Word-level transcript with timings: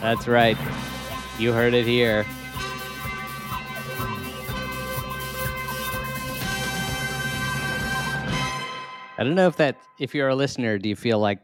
That's 0.00 0.26
right. 0.26 0.56
You 1.38 1.52
heard 1.52 1.74
it 1.74 1.86
here. 1.86 2.24
I 9.18 9.22
don't 9.22 9.34
know 9.34 9.48
if 9.48 9.56
that 9.56 9.76
if 9.98 10.14
you're 10.14 10.28
a 10.28 10.34
listener, 10.34 10.78
do 10.78 10.88
you 10.88 10.96
feel 10.96 11.18
like 11.18 11.40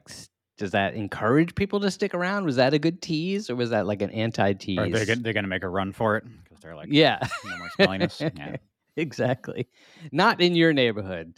does 0.57 0.71
that 0.71 0.95
encourage 0.95 1.55
people 1.55 1.79
to 1.81 1.91
stick 1.91 2.15
around? 2.15 2.47
Was 2.47 2.57
that 2.57 2.73
a 2.73 2.79
good 2.79 3.03
tease 3.03 3.51
or 3.51 3.57
was 3.57 3.69
that 3.71 3.87
like 3.87 4.01
an 4.01 4.09
anti-tease? 4.13 4.77
They're, 4.91 5.05
gonna- 5.05 5.21
they're 5.21 5.35
going 5.35 5.45
to 5.45 5.49
make 5.49 5.63
a 5.63 5.69
run 5.69 5.93
for 5.93 6.17
it 6.17 6.25
because 6.43 6.61
they're 6.63 6.75
like, 6.75 6.89
yeah. 6.91 7.19
no. 7.45 7.87
Yeah. 8.37 8.57
exactly. 8.97 9.69
Not 10.11 10.41
in 10.41 10.55
your 10.55 10.73
neighborhood. 10.73 11.35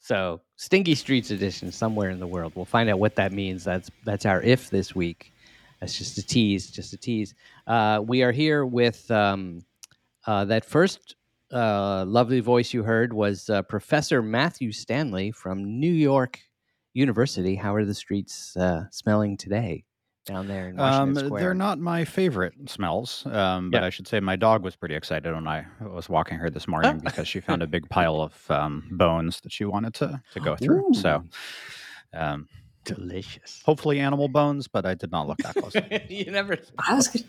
So, 0.00 0.40
Stinky 0.56 0.94
Streets 0.94 1.30
edition 1.30 1.70
somewhere 1.70 2.08
in 2.08 2.18
the 2.18 2.26
world. 2.26 2.52
We'll 2.54 2.64
find 2.64 2.88
out 2.88 2.98
what 2.98 3.16
that 3.16 3.32
means. 3.32 3.64
That's 3.64 3.90
that's 4.04 4.24
our 4.24 4.40
if 4.40 4.70
this 4.70 4.94
week. 4.94 5.33
That's 5.84 5.98
just 5.98 6.16
a 6.16 6.22
tease, 6.26 6.70
just 6.70 6.94
a 6.94 6.96
tease. 6.96 7.34
Uh, 7.66 8.02
we 8.06 8.22
are 8.22 8.32
here 8.32 8.64
with 8.64 9.10
um, 9.10 9.60
uh, 10.26 10.46
that 10.46 10.64
first 10.64 11.14
uh, 11.52 12.06
lovely 12.06 12.40
voice 12.40 12.72
you 12.72 12.82
heard 12.82 13.12
was 13.12 13.50
uh, 13.50 13.60
Professor 13.60 14.22
Matthew 14.22 14.72
Stanley 14.72 15.30
from 15.30 15.78
New 15.78 15.92
York 15.92 16.40
University. 16.94 17.54
How 17.54 17.74
are 17.74 17.84
the 17.84 17.92
streets 17.92 18.56
uh, 18.56 18.84
smelling 18.92 19.36
today 19.36 19.84
down 20.24 20.48
there 20.48 20.70
in 20.70 20.80
Um, 20.80 21.08
Washington 21.10 21.26
Square? 21.26 21.40
they're 21.42 21.54
not 21.54 21.78
my 21.78 22.06
favorite 22.06 22.54
smells, 22.70 23.26
um, 23.26 23.70
but 23.70 23.82
Yeah. 23.82 23.86
I 23.86 23.90
should 23.90 24.08
say 24.08 24.20
my 24.20 24.36
dog 24.36 24.62
was 24.64 24.76
pretty 24.76 24.94
excited 24.94 25.34
when 25.34 25.46
I 25.46 25.66
was 25.82 26.08
walking 26.08 26.38
her 26.38 26.48
this 26.48 26.66
morning 26.66 26.96
because 27.04 27.28
she 27.28 27.40
found 27.48 27.62
a 27.62 27.66
big 27.66 27.90
pile 27.90 28.22
of 28.22 28.50
um, 28.50 28.88
bones 28.92 29.42
that 29.42 29.52
she 29.52 29.66
wanted 29.66 29.92
to, 29.96 30.22
to 30.32 30.40
go 30.40 30.56
through. 30.56 30.94
So, 30.94 31.24
um, 32.14 32.48
delicious. 32.84 33.62
hopefully 33.64 33.98
animal 34.00 34.28
bones, 34.28 34.68
but 34.68 34.84
I 34.86 34.94
did 34.94 35.10
not 35.10 35.26
look 35.28 35.38
that 35.38 35.54
close. 35.56 35.74
you 36.08 36.30
never. 36.30 36.58
I 36.78 36.94
was 36.94 37.08
gonna- 37.08 37.24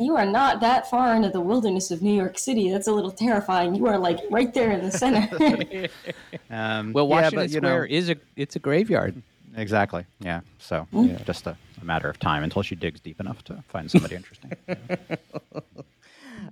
You 0.00 0.16
are 0.16 0.24
not 0.26 0.60
that 0.60 0.88
far 0.88 1.14
into 1.14 1.28
the 1.30 1.40
wilderness 1.40 1.90
of 1.90 2.00
New 2.02 2.14
York 2.14 2.38
City. 2.38 2.70
That's 2.70 2.86
a 2.86 2.92
little 2.92 3.10
terrifying. 3.10 3.74
You 3.74 3.86
are 3.86 3.98
like 3.98 4.18
right 4.30 4.52
there 4.54 4.70
in 4.72 4.82
the 4.84 4.90
center. 4.90 5.28
Um, 6.50 6.92
Well, 6.92 7.04
yeah, 7.06 7.10
Washington 7.10 7.38
but, 7.38 7.50
you 7.50 7.56
Square 7.58 7.80
know, 7.80 7.86
is 7.90 8.10
a 8.10 8.16
it's 8.36 8.56
a 8.56 8.58
graveyard. 8.58 9.20
exactly. 9.56 10.04
Yeah. 10.20 10.40
So, 10.58 10.86
Mm. 10.92 11.08
yeah, 11.10 11.18
just 11.24 11.46
a, 11.46 11.56
a 11.80 11.84
matter 11.84 12.08
of 12.08 12.18
time 12.18 12.42
until 12.44 12.62
she 12.62 12.74
digs 12.76 13.00
deep 13.00 13.20
enough 13.20 13.42
to 13.44 13.62
find 13.68 13.90
somebody 13.90 14.14
interesting. 14.16 14.52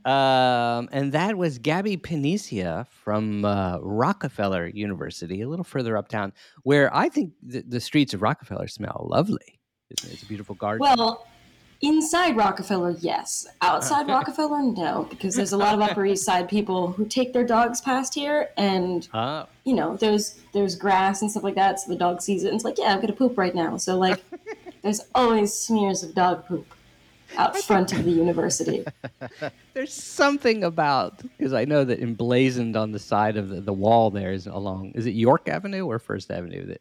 Um, 0.05 0.89
and 0.93 1.13
that 1.13 1.37
was 1.37 1.59
Gabby 1.59 1.97
Panicia 1.97 2.87
from 2.89 3.45
uh, 3.45 3.79
Rockefeller 3.81 4.67
University, 4.67 5.43
a 5.43 5.49
little 5.49 5.65
further 5.65 5.97
uptown, 5.97 6.33
where 6.65 6.95
I 6.95 7.09
think 7.09 7.33
the, 7.43 7.63
the 7.63 7.81
streets 7.81 8.13
of 8.15 8.23
Rockefeller 8.23 8.69
smell 8.69 9.07
lovely. 9.11 9.61
It's, 9.91 10.05
it's 10.05 10.23
a 10.23 10.27
beautiful 10.27 10.55
garden. 10.55 10.81
well, 10.81 11.27
inside 11.83 12.37
Rockefeller, 12.37 12.97
yes. 13.01 13.47
Outside 13.61 14.09
Rockefeller, 14.09 14.63
no, 14.63 15.07
because 15.11 15.35
there's 15.35 15.53
a 15.53 15.57
lot 15.57 15.75
of 15.75 15.81
Upper 15.89 16.05
East 16.07 16.25
Side 16.25 16.49
people 16.49 16.93
who 16.93 17.05
take 17.07 17.33
their 17.33 17.45
dogs 17.45 17.81
past 17.81 18.15
here, 18.15 18.51
and 18.57 19.09
Ah, 19.13 19.47
you 19.65 19.75
know, 19.75 19.97
there's 19.97 20.41
there's 20.53 20.75
grass 20.75 21.23
and 21.23 21.31
stuff 21.31 21.45
like 21.45 21.55
that, 21.57 21.79
so 21.81 21.91
the 21.93 21.99
dog 21.99 22.23
sees 22.23 22.45
it 22.45 22.49
and 22.49 22.57
it's 22.57 22.65
like, 22.65 22.79
yeah, 22.79 22.95
I'm 22.95 23.01
gonna 23.01 23.13
poop 23.13 23.37
right 23.37 23.55
now. 23.55 23.77
So 23.77 23.99
like, 23.99 24.23
there's 24.83 25.01
always 25.15 25.53
smears 25.53 26.03
of 26.03 26.15
dog 26.15 26.47
poop 26.47 26.67
out 27.37 27.57
front 27.59 27.93
of 27.93 28.05
the 28.05 28.11
university. 28.11 28.85
there's 29.75 29.93
something 29.93 30.65
about 30.65 31.23
because 31.37 31.53
I 31.53 31.65
know 31.65 31.85
that 31.85 32.01
emblazoned 32.01 32.77
on 32.77 32.93
the 32.93 32.99
side 32.99 33.37
of 33.37 33.49
the, 33.49 33.61
the 33.61 33.73
wall 33.73 34.11
there 34.11 34.33
is 34.33 34.47
along. 34.47 34.93
Is 34.95 35.07
it 35.07 35.13
York 35.13 35.49
Avenue 35.49 35.87
or 35.87 35.99
First 35.99 36.31
Avenue? 36.31 36.67
That 36.67 36.81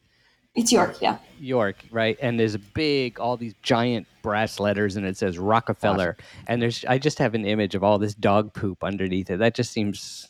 It's 0.56 0.72
York, 0.72 1.02
yeah. 1.02 1.18
York, 1.40 1.78
right? 1.92 2.18
And 2.22 2.40
there's 2.40 2.56
a 2.56 2.60
big, 2.60 3.20
all 3.20 3.38
these 3.38 3.54
giant 3.62 4.08
brass 4.22 4.60
letters, 4.60 4.96
and 4.96 5.06
it 5.06 5.18
says 5.18 5.38
Rockefeller. 5.40 6.18
And 6.48 6.62
there's, 6.62 6.86
I 6.86 6.98
just 6.98 7.20
have 7.20 7.34
an 7.34 7.46
image 7.46 7.76
of 7.76 7.84
all 7.84 7.98
this 7.98 8.14
dog 8.14 8.54
poop 8.54 8.84
underneath 8.84 9.30
it. 9.30 9.40
That 9.40 9.56
just 9.56 9.72
seems 9.72 10.28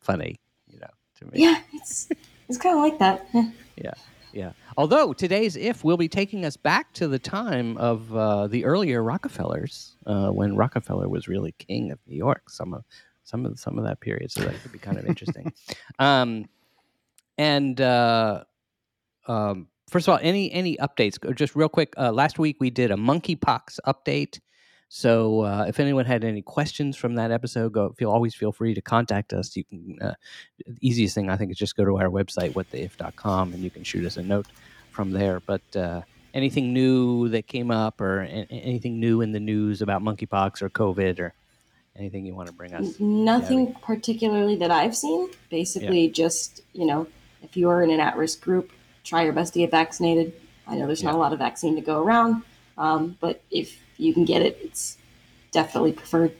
funny, 0.00 0.40
you 0.68 0.78
know, 0.78 0.90
to 1.18 1.24
me. 1.26 1.30
Yeah, 1.34 1.60
it's 1.72 2.08
it's 2.48 2.58
kind 2.58 2.76
of 2.76 2.82
like 2.82 2.98
that. 2.98 3.26
Yeah, 3.76 3.94
yeah. 4.32 4.52
Although 4.76 5.12
today's 5.12 5.56
if 5.56 5.84
will 5.84 5.96
be 5.96 6.08
taking 6.08 6.44
us 6.44 6.56
back 6.56 6.92
to 6.94 7.08
the 7.08 7.18
time 7.18 7.76
of 7.76 8.14
uh, 8.14 8.46
the 8.48 8.64
earlier 8.64 9.02
Rockefellers, 9.02 9.96
uh, 10.06 10.30
when 10.30 10.56
Rockefeller 10.56 11.08
was 11.08 11.28
really 11.28 11.52
king 11.58 11.90
of 11.90 11.98
New 12.06 12.16
York. 12.16 12.50
Some 12.50 12.74
of, 12.74 12.84
some 13.22 13.46
of, 13.46 13.58
some 13.58 13.78
of 13.78 13.84
that 13.84 14.00
period. 14.00 14.30
So 14.30 14.42
that 14.42 14.60
could 14.62 14.72
be 14.72 14.78
kind 14.78 14.98
of 14.98 15.06
interesting. 15.06 15.52
Um, 15.98 16.48
and 17.38 17.80
uh, 17.80 18.44
um, 19.26 19.68
first 19.88 20.08
of 20.08 20.12
all, 20.12 20.20
any 20.22 20.52
any 20.52 20.76
updates? 20.76 21.18
Just 21.36 21.56
real 21.56 21.68
quick. 21.68 21.94
Uh, 21.96 22.12
last 22.12 22.38
week 22.38 22.56
we 22.60 22.70
did 22.70 22.90
a 22.90 22.96
monkeypox 22.96 23.78
update. 23.86 24.40
So 24.96 25.40
uh, 25.40 25.64
if 25.66 25.80
anyone 25.80 26.04
had 26.04 26.22
any 26.22 26.40
questions 26.40 26.96
from 26.96 27.16
that 27.16 27.32
episode, 27.32 27.72
go 27.72 27.90
feel 27.98 28.12
always 28.12 28.32
feel 28.32 28.52
free 28.52 28.74
to 28.74 28.80
contact 28.80 29.32
us. 29.32 29.56
You 29.56 29.64
can 29.64 29.98
uh, 30.00 30.14
the 30.64 30.76
easiest 30.80 31.16
thing 31.16 31.28
I 31.28 31.36
think 31.36 31.50
is 31.50 31.58
just 31.58 31.74
go 31.74 31.84
to 31.84 31.96
our 31.96 32.06
website 32.06 32.52
whattheif.com 32.52 33.54
and 33.54 33.64
you 33.64 33.70
can 33.70 33.82
shoot 33.82 34.06
us 34.06 34.18
a 34.18 34.22
note 34.22 34.46
from 34.92 35.10
there. 35.10 35.40
But 35.40 35.62
uh, 35.74 36.02
anything 36.32 36.72
new 36.72 37.28
that 37.30 37.48
came 37.48 37.72
up 37.72 38.00
or 38.00 38.20
a- 38.20 38.46
anything 38.52 39.00
new 39.00 39.20
in 39.20 39.32
the 39.32 39.40
news 39.40 39.82
about 39.82 40.00
monkeypox 40.00 40.62
or 40.62 40.70
COVID 40.70 41.18
or 41.18 41.34
anything 41.96 42.24
you 42.24 42.36
want 42.36 42.46
to 42.50 42.54
bring 42.54 42.72
us? 42.72 43.00
Nothing 43.00 43.74
particularly 43.82 44.54
that 44.54 44.70
I've 44.70 44.96
seen. 44.96 45.28
Basically, 45.50 46.08
just 46.08 46.60
you 46.72 46.86
know, 46.86 47.08
if 47.42 47.56
you 47.56 47.68
are 47.68 47.82
in 47.82 47.90
an 47.90 47.98
at-risk 47.98 48.40
group, 48.40 48.70
try 49.02 49.24
your 49.24 49.32
best 49.32 49.54
to 49.54 49.58
get 49.58 49.72
vaccinated. 49.72 50.34
I 50.68 50.76
know 50.76 50.86
there's 50.86 51.02
not 51.02 51.16
a 51.16 51.18
lot 51.18 51.32
of 51.32 51.40
vaccine 51.40 51.74
to 51.74 51.82
go 51.82 52.00
around, 52.00 52.44
um, 52.78 53.16
but 53.20 53.42
if 53.50 53.76
you 53.96 54.12
can 54.14 54.24
get 54.24 54.42
it, 54.42 54.58
it's 54.62 54.98
definitely 55.52 55.92
preferred. 55.92 56.32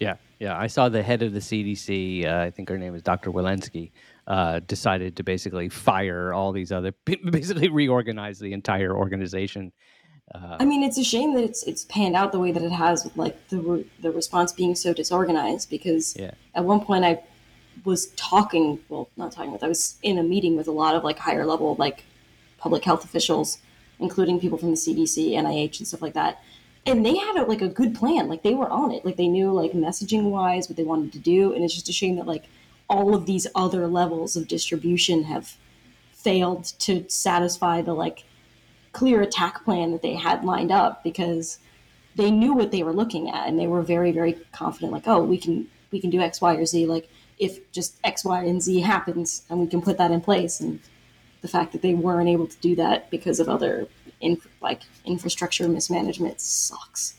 Yeah, 0.00 0.16
yeah. 0.40 0.58
I 0.58 0.66
saw 0.66 0.88
the 0.88 1.02
head 1.02 1.22
of 1.22 1.32
the 1.32 1.38
CDC. 1.40 2.26
Uh, 2.26 2.40
I 2.42 2.50
think 2.50 2.68
her 2.68 2.78
name 2.78 2.94
is 2.94 3.02
Dr. 3.02 3.30
Walensky. 3.30 3.90
Uh, 4.26 4.60
decided 4.60 5.16
to 5.16 5.24
basically 5.24 5.68
fire 5.68 6.32
all 6.32 6.52
these 6.52 6.70
other, 6.70 6.92
basically 7.30 7.68
reorganize 7.68 8.38
the 8.38 8.52
entire 8.52 8.96
organization. 8.96 9.72
Uh, 10.32 10.56
I 10.60 10.64
mean, 10.64 10.82
it's 10.84 10.96
a 10.96 11.02
shame 11.04 11.34
that 11.34 11.42
it's 11.42 11.64
it's 11.64 11.84
panned 11.86 12.14
out 12.16 12.30
the 12.32 12.38
way 12.38 12.52
that 12.52 12.62
it 12.62 12.70
has, 12.70 13.04
with 13.04 13.16
like 13.16 13.48
the 13.48 13.58
re- 13.58 13.90
the 14.00 14.10
response 14.12 14.52
being 14.52 14.74
so 14.76 14.92
disorganized. 14.94 15.68
Because 15.70 16.16
Yeah. 16.16 16.30
at 16.54 16.64
one 16.64 16.80
point 16.80 17.04
I 17.04 17.20
was 17.84 18.06
talking, 18.16 18.78
well, 18.88 19.08
not 19.16 19.32
talking 19.32 19.50
with, 19.52 19.64
I 19.64 19.68
was 19.68 19.98
in 20.02 20.18
a 20.18 20.22
meeting 20.22 20.56
with 20.56 20.68
a 20.68 20.72
lot 20.72 20.94
of 20.94 21.02
like 21.02 21.18
higher 21.18 21.44
level 21.44 21.74
like 21.78 22.04
public 22.58 22.84
health 22.84 23.04
officials, 23.04 23.58
including 23.98 24.40
people 24.40 24.58
from 24.58 24.70
the 24.70 24.76
CDC, 24.76 25.32
NIH, 25.32 25.78
and 25.78 25.88
stuff 25.88 26.02
like 26.02 26.14
that. 26.14 26.42
And 26.84 27.06
they 27.06 27.16
had 27.16 27.36
a, 27.36 27.44
like 27.44 27.62
a 27.62 27.68
good 27.68 27.94
plan. 27.94 28.28
Like 28.28 28.42
they 28.42 28.54
were 28.54 28.68
on 28.68 28.90
it. 28.90 29.04
Like 29.04 29.16
they 29.16 29.28
knew 29.28 29.52
like 29.52 29.72
messaging 29.72 30.30
wise 30.30 30.68
what 30.68 30.76
they 30.76 30.84
wanted 30.84 31.12
to 31.12 31.18
do. 31.18 31.52
And 31.52 31.62
it's 31.62 31.74
just 31.74 31.88
a 31.88 31.92
shame 31.92 32.16
that 32.16 32.26
like 32.26 32.44
all 32.88 33.14
of 33.14 33.26
these 33.26 33.46
other 33.54 33.86
levels 33.86 34.36
of 34.36 34.48
distribution 34.48 35.24
have 35.24 35.56
failed 36.12 36.64
to 36.78 37.04
satisfy 37.08 37.82
the 37.82 37.94
like 37.94 38.24
clear 38.92 39.22
attack 39.22 39.64
plan 39.64 39.92
that 39.92 40.02
they 40.02 40.14
had 40.14 40.44
lined 40.44 40.70
up 40.70 41.02
because 41.02 41.58
they 42.14 42.30
knew 42.30 42.52
what 42.52 42.70
they 42.70 42.82
were 42.82 42.92
looking 42.92 43.30
at 43.30 43.48
and 43.48 43.58
they 43.58 43.66
were 43.66 43.82
very 43.82 44.12
very 44.12 44.34
confident 44.52 44.92
like 44.92 45.08
oh 45.08 45.22
we 45.22 45.38
can 45.38 45.66
we 45.90 46.00
can 46.00 46.10
do 46.10 46.20
x 46.20 46.40
y 46.40 46.54
or 46.54 46.66
z 46.66 46.86
like 46.86 47.08
if 47.38 47.70
just 47.72 47.96
x 48.04 48.24
y 48.24 48.44
and 48.44 48.62
z 48.62 48.80
happens 48.80 49.42
and 49.48 49.58
we 49.58 49.66
can 49.66 49.80
put 49.80 49.96
that 49.98 50.10
in 50.10 50.20
place 50.20 50.60
and 50.60 50.78
the 51.42 51.48
fact 51.48 51.72
that 51.72 51.82
they 51.82 51.94
weren't 51.94 52.28
able 52.28 52.46
to 52.46 52.56
do 52.58 52.74
that 52.76 53.10
because 53.10 53.38
of 53.38 53.48
other 53.48 53.86
inf- 54.20 54.48
like 54.60 54.82
infrastructure 55.04 55.68
mismanagement 55.68 56.40
sucks 56.40 57.16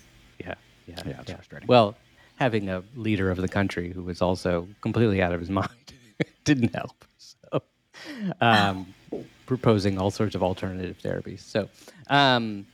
yeah, 0.88 1.04
yeah, 1.06 1.12
Yeah, 1.12 1.22
it's 1.22 1.32
frustrating. 1.32 1.68
Well, 1.68 1.96
having 2.36 2.70
a 2.70 2.84
leader 2.96 3.30
of 3.32 3.38
the 3.38 3.48
country 3.48 3.92
who 3.92 4.04
was 4.04 4.22
also 4.22 4.68
completely 4.82 5.22
out 5.22 5.34
of 5.34 5.40
his 5.40 5.50
mind 5.62 5.70
didn't 6.44 6.74
help. 6.76 7.06
So, 7.18 7.62
um, 8.42 8.94
proposing 9.46 9.98
all 10.00 10.12
sorts 10.12 10.36
of 10.36 10.44
alternative 10.44 10.98
therapies. 11.02 11.40
So, 11.40 11.70
um, 12.08 12.66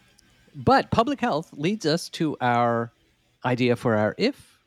but 0.55 0.91
public 0.91 1.19
health 1.19 1.49
leads 1.53 1.85
us 1.85 2.09
to 2.09 2.35
our 2.41 2.91
idea 3.45 3.75
for 3.75 3.95
our 3.95 4.15
if 4.17 4.59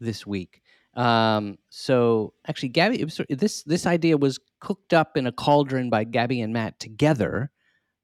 this 0.00 0.26
week. 0.26 0.62
Um, 0.94 1.58
so 1.70 2.34
actually, 2.46 2.68
Gabby, 2.68 3.00
it 3.00 3.04
was, 3.04 3.20
this 3.30 3.62
this 3.62 3.86
idea 3.86 4.18
was 4.18 4.38
cooked 4.62 4.94
up 4.94 5.16
in 5.16 5.26
a 5.26 5.32
cauldron 5.32 5.90
by 5.90 6.04
Gabby 6.04 6.40
and 6.40 6.52
Matt 6.52 6.78
together 6.78 7.50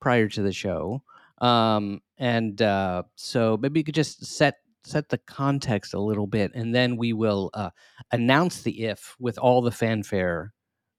prior 0.01 0.29
to 0.29 0.43
the 0.43 0.53
show. 0.53 1.03
Um, 1.41 2.01
and 2.19 2.61
uh, 2.61 3.05
so 3.15 3.57
maybe 3.61 3.79
you 3.81 3.85
could 3.85 3.95
just 3.95 4.27
set 4.27 4.57
set 4.85 5.09
the 5.09 5.19
context 5.19 5.95
a 5.95 6.01
little 6.01 6.27
bit, 6.27 6.51
and 6.55 6.75
then 6.75 6.97
we 6.97 7.13
will 7.13 7.51
uh, 7.55 7.71
announce 8.11 8.63
the 8.63 8.85
if 8.87 9.15
with 9.21 9.39
all 9.39 9.63
the 9.63 9.71
fanfare 9.71 10.53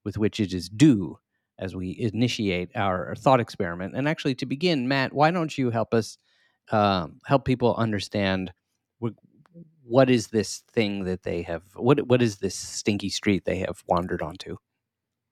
with 0.05 0.17
which 0.17 0.39
it 0.39 0.53
is 0.53 0.69
due 0.69 1.17
as 1.57 1.75
we 1.75 1.97
initiate 1.99 2.69
our 2.75 3.15
thought 3.17 3.41
experiment. 3.41 3.95
And 3.95 4.07
actually, 4.07 4.35
to 4.35 4.45
begin, 4.45 4.87
Matt, 4.87 5.11
why 5.11 5.31
don't 5.31 5.57
you 5.57 5.71
help 5.71 5.93
us 5.93 6.17
um, 6.71 7.19
help 7.25 7.43
people 7.43 7.75
understand 7.75 8.53
what 9.89 10.09
is 10.09 10.27
this 10.27 10.63
thing 10.71 11.03
that 11.05 11.23
they 11.23 11.41
have? 11.41 11.63
What 11.75 12.07
what 12.07 12.21
is 12.21 12.37
this 12.37 12.55
stinky 12.55 13.09
street 13.09 13.43
they 13.45 13.57
have 13.57 13.83
wandered 13.87 14.21
onto? 14.21 14.57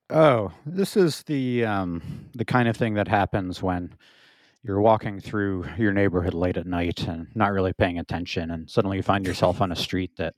Oh, 0.10 0.54
this 0.66 0.96
is 0.96 1.24
the 1.24 1.66
um, 1.66 2.30
the 2.34 2.46
kind 2.46 2.70
of 2.70 2.78
thing 2.78 2.94
that 2.94 3.08
happens 3.10 3.62
when 3.62 3.94
you're 4.64 4.82
walking 4.82 5.20
through 5.20 5.66
your 5.78 5.94
neighborhood 5.94 6.34
late 6.34 6.58
at 6.58 6.68
night 6.68 7.08
and 7.08 7.28
not 7.36 7.52
really 7.54 7.74
paying 7.74 8.00
attention, 8.00 8.52
and 8.52 8.70
suddenly 8.70 8.98
you 8.98 9.04
find 9.04 9.26
yourself 9.26 9.62
on 9.62 9.72
a 9.72 9.76
street 9.76 10.12
that 10.18 10.36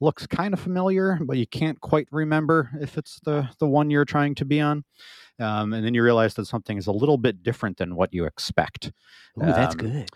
looks 0.00 0.26
kind 0.26 0.54
of 0.54 0.60
familiar, 0.60 1.18
but 1.22 1.38
you 1.38 1.46
can't 1.46 1.80
quite 1.80 2.08
remember 2.12 2.70
if 2.80 2.98
it's 2.98 3.20
the 3.24 3.48
the 3.60 3.68
one 3.68 3.90
you're 3.90 4.04
trying 4.04 4.34
to 4.36 4.44
be 4.44 4.60
on. 4.60 4.84
Um, 5.40 5.72
and 5.72 5.84
then 5.86 5.94
you 5.94 6.02
realize 6.04 6.34
that 6.34 6.46
something 6.46 6.78
is 6.78 6.88
a 6.88 6.92
little 6.92 7.18
bit 7.18 7.42
different 7.42 7.78
than 7.78 7.96
what 7.96 8.14
you 8.14 8.24
expect. 8.26 8.92
Ooh, 9.38 9.52
that's 9.52 9.74
Um, 9.74 9.76
good. 9.76 10.10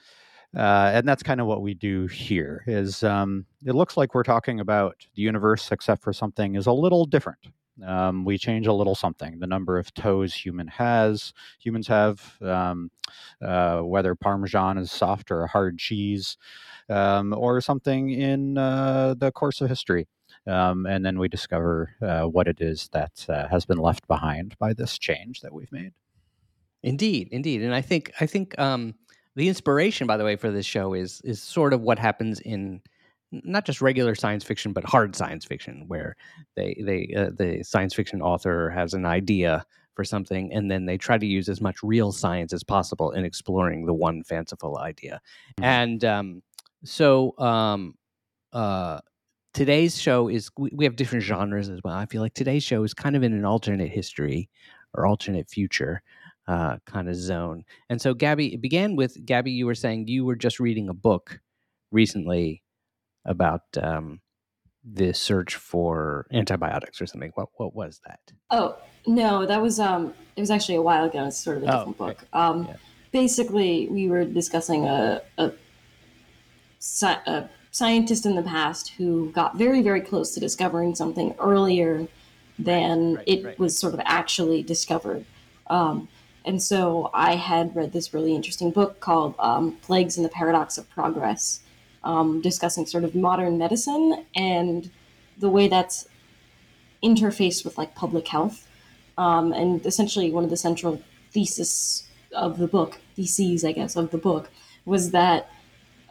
uh, 0.57 0.93
and 0.95 1.09
that's 1.09 1.23
kind 1.23 1.41
of 1.41 1.47
what 1.47 1.63
we 1.63 1.75
do 1.75 2.07
here. 2.09 2.65
Is 2.67 3.05
um, 3.05 3.47
it 3.67 3.75
looks 3.75 3.97
like 3.97 4.15
we're 4.15 4.23
talking 4.25 4.61
about 4.61 4.97
the 5.15 5.23
universe, 5.23 5.73
except 5.73 6.03
for 6.03 6.13
something 6.13 6.57
is 6.57 6.67
a 6.67 6.73
little 6.73 7.07
different. 7.07 7.49
Um, 7.85 8.25
we 8.25 8.39
change 8.39 8.67
a 8.67 8.73
little 8.73 8.95
something. 8.95 9.39
The 9.39 9.47
number 9.47 9.79
of 9.79 9.93
toes 9.93 10.35
human 10.35 10.69
has, 10.69 11.33
humans 11.59 11.89
have, 11.89 12.37
um, 12.41 12.91
uh, 13.43 13.81
whether 13.81 14.15
Parmesan 14.15 14.79
is 14.79 14.91
soft 14.91 15.31
or 15.31 15.43
a 15.43 15.49
hard 15.49 15.79
cheese, 15.79 16.37
um, 16.89 17.35
or 17.35 17.61
something 17.61 18.11
in 18.11 18.57
uh, 18.57 19.15
the 19.19 19.31
course 19.33 19.61
of 19.61 19.69
history. 19.69 20.09
Um, 20.47 20.87
and 20.87 21.05
then 21.05 21.19
we 21.19 21.29
discover 21.29 21.95
uh, 22.01 22.23
what 22.23 22.47
it 22.47 22.61
is 22.61 22.89
that 22.93 23.27
uh, 23.29 23.49
has 23.49 23.67
been 23.67 23.79
left 23.79 24.07
behind 24.07 24.57
by 24.59 24.73
this 24.73 24.97
change 24.97 25.41
that 25.41 25.53
we've 25.53 25.73
made. 25.73 25.93
Indeed, 26.83 27.29
indeed, 27.33 27.63
and 27.63 27.75
I 27.75 27.81
think 27.81 28.13
I 28.21 28.27
think 28.27 28.57
um, 28.59 28.95
the 29.35 29.49
inspiration, 29.49 30.07
by 30.07 30.17
the 30.17 30.25
way, 30.25 30.37
for 30.37 30.53
this 30.53 30.67
show 30.67 30.95
is 30.95 31.21
is 31.23 31.43
sort 31.43 31.73
of 31.73 31.81
what 31.81 31.99
happens 31.99 32.39
in 32.39 32.81
not 33.45 33.65
just 33.65 33.81
regular 33.81 34.15
science 34.15 34.45
fiction, 34.45 34.73
but 34.73 34.85
hard 34.85 35.17
science 35.17 35.45
fiction, 35.45 35.85
where 35.87 36.17
they 36.55 36.77
they 36.85 37.15
uh, 37.17 37.31
the 37.37 37.63
science 37.63 37.95
fiction 37.95 38.23
author 38.23 38.71
has 38.71 38.95
an 38.95 39.07
idea 39.07 39.65
for 39.95 40.05
something, 40.05 40.53
and 40.53 40.71
then 40.71 40.87
they 40.87 40.99
try 40.99 41.19
to 41.19 41.27
use 41.27 41.49
as 41.49 41.61
much 41.61 41.83
real 41.83 42.13
science 42.13 42.53
as 42.53 42.63
possible 42.63 43.13
in 43.13 43.25
exploring 43.25 43.87
the 43.87 43.95
one 43.95 44.23
fanciful 44.23 44.79
idea. 44.79 45.21
Mhm. 45.59 45.65
And 45.65 46.05
um, 46.05 46.43
so 46.85 47.37
um, 47.39 47.95
uh, 48.53 49.01
today's 49.55 50.01
show 50.01 50.29
is 50.29 50.51
we, 50.59 50.71
we 50.73 50.85
have 50.85 50.97
different 50.97 51.25
genres 51.25 51.69
as 51.69 51.81
well. 51.83 51.95
I 51.95 52.07
feel 52.07 52.23
like 52.23 52.35
today's 52.35 52.63
show 52.63 52.83
is 52.85 52.95
kind 52.95 53.17
of 53.17 53.23
in 53.23 53.33
an 53.33 53.45
alternate 53.45 53.91
history 53.91 54.51
or 54.95 55.07
alternate 55.07 55.49
future 55.49 56.03
uh, 56.49 56.77
kind 56.87 57.09
of 57.09 57.17
zone. 57.17 57.65
And 57.89 58.01
so, 58.01 58.15
Gabby, 58.15 58.55
it 58.55 58.61
began 58.61 58.97
with 58.97 59.25
Gabby. 59.25 59.51
You 59.51 59.67
were 59.67 59.75
saying 59.75 60.09
you 60.09 60.25
were 60.25 60.37
just 60.37 60.61
reading 60.61 60.89
a 60.89 60.95
book 60.95 61.41
recently 61.91 62.63
about 63.27 63.63
um, 63.81 64.21
the 64.85 65.13
search 65.13 65.57
for 65.57 66.27
antibiotics 66.33 67.01
or 67.01 67.07
something. 67.07 67.33
What 67.35 67.49
what 67.57 67.75
was 67.75 68.01
that? 68.07 68.21
Oh 68.51 68.77
no, 69.07 69.45
that 69.47 69.61
was 69.61 69.79
um, 69.79 70.15
it 70.37 70.41
was 70.41 70.51
actually 70.51 70.77
a 70.77 70.83
while 70.83 71.05
ago. 71.05 71.27
It's 71.27 71.39
sort 71.39 71.59
of 71.59 71.65
a 71.65 71.67
Oh, 71.67 71.79
different 71.79 72.01
okay. 72.01 72.13
book. 72.13 72.29
Um, 72.33 72.67
Yeah. 72.67 72.77
basically, 73.13 73.89
we 73.89 74.09
were 74.09 74.25
discussing 74.25 74.87
a, 74.87 75.23
a, 75.39 75.53
sci- 76.79 77.21
a 77.27 77.49
scientist 77.71 78.27
in 78.27 78.37
the 78.37 78.43
past 78.43 78.91
who 78.97 79.31
got 79.33 79.57
very, 79.57 79.83
very 79.83 80.01
close 80.01 80.33
to 80.35 80.41
discovering 80.41 80.95
something 80.95 81.35
earlier 81.39 82.09
than 82.59 83.17
right, 83.17 83.25
it 83.29 83.45
right. 83.45 83.59
was 83.59 83.79
sort 83.79 83.93
of 83.95 84.01
actually 84.05 84.63
discovered. 84.63 85.25
Um, 85.69 86.09
and 86.45 86.63
so 86.63 87.11
I 87.13 87.35
had 87.35 87.75
read 87.75 87.93
this 87.93 88.15
really 88.15 88.35
interesting 88.35 88.71
book 88.71 89.01
called 89.01 89.35
um, 89.39 89.73
Plagues 89.83 90.17
and 90.17 90.25
the 90.25 90.31
Paradox 90.31 90.79
of 90.79 90.89
Progress, 90.89 91.61
um, 92.07 92.41
discussing 92.41 92.87
sort 92.87 93.03
of 93.03 93.15
modern 93.15 93.59
medicine 93.59 94.25
and 94.37 94.91
the 95.37 95.51
way 95.51 95.67
that's 95.67 96.07
interfaced 97.03 97.65
with 97.65 97.77
like 97.77 97.95
public 97.95 98.29
health. 98.29 98.69
Um, 99.19 99.53
and 99.53 99.85
essentially, 99.85 100.31
one 100.31 100.45
of 100.45 100.51
the 100.51 100.57
central 100.57 101.03
thesis 101.33 102.07
of 102.33 102.59
the 102.59 102.69
book, 102.69 103.01
theses, 103.17 103.65
I 103.65 103.73
guess, 103.73 103.97
of 103.97 104.13
the 104.13 104.19
book, 104.19 104.51
was 104.85 105.11
that 105.11 105.51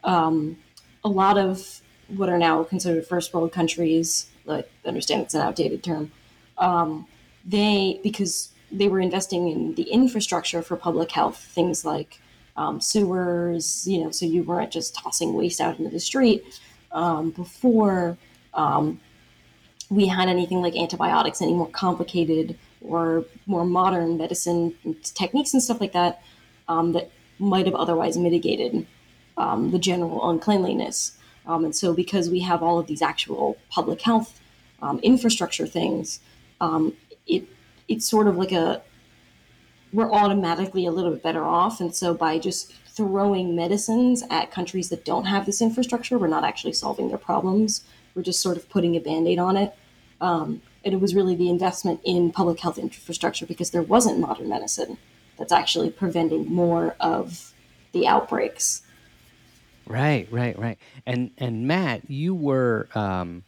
um, 0.04 0.58
a 1.04 1.10
lot 1.10 1.38
of 1.38 1.82
what 2.10 2.30
are 2.30 2.38
now 2.38 2.64
considered 2.64 3.08
first 3.08 3.34
world 3.34 3.54
countries, 3.54 4.28
like 4.46 4.70
I 4.84 4.90
understand 4.90 5.22
it's 5.22 5.34
an 5.34 5.42
outdated 5.42 5.82
term, 5.82 6.12
um, 6.58 7.08
they 7.46 8.02
because 8.04 8.50
they 8.72 8.90
were 8.90 9.00
investing 9.00 9.48
in 9.50 9.76
the 9.76 9.84
infrastructure 9.84 10.62
for 10.62 10.76
public 10.76 11.12
health, 11.12 11.38
things 11.38 11.86
like 11.86 12.20
um, 12.58 12.80
sewers, 12.80 13.88
you 13.88 14.04
know, 14.04 14.12
so 14.12 14.26
you 14.26 14.44
weren't 14.44 14.72
just 14.72 14.96
tossing 14.96 15.34
waste 15.34 15.60
out 15.60 15.78
into 15.78 15.92
the 15.92 16.00
street 16.00 16.60
um, 16.92 17.32
before 17.32 18.18
um, 18.54 19.00
we 19.90 20.08
had 20.08 20.30
anything 20.30 20.62
like 20.62 20.76
antibiotics, 20.76 21.42
any 21.42 21.54
more 21.54 21.70
complicated 21.70 22.58
or 22.82 23.26
more 23.46 23.66
modern 23.66 24.18
medicine 24.18 24.74
techniques 25.04 25.54
and 25.54 25.62
stuff 25.62 25.82
like 25.82 25.94
that 25.94 26.22
um, 26.68 26.94
that 26.94 27.12
might 27.40 27.66
have 27.66 27.76
otherwise 27.76 28.18
mitigated 28.18 28.86
um, 29.38 29.72
the 29.72 29.80
general 29.80 30.30
uncleanliness. 30.30 31.18
And 31.48 31.76
so, 31.76 31.94
because 31.94 32.30
we 32.30 32.40
have 32.40 32.64
all 32.64 32.80
of 32.80 32.88
these 32.88 33.04
actual 33.04 33.58
public 33.70 34.02
health 34.02 34.40
infrastructure 35.04 35.68
things, 35.68 36.20
it 37.28 37.48
it's 37.88 38.08
sort 38.10 38.28
of 38.28 38.36
like 38.36 38.52
a 38.52 38.82
we're 39.96 40.12
automatically 40.12 40.86
a 40.86 40.92
little 40.92 41.12
bit 41.12 41.24
better 41.24 41.44
off. 41.44 41.80
And 41.80 41.96
so, 41.96 42.14
by 42.14 42.38
just 42.38 42.74
throwing 42.88 43.56
medicines 43.56 44.24
at 44.30 44.52
countries 44.52 44.90
that 44.90 45.06
don't 45.06 45.26
have 45.26 45.46
this 45.46 45.62
infrastructure, 45.62 46.18
we're 46.18 46.28
not 46.28 46.44
actually 46.44 46.74
solving 46.74 47.10
their 47.10 47.18
problems. 47.18 47.84
We're 48.14 48.24
just 48.24 48.42
sort 48.42 48.58
of 48.58 48.70
putting 48.70 48.96
a 48.96 49.00
band 49.00 49.28
aid 49.28 49.40
on 49.40 49.58
it. 49.58 49.76
Um, 50.22 50.62
and 50.84 50.94
it 50.94 51.02
was 51.02 51.16
really 51.16 51.36
the 51.36 51.50
investment 51.50 52.00
in 52.04 52.32
public 52.32 52.60
health 52.60 52.78
infrastructure 52.78 53.46
because 53.46 53.72
there 53.72 53.82
wasn't 53.82 54.20
modern 54.20 54.48
medicine 54.48 54.98
that's 55.38 55.52
actually 55.52 55.90
preventing 55.90 56.48
more 56.48 56.96
of 57.00 57.54
the 57.92 58.08
outbreaks. 58.08 58.84
Right, 59.88 60.28
right, 60.32 60.58
right. 60.58 60.78
And 61.06 61.32
and 61.38 61.68
Matt, 61.68 62.10
you 62.10 62.34
were 62.34 62.88
um 62.96 63.44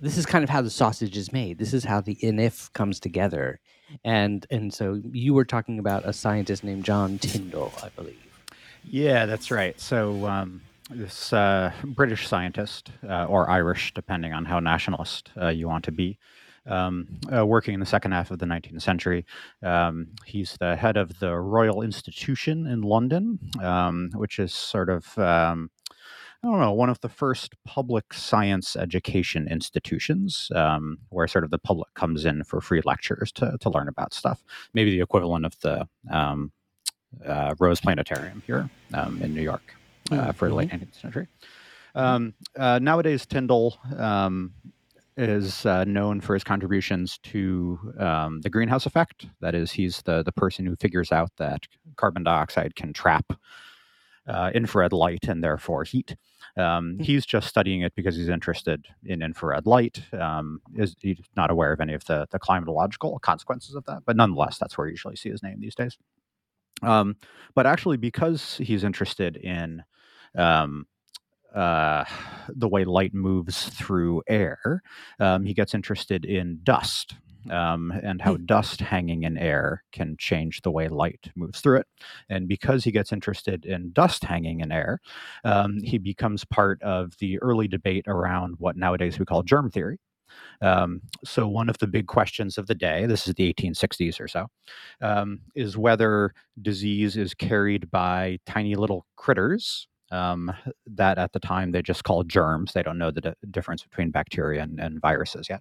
this 0.00 0.16
is 0.16 0.26
kind 0.26 0.44
of 0.44 0.50
how 0.50 0.62
the 0.62 0.70
sausage 0.70 1.16
is 1.16 1.32
made. 1.32 1.58
This 1.58 1.74
is 1.74 1.84
how 1.84 2.00
the 2.00 2.16
INIF 2.16 2.72
comes 2.72 3.00
together. 3.00 3.58
And 4.04 4.46
and 4.50 4.72
so 4.72 5.00
you 5.12 5.34
were 5.34 5.44
talking 5.44 5.78
about 5.78 6.04
a 6.04 6.12
scientist 6.12 6.64
named 6.64 6.84
John 6.84 7.18
Tyndall, 7.18 7.72
I 7.82 7.88
believe. 7.90 8.18
Yeah, 8.84 9.26
that's 9.26 9.50
right. 9.50 9.78
So 9.80 10.26
um, 10.26 10.62
this 10.90 11.32
uh, 11.32 11.72
British 11.84 12.26
scientist, 12.26 12.90
uh, 13.08 13.26
or 13.26 13.50
Irish, 13.50 13.92
depending 13.94 14.32
on 14.32 14.44
how 14.44 14.60
nationalist 14.60 15.30
uh, 15.40 15.48
you 15.48 15.68
want 15.68 15.84
to 15.84 15.92
be, 15.92 16.18
um, 16.66 17.08
uh, 17.34 17.44
working 17.44 17.74
in 17.74 17.80
the 17.80 17.86
second 17.86 18.12
half 18.12 18.30
of 18.30 18.38
the 18.38 18.46
19th 18.46 18.82
century. 18.82 19.24
Um, 19.62 20.08
he's 20.24 20.56
the 20.58 20.76
head 20.76 20.96
of 20.96 21.18
the 21.18 21.34
Royal 21.34 21.82
Institution 21.82 22.66
in 22.66 22.82
London, 22.82 23.38
um, 23.62 24.10
which 24.14 24.38
is 24.38 24.52
sort 24.52 24.88
of 24.88 25.18
um, 25.18 25.70
I 26.42 26.46
don't 26.46 26.60
know, 26.60 26.72
one 26.72 26.88
of 26.88 27.00
the 27.00 27.08
first 27.08 27.56
public 27.64 28.14
science 28.14 28.76
education 28.76 29.48
institutions 29.48 30.52
um, 30.54 30.98
where 31.10 31.26
sort 31.26 31.42
of 31.42 31.50
the 31.50 31.58
public 31.58 31.92
comes 31.94 32.24
in 32.24 32.44
for 32.44 32.60
free 32.60 32.80
lectures 32.84 33.32
to, 33.32 33.56
to 33.60 33.70
learn 33.70 33.88
about 33.88 34.14
stuff. 34.14 34.44
Maybe 34.72 34.90
the 34.90 35.00
equivalent 35.00 35.44
of 35.44 35.58
the 35.60 35.88
um, 36.10 36.52
uh, 37.26 37.56
Rose 37.58 37.80
Planetarium 37.80 38.42
here 38.46 38.70
um, 38.94 39.20
in 39.20 39.34
New 39.34 39.42
York 39.42 39.74
uh, 40.12 40.30
for 40.30 40.48
the 40.48 40.54
late 40.54 40.70
19th 40.70 41.00
century. 41.00 41.26
Um, 41.96 42.34
uh, 42.56 42.78
nowadays, 42.78 43.26
Tyndall 43.26 43.76
um, 43.96 44.52
is 45.16 45.66
uh, 45.66 45.82
known 45.84 46.20
for 46.20 46.34
his 46.34 46.44
contributions 46.44 47.18
to 47.24 47.94
um, 47.98 48.42
the 48.42 48.50
greenhouse 48.50 48.86
effect. 48.86 49.26
That 49.40 49.56
is, 49.56 49.72
he's 49.72 50.02
the, 50.02 50.22
the 50.22 50.30
person 50.30 50.66
who 50.66 50.76
figures 50.76 51.10
out 51.10 51.32
that 51.38 51.66
carbon 51.96 52.22
dioxide 52.22 52.76
can 52.76 52.92
trap 52.92 53.32
uh, 54.28 54.50
infrared 54.54 54.92
light 54.92 55.24
and 55.26 55.42
therefore 55.42 55.84
heat. 55.84 56.14
Um, 56.58 56.96
Hmm. 56.96 57.02
he's 57.02 57.24
just 57.24 57.48
studying 57.48 57.82
it 57.82 57.94
because 57.94 58.16
he's 58.16 58.28
interested 58.28 58.86
in 59.04 59.22
infrared 59.22 59.66
light. 59.66 60.02
Um, 60.12 60.60
is 60.74 60.96
he's 61.00 61.20
not 61.36 61.50
aware 61.50 61.72
of 61.72 61.80
any 61.80 61.94
of 61.94 62.04
the, 62.06 62.26
the 62.30 62.38
climatological 62.38 63.20
consequences 63.20 63.74
of 63.74 63.84
that, 63.86 64.02
but 64.04 64.16
nonetheless, 64.16 64.58
that's 64.58 64.76
where 64.76 64.86
you 64.88 64.92
usually 64.92 65.16
see 65.16 65.30
his 65.30 65.42
name 65.42 65.60
these 65.60 65.74
days. 65.76 65.96
Um, 66.82 67.16
but 67.54 67.66
actually, 67.66 67.96
because 67.96 68.56
he's 68.58 68.84
interested 68.84 69.36
in 69.36 69.82
um, 70.36 70.86
uh, 71.54 72.04
the 72.48 72.68
way 72.68 72.84
light 72.84 73.14
moves 73.14 73.68
through 73.70 74.22
air, 74.28 74.82
um, 75.20 75.44
he 75.44 75.54
gets 75.54 75.74
interested 75.74 76.24
in 76.24 76.60
dust. 76.62 77.14
Um, 77.50 77.92
and 78.02 78.20
how 78.20 78.36
dust 78.36 78.80
hanging 78.80 79.24
in 79.24 79.38
air 79.38 79.84
can 79.92 80.16
change 80.18 80.62
the 80.62 80.70
way 80.70 80.88
light 80.88 81.30
moves 81.36 81.60
through 81.60 81.78
it. 81.78 81.86
And 82.28 82.48
because 82.48 82.84
he 82.84 82.92
gets 82.92 83.12
interested 83.12 83.64
in 83.64 83.92
dust 83.92 84.24
hanging 84.24 84.60
in 84.60 84.72
air, 84.72 85.00
um, 85.44 85.78
he 85.82 85.98
becomes 85.98 86.44
part 86.44 86.82
of 86.82 87.14
the 87.18 87.38
early 87.40 87.68
debate 87.68 88.04
around 88.06 88.54
what 88.58 88.76
nowadays 88.76 89.18
we 89.18 89.24
call 89.24 89.42
germ 89.42 89.70
theory. 89.70 89.98
Um, 90.60 91.00
so, 91.24 91.46
one 91.48 91.68
of 91.68 91.78
the 91.78 91.86
big 91.86 92.06
questions 92.06 92.58
of 92.58 92.66
the 92.66 92.74
day, 92.74 93.06
this 93.06 93.26
is 93.26 93.34
the 93.34 93.52
1860s 93.52 94.20
or 94.20 94.28
so, 94.28 94.46
um, 95.00 95.40
is 95.54 95.76
whether 95.76 96.34
disease 96.60 97.16
is 97.16 97.34
carried 97.34 97.90
by 97.90 98.38
tiny 98.46 98.74
little 98.74 99.06
critters 99.16 99.88
um, 100.10 100.52
that 100.86 101.18
at 101.18 101.32
the 101.32 101.40
time 101.40 101.72
they 101.72 101.82
just 101.82 102.04
called 102.04 102.28
germs. 102.28 102.72
They 102.72 102.82
don't 102.82 102.98
know 102.98 103.10
the 103.10 103.20
d- 103.20 103.32
difference 103.50 103.82
between 103.82 104.10
bacteria 104.10 104.62
and, 104.62 104.80
and 104.80 105.00
viruses 105.00 105.48
yet. 105.48 105.60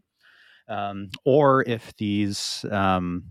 Um, 0.68 1.10
or 1.26 1.64
if 1.68 1.96
these 1.98 2.66
um, 2.72 3.24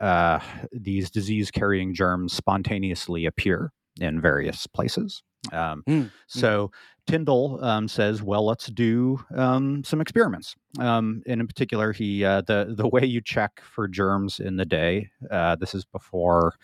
uh, 0.00 0.40
these 0.72 1.10
disease 1.10 1.50
carrying 1.50 1.92
germs 1.94 2.32
spontaneously 2.32 3.26
appear 3.26 3.72
in 4.00 4.20
various 4.20 4.66
places. 4.66 5.22
Um, 5.52 5.82
Mm, 5.88 6.10
so 6.26 6.70
Tyndall 7.06 7.62
um, 7.64 7.88
says, 7.88 8.22
"Well, 8.22 8.46
let's 8.46 8.66
do 8.66 9.22
um, 9.34 9.82
some 9.84 10.00
experiments." 10.00 10.54
Um, 10.78 11.22
and 11.26 11.40
in 11.40 11.46
particular, 11.46 11.92
he 11.92 12.24
uh, 12.24 12.42
the 12.42 12.74
the 12.76 12.88
way 12.88 13.04
you 13.04 13.20
check 13.20 13.60
for 13.62 13.88
germs 13.88 14.38
in 14.40 14.56
the 14.56 14.64
day. 14.66 15.10
Uh, 15.30 15.56
this 15.56 15.74
is 15.74 15.84
before 15.84 16.54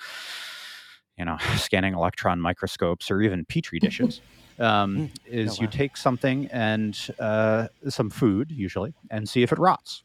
you 1.18 1.24
know 1.24 1.36
scanning 1.56 1.94
electron 1.94 2.40
microscopes 2.40 3.10
or 3.10 3.20
even 3.22 3.44
petri 3.44 3.78
dishes. 3.78 4.22
Um, 4.58 4.96
Mm. 4.96 5.10
is 5.26 5.58
Oh, 5.58 5.62
you 5.64 5.68
take 5.68 5.98
something 5.98 6.48
and 6.50 6.98
uh, 7.18 7.68
some 7.90 8.08
food 8.08 8.50
usually 8.50 8.94
and 9.10 9.28
see 9.28 9.42
if 9.42 9.52
it 9.52 9.58
rots. 9.58 10.02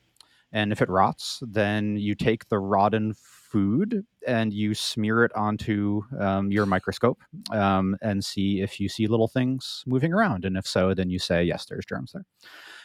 And 0.54 0.72
if 0.72 0.82
it 0.82 0.90
rots, 0.90 1.42
then 1.42 1.96
you 1.98 2.14
take 2.16 2.48
the 2.50 2.60
rotten 2.60 3.14
food 3.16 4.06
and 4.28 4.54
you 4.54 4.74
smear 4.74 5.24
it 5.24 5.32
onto 5.36 6.02
um, 6.20 6.52
your 6.52 6.66
microscope 6.66 7.20
um, 7.52 7.96
and 8.02 8.24
see 8.24 8.62
if 8.62 8.80
you 8.80 8.90
see 8.90 9.08
little 9.08 9.28
things 9.28 9.84
moving 9.86 10.14
around. 10.14 10.44
And 10.46 10.58
if 10.58 10.68
so, 10.68 10.94
then 10.94 11.10
you 11.10 11.20
say, 11.20 11.44
yes, 11.44 11.66
there's 11.66 11.86
germs 11.86 12.12
there. 12.14 12.26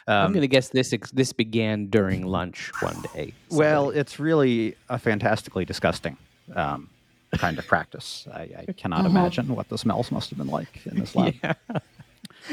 I'm 0.09 0.27
Um, 0.27 0.33
going 0.33 0.43
to 0.43 0.49
guess 0.49 0.69
this 0.69 0.95
this 1.13 1.33
began 1.33 1.89
during 1.89 2.25
lunch 2.25 2.71
one 2.81 3.03
day. 3.15 3.35
well, 3.51 3.91
it's 3.91 4.21
really 4.21 4.77
a 4.89 4.99
fantastically 4.99 5.65
disgusting 5.65 6.17
um, 6.55 6.89
kind 7.33 7.59
of 7.59 7.67
practice. 7.67 8.29
I, 8.33 8.43
I 8.69 8.73
cannot 8.77 9.01
Uh-huh. 9.01 9.09
imagine 9.09 9.49
what 9.57 9.69
the 9.69 9.77
smells 9.77 10.13
must 10.13 10.31
have 10.31 10.39
been 10.39 10.47
like 10.47 10.87
in 10.87 11.01
this 11.01 11.17
lab. 11.17 11.35
yeah. 11.43 11.55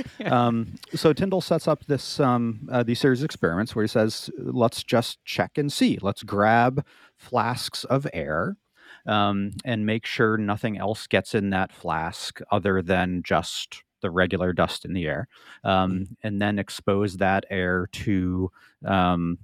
um, 0.25 0.75
so 0.93 1.13
Tyndall 1.13 1.41
sets 1.41 1.67
up 1.67 1.85
this 1.85 2.19
um, 2.19 2.67
uh, 2.71 2.83
these 2.83 2.99
series 2.99 3.21
of 3.21 3.25
experiments 3.25 3.75
where 3.75 3.83
he 3.83 3.87
says, 3.87 4.29
"Let's 4.37 4.83
just 4.83 5.23
check 5.25 5.57
and 5.57 5.71
see. 5.71 5.97
Let's 6.01 6.23
grab 6.23 6.85
flasks 7.17 7.83
of 7.85 8.07
air 8.13 8.57
um, 9.05 9.51
and 9.65 9.85
make 9.85 10.05
sure 10.05 10.37
nothing 10.37 10.77
else 10.77 11.07
gets 11.07 11.35
in 11.35 11.49
that 11.51 11.71
flask 11.71 12.39
other 12.51 12.81
than 12.81 13.21
just 13.23 13.83
the 14.01 14.11
regular 14.11 14.51
dust 14.53 14.83
in 14.85 14.93
the 14.93 15.07
air, 15.07 15.27
um, 15.63 16.07
and 16.23 16.41
then 16.41 16.59
expose 16.59 17.17
that 17.17 17.45
air 17.49 17.87
to." 17.93 18.51
Um, 18.85 19.39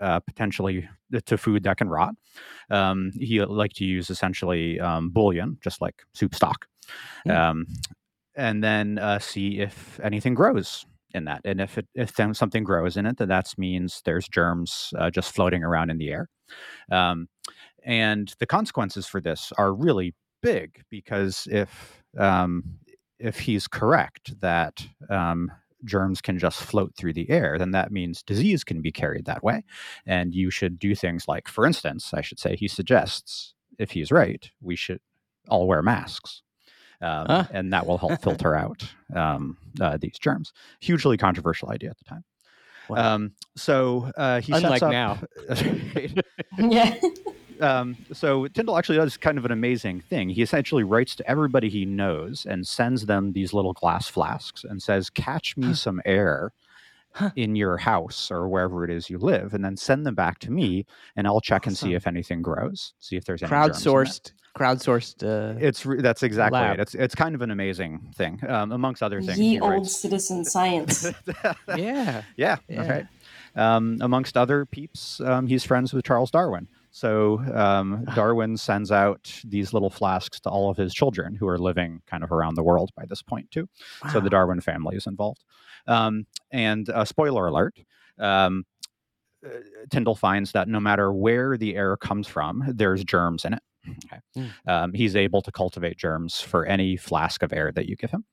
uh, 0.00 0.18
potentially 0.18 0.88
to 1.26 1.36
food 1.36 1.62
that 1.62 1.76
can 1.76 1.86
rot. 1.86 2.14
Um, 2.70 3.12
he 3.20 3.44
liked 3.44 3.76
to 3.76 3.84
use 3.84 4.08
essentially 4.08 4.80
um, 4.80 5.10
bouillon, 5.10 5.58
just 5.60 5.82
like 5.82 6.02
soup 6.14 6.34
stock, 6.34 6.66
Mm. 7.26 7.66
And 8.36 8.62
then 8.62 8.98
uh, 8.98 9.18
see 9.18 9.60
if 9.60 10.00
anything 10.02 10.34
grows 10.34 10.86
in 11.12 11.24
that. 11.24 11.40
And 11.44 11.60
if 11.60 11.78
it, 11.78 11.86
if 11.94 12.14
something 12.36 12.64
grows 12.64 12.96
in 12.96 13.06
it, 13.06 13.18
then 13.18 13.28
that 13.28 13.52
means 13.58 14.00
there's 14.04 14.28
germs 14.28 14.92
uh, 14.98 15.10
just 15.10 15.34
floating 15.34 15.64
around 15.64 15.90
in 15.90 15.98
the 15.98 16.10
air. 16.10 16.28
Um, 16.90 17.28
and 17.84 18.32
the 18.38 18.46
consequences 18.46 19.06
for 19.06 19.20
this 19.20 19.52
are 19.58 19.72
really 19.72 20.14
big 20.42 20.82
because 20.90 21.48
if 21.50 22.02
um, 22.18 22.62
if 23.18 23.38
he's 23.38 23.68
correct 23.68 24.40
that 24.40 24.86
um, 25.08 25.50
germs 25.84 26.20
can 26.20 26.38
just 26.38 26.62
float 26.62 26.92
through 26.96 27.12
the 27.12 27.28
air, 27.30 27.58
then 27.58 27.70
that 27.72 27.92
means 27.92 28.22
disease 28.22 28.64
can 28.64 28.80
be 28.80 28.92
carried 28.92 29.26
that 29.26 29.42
way. 29.42 29.64
And 30.06 30.34
you 30.34 30.50
should 30.50 30.78
do 30.78 30.94
things 30.94 31.28
like, 31.28 31.48
for 31.48 31.66
instance, 31.66 32.12
I 32.14 32.20
should 32.22 32.38
say, 32.38 32.56
he 32.56 32.68
suggests, 32.68 33.54
if 33.78 33.90
he's 33.90 34.10
right, 34.10 34.50
we 34.60 34.76
should 34.76 35.00
all 35.48 35.66
wear 35.66 35.82
masks. 35.82 36.42
Um, 37.02 37.26
Huh. 37.26 37.44
And 37.52 37.72
that 37.72 37.86
will 37.86 37.98
help 37.98 38.20
filter 38.22 38.54
out 38.54 38.82
um, 39.14 39.56
uh, 39.80 39.96
these 40.00 40.18
germs. 40.18 40.52
Hugely 40.80 41.16
controversial 41.16 41.70
idea 41.70 41.90
at 41.90 41.98
the 41.98 42.04
time. 42.04 42.24
Wow. 42.88 43.14
Um, 43.14 43.32
so 43.56 44.10
uh, 44.16 44.40
he 44.40 44.52
Unlike 44.52 44.80
sets 44.80 44.82
up, 44.82 44.90
now. 44.92 45.18
Yeah. 46.58 46.94
um, 47.60 47.96
so 48.12 48.48
Tyndall 48.48 48.76
actually 48.76 48.98
does 48.98 49.16
kind 49.16 49.38
of 49.38 49.44
an 49.44 49.52
amazing 49.52 50.00
thing. 50.00 50.28
He 50.28 50.42
essentially 50.42 50.82
writes 50.82 51.14
to 51.16 51.30
everybody 51.30 51.68
he 51.68 51.84
knows 51.84 52.44
and 52.48 52.66
sends 52.66 53.06
them 53.06 53.32
these 53.32 53.52
little 53.52 53.72
glass 53.72 54.08
flasks 54.08 54.64
and 54.64 54.82
says, 54.82 55.08
"Catch 55.10 55.56
me 55.56 55.68
Huh. 55.68 55.74
some 55.74 56.00
air." 56.04 56.52
Huh. 57.12 57.30
In 57.34 57.56
your 57.56 57.76
house 57.76 58.30
or 58.30 58.48
wherever 58.48 58.84
it 58.84 58.90
is 58.90 59.10
you 59.10 59.18
live, 59.18 59.52
and 59.52 59.64
then 59.64 59.76
send 59.76 60.06
them 60.06 60.14
back 60.14 60.38
to 60.40 60.50
me, 60.52 60.86
and 61.16 61.26
I'll 61.26 61.40
check 61.40 61.66
and 61.66 61.76
see 61.76 61.94
if 61.94 62.06
anything 62.06 62.40
grows, 62.40 62.94
see 63.00 63.16
if 63.16 63.24
there's 63.24 63.42
any 63.42 63.50
crowdsourced 63.50 64.30
crowdsourced 64.56 65.22
uh, 65.22 65.58
It's 65.60 65.84
re- 65.86 66.00
that's 66.00 66.22
exactly 66.22 66.58
lab. 66.60 66.78
it. 66.78 66.82
It's 66.82 66.94
it's 66.94 67.14
kind 67.14 67.34
of 67.34 67.42
an 67.42 67.50
amazing 67.50 68.12
thing, 68.16 68.40
um, 68.48 68.72
amongst 68.72 69.02
other 69.02 69.20
things. 69.22 69.38
Ye 69.38 69.50
he 69.50 69.60
old 69.60 69.70
writes- 69.72 69.96
citizen 69.96 70.44
science. 70.44 71.06
yeah 71.76 72.22
yeah, 72.36 72.56
that's 72.56 72.62
Yeah. 72.68 72.88
right. 72.92 73.06
Um, 73.56 73.98
amongst 74.00 74.36
other 74.36 74.64
peeps, 74.64 75.20
um, 75.20 75.46
he's 75.48 75.64
friends 75.64 75.92
with 75.92 76.04
Charles 76.04 76.30
Darwin. 76.30 76.68
So 76.92 77.38
um, 77.52 78.04
Darwin 78.14 78.56
sends 78.56 78.90
out 78.92 79.40
these 79.44 79.72
little 79.72 79.90
flasks 79.90 80.40
to 80.40 80.48
all 80.50 80.70
of 80.70 80.76
his 80.76 80.92
children 80.94 81.34
who 81.34 81.46
are 81.48 81.58
living 81.58 82.02
kind 82.06 82.22
of 82.24 82.30
around 82.32 82.54
the 82.56 82.62
world 82.62 82.90
by 82.96 83.04
this 83.06 83.22
point 83.22 83.50
too. 83.50 83.68
So 84.12 84.20
the 84.20 84.30
Darwin 84.30 84.60
family 84.60 84.96
is 84.96 85.06
involved. 85.06 85.42
Um, 85.86 86.26
and 86.52 86.88
uh, 86.90 87.04
spoiler 87.04 87.46
alert. 87.46 87.74
Um, 88.18 88.66
Tyndall 89.90 90.14
finds 90.14 90.52
that 90.52 90.68
no 90.68 90.80
matter 90.80 91.12
where 91.12 91.56
the 91.56 91.76
air 91.76 91.96
comes 91.96 92.26
from, 92.26 92.62
there's 92.68 93.04
germs 93.04 93.44
in 93.44 93.54
it. 93.54 93.62
Okay. 94.04 94.20
Mm. 94.36 94.50
Um, 94.68 94.92
he's 94.92 95.16
able 95.16 95.40
to 95.42 95.50
cultivate 95.50 95.96
germs 95.96 96.40
for 96.40 96.66
any 96.66 96.96
flask 96.96 97.42
of 97.42 97.52
air 97.52 97.72
that 97.72 97.86
you 97.86 97.96
give 97.96 98.10
him. 98.10 98.24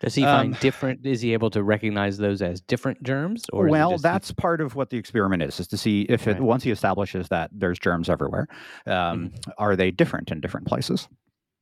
does 0.00 0.14
he 0.14 0.24
um, 0.24 0.30
find 0.52 0.60
different 0.60 1.04
is 1.04 1.20
he 1.20 1.32
able 1.32 1.50
to 1.50 1.62
recognize 1.62 2.18
those 2.18 2.40
as 2.42 2.60
different 2.60 3.02
germs 3.02 3.44
or 3.52 3.68
well, 3.68 3.98
that's 3.98 4.30
part 4.30 4.60
of 4.60 4.76
what 4.76 4.90
the 4.90 4.96
experiment 4.96 5.42
is: 5.42 5.58
is 5.58 5.66
to 5.68 5.76
see 5.76 6.02
if 6.02 6.28
it 6.28 6.32
Right. 6.32 6.42
once 6.42 6.62
he 6.62 6.70
establishes 6.70 7.28
that 7.28 7.50
there's 7.52 7.78
germs 7.78 8.08
everywhere, 8.08 8.46
um, 8.86 9.32
are 9.58 9.74
they 9.74 9.90
different 9.90 10.30
in 10.30 10.40
different 10.40 10.66
places? 10.66 11.08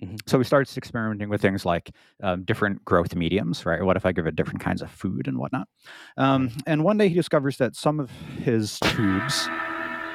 Mhm. 0.05 0.19
So 0.29 0.39
he 0.39 0.45
starts 0.45 0.77
experimenting 0.77 1.29
with 1.29 1.41
things 1.41 1.65
like 1.65 1.91
um, 2.23 2.45
different 2.45 2.85
growth 2.85 3.15
mediums, 3.15 3.65
right? 3.67 3.83
What 3.83 3.97
if 3.97 4.07
I 4.07 4.13
give 4.13 4.27
it 4.27 4.37
different 4.37 4.61
kinds 4.61 4.83
of 4.83 4.91
food 4.91 5.29
and 5.29 5.39
whatnot? 5.39 5.69
Um, 6.17 6.51
and 6.67 6.85
one 6.85 6.99
day 6.99 7.09
he 7.09 7.15
discovers 7.15 7.57
that 7.59 7.75
some 7.77 8.01
of 8.01 8.11
his 8.43 8.79
tubes 8.81 9.49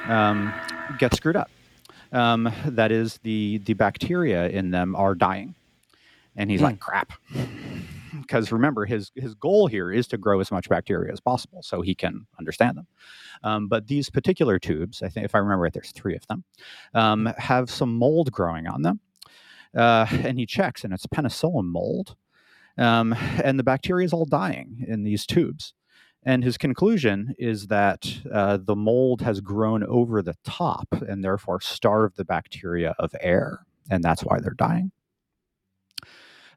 um, 0.08 0.52
get 0.98 1.14
screwed 1.14 1.36
up. 1.36 1.50
Um, 2.12 2.52
that 2.66 2.90
is, 2.90 3.18
the 3.22 3.58
the 3.64 3.74
bacteria 3.74 4.48
in 4.48 4.70
them 4.70 4.96
are 4.96 5.14
dying, 5.14 5.54
and 6.36 6.50
he's 6.50 6.60
Hmm. 6.60 6.66
like, 6.66 6.80
"Crap." 6.80 7.12
Because 8.20 8.50
remember, 8.50 8.84
his 8.86 9.12
his 9.14 9.34
goal 9.36 9.68
here 9.68 9.92
is 9.92 10.08
to 10.08 10.18
grow 10.18 10.40
as 10.40 10.50
much 10.50 10.68
bacteria 10.68 11.12
as 11.12 11.20
possible, 11.20 11.62
so 11.62 11.80
he 11.82 11.94
can 11.94 12.26
understand 12.40 12.76
them. 12.78 12.86
Um, 13.44 13.68
but 13.68 13.86
these 13.86 14.10
particular 14.10 14.58
tubes, 14.58 15.02
I 15.02 15.08
think, 15.08 15.24
if 15.24 15.34
I 15.36 15.38
remember 15.38 15.62
right, 15.62 15.72
there's 15.72 15.92
three 15.92 16.16
of 16.16 16.26
them, 16.26 16.42
um, 16.94 17.26
have 17.38 17.70
some 17.70 17.94
mold 17.94 18.32
growing 18.32 18.66
on 18.66 18.82
them. 18.82 18.98
Uh, 19.76 20.06
and 20.10 20.38
he 20.38 20.46
checks, 20.46 20.82
and 20.84 20.92
it's 20.92 21.06
penicillin 21.06 21.66
mold. 21.66 22.16
Um, 22.78 23.12
and 23.42 23.58
the 23.58 23.62
bacteria 23.64 24.04
is 24.04 24.12
all 24.12 24.24
dying 24.24 24.84
in 24.88 25.02
these 25.04 25.26
tubes. 25.26 25.74
And 26.22 26.44
his 26.44 26.58
conclusion 26.58 27.34
is 27.38 27.68
that 27.68 28.18
uh, 28.32 28.58
the 28.62 28.76
mold 28.76 29.22
has 29.22 29.40
grown 29.40 29.82
over 29.84 30.22
the 30.22 30.36
top 30.44 30.88
and 30.92 31.24
therefore 31.24 31.60
starved 31.60 32.16
the 32.16 32.24
bacteria 32.24 32.94
of 32.98 33.14
air. 33.20 33.60
And 33.90 34.04
that's 34.04 34.22
why 34.22 34.38
they're 34.40 34.52
dying. 34.54 34.92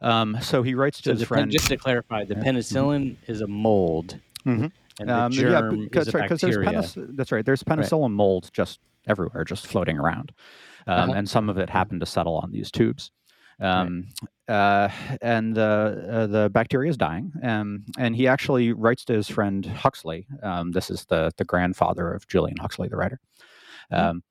Um, 0.01 0.38
so 0.41 0.63
he 0.63 0.75
writes 0.75 0.98
to 1.01 1.03
so 1.03 1.12
his 1.12 1.20
pen- 1.22 1.27
friend. 1.27 1.51
just 1.51 1.67
to 1.70 1.77
clarify 1.77 2.25
the 2.25 2.36
Yeah. 2.36 2.43
penicillin 2.43 3.15
is 3.27 3.39
a 3.41 3.48
mold 3.48 4.20
Mhm. 4.46 4.72
and 5.00 5.10
the 5.10 5.13
Um, 5.15 5.32
germ 5.32 5.51
yeah, 5.51 5.58
is 5.58 5.63
a 5.63 5.63
right, 5.70 5.91
there's 5.91 6.12
bacteria 6.12 6.65
penic- 6.72 7.15
that's 7.15 7.32
right. 7.32 7.46
There's 7.46 7.63
penicillin 7.63 8.12
mold 8.12 8.50
just 8.53 8.79
everywhere, 9.08 9.46
just 9.46 9.65
floating 9.65 9.98
around, 9.98 10.34
um, 10.88 11.10
Uh-huh. 11.10 11.13
and 11.18 11.30
some 11.30 11.50
of 11.50 11.58
it 11.58 11.70
happened 11.70 12.00
to 12.02 12.06
settle 12.06 12.36
on 12.38 12.52
these 12.52 12.72
tubes. 12.72 13.12
Um, 13.60 14.08
uh, 14.50 14.90
and 15.22 15.56
the 15.56 16.08
uh, 16.12 16.28
the 16.28 16.50
bacteria 16.50 16.90
is 16.90 16.98
dying, 16.98 17.32
um, 17.44 17.86
and 17.98 18.16
he 18.16 18.28
actually 18.28 18.74
writes 18.74 19.06
to 19.06 19.13
his 19.13 19.30
friend 19.30 19.66
Huxley. 19.66 20.25
Um, 20.42 20.72
this 20.72 20.90
is 20.90 21.06
the 21.06 21.32
the 21.38 21.46
grandfather 21.46 22.12
of 22.13 22.28
Julian 22.28 22.58
Huxley, 22.58 22.90
the 22.90 22.98
writer, 22.98 23.20
um, 23.92 24.22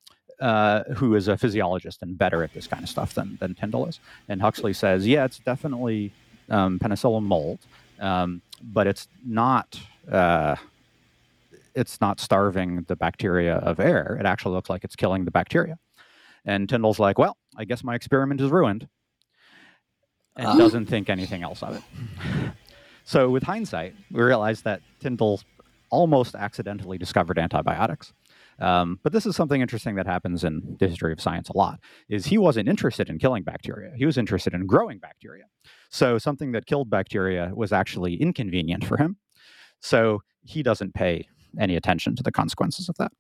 uh, 0.41 0.83
who 0.97 1.15
is 1.15 1.29
a 1.29 1.39
physiologist 1.39 2.03
and 2.03 2.19
better 2.19 2.43
at 2.43 2.53
this 2.53 2.67
kind 2.67 2.83
of 2.83 2.89
stuff 2.91 3.15
than 3.15 3.39
than 3.41 3.55
Tyndall 3.55 3.87
is. 3.87 4.01
And 4.29 4.43
Huxley 4.43 4.73
says, 4.75 5.07
yeah, 5.07 5.25
it's 5.25 5.39
definitely 5.39 6.13
um, 6.51 6.79
penicillin 6.79 7.23
mold, 7.23 7.61
um, 8.01 8.43
but 8.61 8.87
it's 8.87 9.09
not. 9.25 9.81
Uh, 10.11 10.57
it's 11.75 12.03
not 12.03 12.21
starving 12.21 12.83
the 12.89 12.97
bacteria 12.97 13.55
of 13.55 13.81
air. 13.81 14.19
It 14.21 14.27
actually 14.27 14.55
looks 14.55 14.69
like 14.69 14.85
it's 14.85 14.95
killing 14.97 15.25
the 15.25 15.31
bacteria. 15.31 15.79
And 16.45 16.69
Tyndall's 16.69 16.99
like, 16.99 17.19
well, 17.19 17.37
I 17.57 17.65
guess 17.65 17.85
my 17.85 17.95
experiment 17.95 18.41
is 18.41 18.51
ruined, 18.51 18.89
and 20.37 20.47
Oh. 20.47 20.59
doesn't 20.59 20.87
think 20.87 21.09
anything 21.11 21.43
else 21.43 21.63
of 21.63 21.77
it. 21.77 21.83
So, 23.05 23.29
with 23.31 23.43
hindsight, 23.43 23.97
we 24.13 24.23
realize 24.23 24.63
that 24.63 24.81
Tyndall 25.01 25.41
almost 25.91 26.37
accidentally 26.37 26.99
discovered 26.99 27.37
antibiotics. 27.37 28.13
Um, 28.61 29.01
but 29.03 29.13
this 29.13 29.27
is 29.27 29.35
something 29.35 29.61
interesting 29.61 29.97
that 29.97 30.07
happens 30.07 30.45
in 30.45 30.77
the 30.79 30.87
history 30.87 31.13
of 31.13 31.21
science 31.21 31.49
a 31.49 31.57
lot. 31.57 31.81
Is 32.09 32.27
he 32.27 32.39
wasn't 32.39 32.69
interested 32.69 33.11
in 33.11 33.19
killing 33.19 33.43
bacteria; 33.43 33.91
he 33.97 34.07
was 34.07 34.17
interested 34.17 34.55
in 34.55 34.67
growing 34.67 34.99
bacteria. 35.01 35.47
So, 35.91 36.17
something 36.17 36.53
that 36.53 36.67
killed 36.67 36.91
bacteria 36.91 37.51
was 37.55 37.73
actually 37.73 38.15
inconvenient 38.23 38.85
for 38.85 38.97
him. 38.99 39.17
So, 39.81 40.23
he 40.45 40.63
doesn't 40.63 40.95
pay 40.95 41.27
any 41.59 41.75
attention 41.75 42.15
to 42.15 42.23
the 42.23 42.31
consequences 42.33 42.89
of 42.89 42.95
that. 42.99 43.11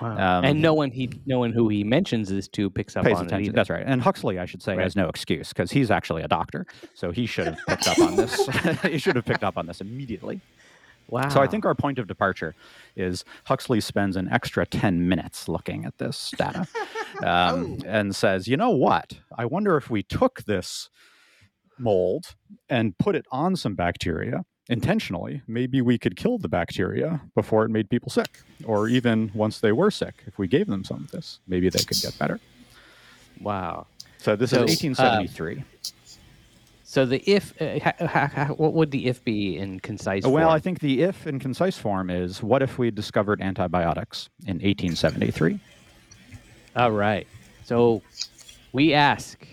Wow. 0.00 0.38
Um, 0.38 0.44
and 0.44 0.62
no 0.62 0.72
one 0.74 0.90
he, 0.90 1.10
no 1.26 1.38
one 1.38 1.52
who 1.52 1.68
he 1.68 1.84
mentions 1.84 2.28
this 2.28 2.48
to 2.48 2.70
picks 2.70 2.96
up 2.96 3.04
pays 3.04 3.16
on 3.16 3.24
it 3.24 3.26
attention. 3.28 3.46
either. 3.46 3.56
That's 3.56 3.70
right. 3.70 3.84
And 3.86 4.00
Huxley, 4.00 4.38
I 4.38 4.46
should 4.46 4.62
say, 4.62 4.74
Right. 4.76 4.82
has 4.82 4.96
no 4.96 5.08
excuse 5.08 5.48
because 5.48 5.70
he's 5.70 5.90
actually 5.90 6.22
a 6.22 6.28
doctor, 6.28 6.66
so 6.94 7.10
he 7.10 7.26
should 7.26 7.46
have 7.46 7.58
picked 7.68 7.88
up 7.88 7.98
on 7.98 8.16
this. 8.16 8.46
he 8.82 8.98
should 8.98 9.16
have 9.16 9.24
picked 9.24 9.44
up 9.44 9.58
on 9.58 9.66
this 9.66 9.80
immediately. 9.80 10.40
Wow. 11.08 11.28
So 11.28 11.40
I 11.40 11.48
think 11.48 11.64
our 11.64 11.74
point 11.74 11.98
of 11.98 12.06
departure 12.06 12.54
is 12.94 13.24
Huxley 13.44 13.80
spends 13.80 14.16
an 14.16 14.28
extra 14.30 14.64
ten 14.64 15.08
minutes 15.08 15.48
looking 15.48 15.84
at 15.84 15.98
this 15.98 16.32
data 16.36 16.68
um, 17.24 17.78
and 17.84 18.14
says, 18.14 18.46
"You 18.46 18.56
know 18.56 18.70
what? 18.70 19.14
I 19.36 19.44
wonder 19.44 19.76
if 19.76 19.90
we 19.90 20.02
took 20.02 20.44
this 20.44 20.88
mold 21.78 22.36
and 22.68 22.96
put 22.96 23.16
it 23.16 23.26
on 23.32 23.56
some 23.56 23.74
bacteria." 23.74 24.44
Intentionally, 24.68 25.42
maybe 25.48 25.80
we 25.82 25.98
could 25.98 26.16
kill 26.16 26.38
the 26.38 26.48
bacteria 26.48 27.20
before 27.34 27.64
it 27.64 27.70
made 27.70 27.90
people 27.90 28.10
sick, 28.10 28.38
or 28.64 28.86
even 28.88 29.30
once 29.34 29.58
they 29.60 29.72
were 29.72 29.90
sick, 29.90 30.22
if 30.26 30.38
we 30.38 30.46
gave 30.46 30.68
them 30.68 30.84
some 30.84 30.98
of 31.04 31.10
this, 31.10 31.40
maybe 31.48 31.68
they 31.68 31.82
could 31.82 32.00
get 32.00 32.16
better. 32.18 32.38
wow. 33.40 33.86
So 34.18 34.36
this 34.36 34.50
So, 34.50 34.62
is 34.64 34.80
1873. 34.82 35.64
So 36.84 37.06
the 37.06 37.18
if, 37.28 37.54
uh, 37.62 37.78
ha, 37.82 37.92
ha, 38.06 38.26
ha, 38.34 38.44
what 38.54 38.74
would 38.74 38.90
the 38.90 39.06
if 39.06 39.24
be 39.24 39.56
in 39.56 39.80
concise? 39.80 40.24
well, 40.24 40.44
form? 40.46 40.54
I 40.54 40.58
think 40.58 40.80
the 40.80 41.02
if 41.02 41.26
in 41.26 41.38
concise 41.38 41.76
form 41.78 42.10
is 42.10 42.42
what 42.42 42.62
if 42.62 42.78
we 42.78 42.90
discovered 42.90 43.40
antibiotics 43.40 44.28
in 44.46 44.56
1873? 44.56 45.58
All 46.76 46.90
right. 46.90 47.26
So 47.64 48.02
we 48.72 48.92
ask. 48.92 49.46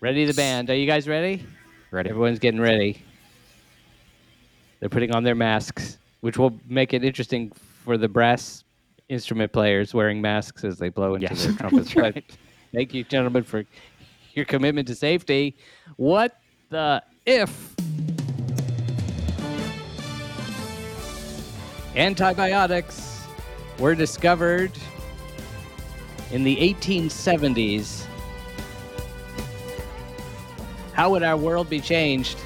Ready 0.00 0.24
the 0.24 0.32
band. 0.34 0.70
Are 0.70 0.74
you 0.74 0.86
guys 0.86 1.06
ready? 1.06 1.44
Ready? 1.90 2.08
Everyone's 2.10 2.38
getting 2.38 2.60
ready. 2.60 3.02
They're 4.80 4.88
putting 4.88 5.14
on 5.14 5.22
their 5.22 5.34
masks, 5.34 5.98
which 6.20 6.38
will 6.38 6.58
make 6.66 6.92
it 6.94 7.04
interesting 7.04 7.52
for 7.84 7.96
the 7.98 8.08
brass 8.08 8.64
instrument 9.08 9.52
players 9.52 9.92
wearing 9.92 10.20
masks 10.20 10.64
as 10.64 10.78
they 10.78 10.88
blow 10.88 11.14
into 11.14 11.26
Yes. 11.28 11.44
their 11.44 11.52
trumpets. 11.58 11.94
But 11.94 12.22
thank 12.72 12.94
you, 12.94 13.04
gentlemen, 13.04 13.42
for 13.44 13.64
your 14.34 14.44
commitment 14.46 14.88
to 14.88 14.94
safety. 14.94 15.56
What 15.96 16.36
the 16.70 17.02
if? 17.26 17.74
Antibiotics 21.96 23.24
were 23.78 23.94
discovered 23.94 24.72
in 26.32 26.44
the 26.44 26.56
1870s. 26.56 28.06
How 30.92 31.10
would 31.10 31.22
our 31.22 31.36
world 31.36 31.68
be 31.68 31.80
changed? 31.80 32.38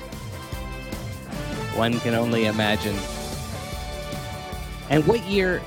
One 1.77 1.99
can 2.01 2.15
only 2.15 2.47
imagine. 2.47 2.95
And 4.91 5.07
what 5.07 5.21
year? 5.25 5.61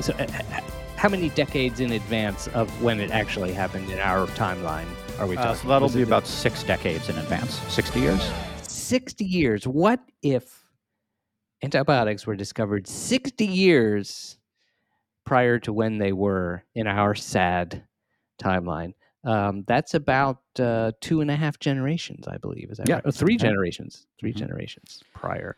So, 0.00 0.12
uh, 0.14 0.22
uh, 0.22 0.60
how 0.96 1.08
many 1.08 1.30
decades 1.30 1.80
in 1.80 1.92
advance 1.92 2.46
of 2.48 2.82
when 2.82 3.00
it 3.00 3.10
actually 3.10 3.52
happened 3.52 3.90
in 3.90 3.98
our 3.98 4.26
timeline 4.28 4.86
are 5.18 5.26
we 5.26 5.34
talking? 5.34 5.50
Uh, 5.50 5.54
so 5.54 5.68
that'll 5.68 5.88
Was 5.88 5.96
be 5.96 6.02
about 6.02 6.26
six 6.26 6.62
decades 6.62 7.08
in 7.08 7.16
advance. 7.18 7.58
60 7.72 8.00
years? 8.00 8.30
60 8.62 9.24
years. 9.24 9.66
What 9.66 10.00
if 10.22 10.64
antibiotics 11.62 12.26
were 12.26 12.36
discovered 12.36 12.86
60 12.86 13.44
years 13.44 14.38
prior 15.26 15.58
to 15.60 15.72
when 15.72 15.98
they 15.98 16.12
were 16.12 16.64
in 16.74 16.86
our 16.86 17.14
sad 17.14 17.84
timeline? 18.40 18.94
Um, 19.24 19.64
that's 19.66 19.94
about 19.94 20.38
uh, 20.58 20.92
two 21.00 21.20
and 21.20 21.30
a 21.30 21.36
half 21.36 21.58
generations, 21.58 22.26
I 22.26 22.38
believe. 22.38 22.70
Is 22.70 22.78
that 22.78 22.88
Yeah, 22.88 22.94
right? 22.96 23.04
Oh, 23.06 23.10
three 23.10 23.34
okay. 23.34 23.46
generations. 23.48 24.06
3 24.18 24.32
Mhm. 24.32 24.36
generations 24.36 25.02
prior. 25.14 25.56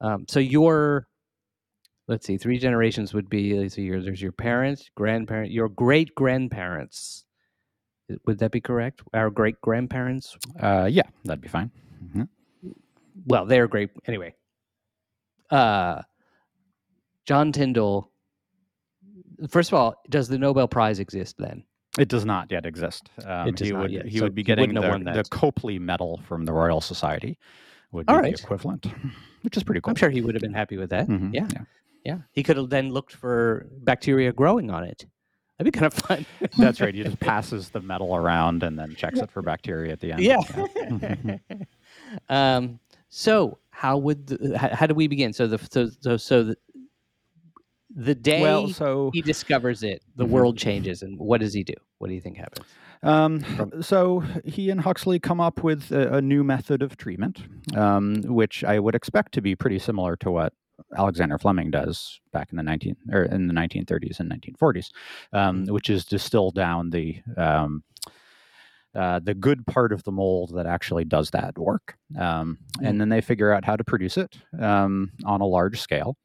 Um, 0.00 0.24
so 0.28 0.40
your, 0.40 1.08
let's 2.08 2.26
see, 2.26 2.38
three 2.38 2.58
generations 2.58 3.12
would 3.12 3.28
be. 3.28 3.58
Let's 3.58 3.76
your, 3.76 4.00
there's 4.00 4.22
your 4.22 4.32
parents, 4.32 4.90
grandparents, 4.94 5.52
your 5.52 5.68
great 5.68 6.14
grandparents. 6.14 7.24
Would 8.26 8.38
that 8.38 8.50
be 8.50 8.60
correct? 8.60 9.02
Our 9.14 9.30
great 9.30 9.60
grandparents 9.60 10.36
Uh, 10.60 10.88
yeah, 10.90 11.02
that'd 11.24 11.40
be 11.42 11.48
fine. 11.48 11.70
Mhm. 12.04 12.28
well, 13.26 13.44
they're 13.46 13.68
great 13.68 13.90
anyway. 14.06 14.34
Uh, 15.50 16.00
John 17.26 17.52
Tyndall. 17.52 18.10
First 19.48 19.70
of 19.70 19.74
all, 19.74 19.96
does 20.08 20.28
the 20.28 20.38
Nobel 20.38 20.66
Prize 20.68 20.98
exist 20.98 21.36
then? 21.38 21.64
It 21.98 22.08
does 22.08 22.24
not 22.24 22.50
yet 22.50 22.64
exist. 22.64 23.10
Um, 23.24 23.48
It 23.48 23.56
does 23.56 23.68
he 23.68 23.72
not 23.72 23.82
would 23.82 23.90
yet, 23.90 24.06
he 24.06 24.18
so 24.18 24.24
would 24.24 24.34
be 24.34 24.42
getting 24.42 24.72
the, 24.72 24.80
the. 24.80 25.24
Copley 25.30 25.78
Medal 25.78 26.20
from 26.26 26.46
the 26.46 26.52
Royal 26.52 26.80
Society, 26.80 27.38
would 27.92 28.06
be 28.06 28.12
the 28.14 28.28
equivalent, 28.28 28.86
which 29.42 29.56
is 29.56 29.62
pretty 29.62 29.80
cool. 29.80 29.90
I'm 29.90 29.96
sure 29.96 30.08
he 30.08 30.22
would 30.22 30.34
have 30.34 30.42
been 30.42 30.54
happy 30.54 30.78
with 30.78 30.90
that. 30.90 31.06
Mhm, 31.08 31.34
Yeah, 31.34 31.48
yeah. 32.04 32.18
He 32.32 32.42
could 32.42 32.56
have 32.56 32.70
then 32.70 32.90
looked 32.90 33.14
for 33.14 33.66
bacteria 33.78 34.32
growing 34.32 34.70
on 34.70 34.84
it. 34.84 35.04
That'd 35.58 35.72
be 35.72 35.78
kind 35.78 35.86
of 35.86 35.94
fun. 35.94 36.24
That's 36.58 36.80
right. 36.80 36.94
He 36.94 37.02
just 37.02 37.20
passes 37.20 37.68
the 37.68 37.80
medal 37.82 38.16
around 38.16 38.62
and 38.62 38.78
then 38.78 38.94
checks 38.96 39.20
it 39.20 39.30
for 39.30 39.42
bacteria 39.42 39.92
at 39.92 40.00
the 40.00 40.12
end. 40.12 40.22
Yeah. 40.22 41.36
um, 42.28 42.80
so 43.10 43.58
how 43.70 43.98
would 43.98 44.26
the, 44.26 44.58
how, 44.58 44.68
how 44.74 44.86
do 44.86 44.94
we 44.94 45.06
begin? 45.06 45.32
So 45.32 45.46
the 45.46 45.58
so 45.70 45.90
so, 46.00 46.16
so 46.16 46.42
the, 46.44 46.56
the 47.94 48.14
day 48.14 48.40
Well, 48.40 48.68
so 48.68 49.10
he 49.12 49.22
discovers 49.22 49.82
it, 49.82 50.02
the 50.16 50.26
Mhm. 50.26 50.30
world 50.30 50.58
changes, 50.58 51.02
and 51.02 51.18
what 51.18 51.40
does 51.40 51.52
he 51.54 51.62
do? 51.64 51.74
What 51.98 52.08
do 52.08 52.14
you 52.14 52.20
think 52.20 52.36
happens? 52.36 52.66
Um, 53.02 53.44
so 53.82 54.20
he 54.44 54.70
and 54.70 54.80
Huxley 54.80 55.18
come 55.18 55.40
up 55.40 55.62
with 55.64 55.90
a, 55.90 56.14
a 56.16 56.22
new 56.22 56.44
method 56.44 56.82
of 56.82 56.96
treatment, 56.96 57.40
um, 57.76 58.22
which 58.22 58.62
I 58.64 58.78
would 58.78 58.94
expect 58.94 59.32
to 59.34 59.42
be 59.42 59.56
pretty 59.56 59.78
similar 59.78 60.16
to 60.16 60.30
what 60.30 60.52
Alexander 60.96 61.38
Fleming 61.38 61.70
does 61.70 62.20
back 62.32 62.50
in 62.50 62.56
the 62.56 62.62
19 62.62 62.96
or 63.12 63.22
in 63.24 63.46
the 63.48 63.52
1930s 63.54 64.20
and 64.20 64.28
1940s, 64.30 64.90
um, 65.32 65.66
which 65.66 65.90
is 65.90 66.04
distill 66.04 66.50
down 66.50 66.90
the 66.90 67.20
um, 67.36 67.82
uh, 68.94 69.18
the 69.20 69.34
good 69.34 69.66
part 69.66 69.90
of 69.92 70.02
the 70.02 70.12
mold 70.12 70.52
that 70.54 70.66
actually 70.66 71.04
does 71.04 71.30
that 71.30 71.56
work, 71.58 71.96
um, 72.18 72.58
and 72.82 73.00
then 73.00 73.08
they 73.08 73.22
figure 73.22 73.50
out 73.50 73.64
how 73.64 73.74
to 73.74 73.82
produce 73.84 74.18
it 74.18 74.38
um, 74.60 75.10
on 75.24 75.40
a 75.40 75.46
large 75.46 75.80
scale. 75.80 76.16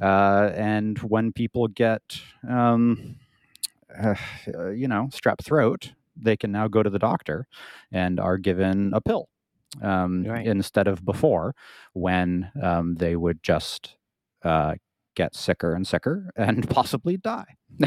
Uh, 0.00 0.50
and 0.54 0.98
when 1.00 1.32
people 1.32 1.68
get 1.68 2.20
um, 2.48 3.16
uh, 4.02 4.14
you 4.70 4.88
know, 4.88 5.08
strep 5.12 5.42
throat, 5.44 5.92
they 6.16 6.36
can 6.36 6.52
now 6.52 6.68
go 6.68 6.82
to 6.82 6.90
the 6.90 6.98
doctor 6.98 7.46
and 7.90 8.18
are 8.20 8.38
given 8.38 8.92
a 8.94 9.00
pill 9.00 9.28
um, 9.82 10.24
Right. 10.26 10.46
instead 10.46 10.86
of 10.88 11.04
before 11.04 11.54
when 11.94 12.50
um, 12.62 12.94
they 12.96 13.16
would 13.16 13.42
just 13.42 13.96
uh, 14.44 14.74
get 15.14 15.34
sicker 15.34 15.74
and 15.74 15.86
sicker 15.86 16.30
and 16.36 16.68
possibly 16.68 17.16
die. 17.16 17.56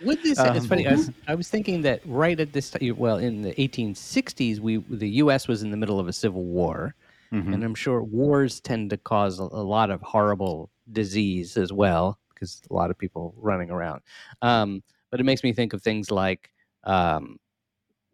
Would 0.00 0.22
this? 0.22 0.44
it's 0.44 0.66
funny. 0.66 0.86
I 0.86 0.90
Um, 0.90 0.96
was, 0.96 1.10
I 1.26 1.34
was 1.34 1.48
thinking 1.48 1.80
that 1.82 2.00
right 2.04 2.38
at 2.38 2.52
this 2.52 2.70
time, 2.70 2.96
well, 2.96 3.16
in 3.16 3.42
the 3.42 3.54
1860s, 3.54 4.60
we 4.60 4.76
the 4.90 5.08
U.S. 5.24 5.48
was 5.48 5.62
in 5.62 5.70
the 5.70 5.76
middle 5.76 5.98
of 5.98 6.06
a 6.06 6.12
civil 6.12 6.44
war, 6.44 6.94
Mhm. 7.32 7.52
and 7.54 7.64
I'm 7.64 7.74
sure 7.74 8.02
wars 8.02 8.60
tend 8.60 8.90
to 8.90 8.98
cause 8.98 9.38
a, 9.40 9.44
a 9.44 9.64
lot 9.64 9.90
of 9.90 10.02
horrible 10.02 10.70
disease 10.92 11.56
as 11.56 11.72
well 11.72 12.18
because 12.34 12.62
a 12.70 12.74
lot 12.74 12.90
of 12.90 12.98
people 12.98 13.34
running 13.36 13.70
around. 13.70 14.02
Um, 14.42 14.82
but 15.10 15.20
it 15.20 15.24
makes 15.24 15.42
me 15.42 15.52
think 15.52 15.72
of 15.72 15.82
things 15.82 16.10
like 16.10 16.50
um, 16.84 17.38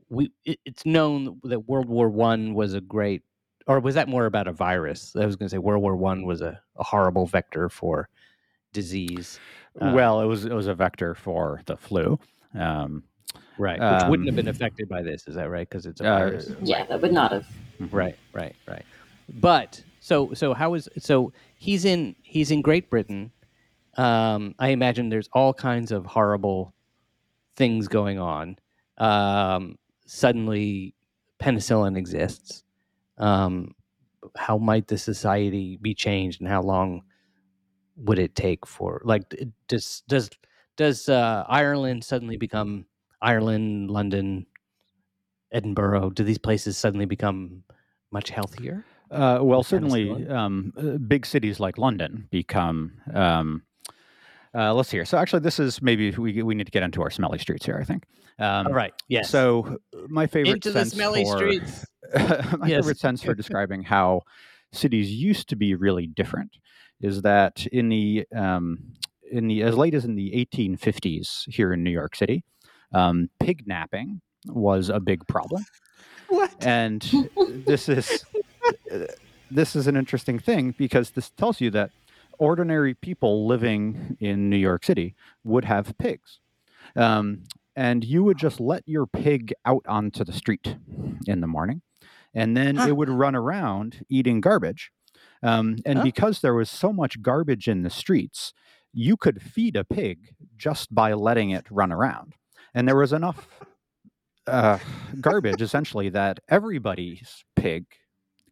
we. 0.09 0.31
It, 0.45 0.59
it's 0.65 0.87
known 0.87 1.41
that 1.45 1.61
World 1.69 1.89
War 1.89 2.09
One 2.09 2.55
was 2.55 2.75
a 2.75 2.81
great, 2.81 3.23
or 3.67 3.81
was 3.81 3.95
that 3.95 4.09
more 4.09 4.27
about 4.27 4.47
a 4.47 4.53
virus? 4.53 5.17
I 5.17 5.27
was 5.27 5.37
going 5.37 5.49
to 5.49 5.51
say 5.51 5.59
World 5.59 5.83
War 5.83 5.97
One 5.97 6.25
was 6.25 6.41
a, 6.41 6.61
a 6.77 6.85
horrible 6.85 7.27
vector 7.27 7.69
for 7.69 8.09
disease. 8.73 9.41
uh, 9.81 9.93
well, 9.95 10.21
it 10.21 10.27
was 10.27 10.45
it 10.45 10.53
was 10.53 10.67
a 10.67 10.75
vector 10.75 11.15
for 11.15 11.63
the 11.67 11.77
flu. 11.77 12.19
Um, 12.59 13.03
Right, 13.59 13.79
which 13.79 14.11
wouldn't 14.11 14.29
have 14.29 14.37
been 14.37 14.49
Um, 14.49 14.55
affected 14.55 14.89
by 14.89 15.03
this. 15.03 15.29
Is 15.29 15.35
that 15.35 15.51
right? 15.51 15.69
Because 15.69 15.87
it's 15.87 16.01
a 16.01 16.09
uh, 16.09 16.19
virus. 16.19 16.53
Yeah, 16.63 16.85
that 16.87 17.01
would 17.01 17.13
not 17.13 17.33
have. 17.33 17.47
Right, 17.93 18.17
right, 18.33 18.57
right. 18.67 18.85
But 19.41 19.83
so 20.03 20.35
so 20.35 20.53
how 20.53 20.75
is 20.75 20.89
so 20.99 21.33
he's 21.55 21.85
in 21.85 22.17
he's 22.23 22.51
in 22.51 22.61
Great 22.61 22.91
Britain. 22.91 23.31
Um, 23.97 24.55
I 24.59 24.71
imagine 24.71 25.09
there's 25.09 25.29
all 25.33 25.55
kinds 25.55 25.93
of 25.93 26.05
horrible 26.07 26.75
things 27.55 27.87
going 27.87 28.19
on. 28.19 28.57
Um, 28.99 29.79
suddenly, 30.05 30.97
penicillin 31.41 31.97
exists. 31.97 32.65
Um, 33.17 33.77
how 34.37 34.59
might 34.59 34.89
the 34.89 34.99
society 34.99 35.79
be 35.81 35.95
changed, 35.95 36.41
and 36.41 36.51
how 36.51 36.63
long 36.63 37.03
would 37.97 38.19
it 38.19 38.35
take 38.35 38.67
for 38.67 39.03
like 39.05 39.23
does 39.69 40.03
does 40.09 40.31
does 40.77 41.09
uh, 41.09 41.45
Ireland 41.49 42.03
suddenly 42.03 42.37
become 42.37 42.87
Ireland, 43.21 43.89
London, 43.89 44.47
Edinburgh? 45.53 46.11
Do 46.11 46.25
these 46.25 46.39
places 46.39 46.77
suddenly 46.77 47.07
become 47.07 47.63
much 48.11 48.31
healthier? 48.31 48.85
Uh, 49.13 49.39
well, 49.43 49.59
What 49.59 49.69
kind 49.69 49.85
of 49.85 49.91
certainly, 49.93 50.27
um, 50.29 50.73
uh, 50.77 50.99
big 50.99 51.27
cities 51.27 51.61
like 51.61 51.77
London 51.79 52.29
become. 52.31 52.93
Um, 53.13 53.63
uh, 54.55 54.73
let's 54.75 54.89
see 54.89 54.97
here. 54.99 55.05
So, 55.05 55.19
actually, 55.19 55.41
this 55.41 55.59
is 55.59 55.81
maybe 55.83 56.11
we 56.13 56.43
we 56.43 56.55
need 56.55 56.65
to 56.65 56.71
get 56.71 56.83
into 56.83 57.03
our 57.03 57.11
smelly 57.11 57.39
streets 57.39 57.65
here. 57.67 57.79
I 57.81 57.85
think. 57.85 58.05
Um, 58.39 58.67
All 58.69 58.73
right. 58.73 58.93
Yes. 59.09 59.31
So, 59.31 59.79
my 60.09 60.27
favorite 60.27 60.55
into 60.55 60.71
the 60.71 60.81
sense 60.81 60.95
smelly 60.95 61.25
for, 61.25 61.37
streets. 61.37 61.87
my 62.59 62.67
Yes. 62.69 62.81
favorite 62.81 62.99
sense 62.99 63.23
for 63.23 63.35
describing 63.35 63.83
how 63.83 64.23
cities 64.73 65.11
used 65.11 65.49
to 65.51 65.57
be 65.57 65.75
really 65.75 66.07
different 66.07 66.57
is 67.01 67.23
that 67.23 67.67
in 67.67 67.89
the 67.89 68.27
um, 68.35 68.79
in 69.31 69.47
the 69.49 69.63
as 69.63 69.77
late 69.77 69.95
as 69.95 70.05
in 70.05 70.15
the 70.15 70.31
1850s 70.53 71.45
here 71.49 71.73
in 71.73 71.83
New 71.83 71.91
York 71.91 72.17
City, 72.17 72.45
um, 72.93 73.29
pig 73.41 73.67
napping 73.67 74.21
was 74.47 74.89
a 74.89 74.99
big 75.01 75.27
problem 75.29 75.65
What? 76.29 76.53
and 76.67 77.01
this 77.67 77.89
is 77.89 78.25
this 79.51 79.77
is 79.77 79.87
an 79.87 79.97
interesting 79.97 80.39
thing 80.39 80.75
because 80.79 81.11
this 81.11 81.31
tells 81.31 81.61
you 81.61 81.71
that 81.71 81.91
ordinary 82.39 82.95
people 82.95 83.47
living 83.47 84.17
in 84.21 84.49
New 84.51 84.57
York 84.57 84.85
City 84.85 85.15
would 85.45 85.65
have 85.65 85.97
pigs, 85.99 86.41
um, 86.97 87.45
and 87.77 88.05
you 88.05 88.25
would 88.25 88.39
just 88.39 88.61
let 88.61 88.83
your 88.87 89.07
pig 89.07 89.53
out 89.65 89.85
onto 89.87 90.25
the 90.25 90.33
street 90.33 90.77
in 91.27 91.41
the 91.41 91.47
morning, 91.47 91.83
and 92.35 92.57
then 92.57 92.77
Huh. 92.77 92.89
it 92.89 92.97
would 92.97 93.11
run 93.11 93.35
around 93.35 94.05
eating 94.09 94.41
garbage. 94.41 94.91
Um, 95.43 95.77
and 95.85 95.99
Oh. 95.99 96.03
because 96.03 96.41
there 96.41 96.55
was 96.55 96.71
so 96.71 96.93
much 96.93 97.21
garbage 97.21 97.69
in 97.69 97.83
the 97.83 97.91
streets, 97.91 98.53
you 98.93 99.17
could 99.17 99.43
feed 99.43 99.77
a 99.77 99.85
pig 99.85 100.35
just 100.57 100.95
by 100.95 101.13
letting 101.15 101.51
it 101.51 101.67
run 101.71 101.93
around, 101.93 102.35
and 102.75 102.87
there 102.89 102.97
was 102.97 103.13
enough 103.13 103.49
uh, 104.49 104.79
garbage 105.21 105.63
essentially 105.63 106.09
that 106.09 106.41
everybody's 106.49 107.45
pig 107.55 107.85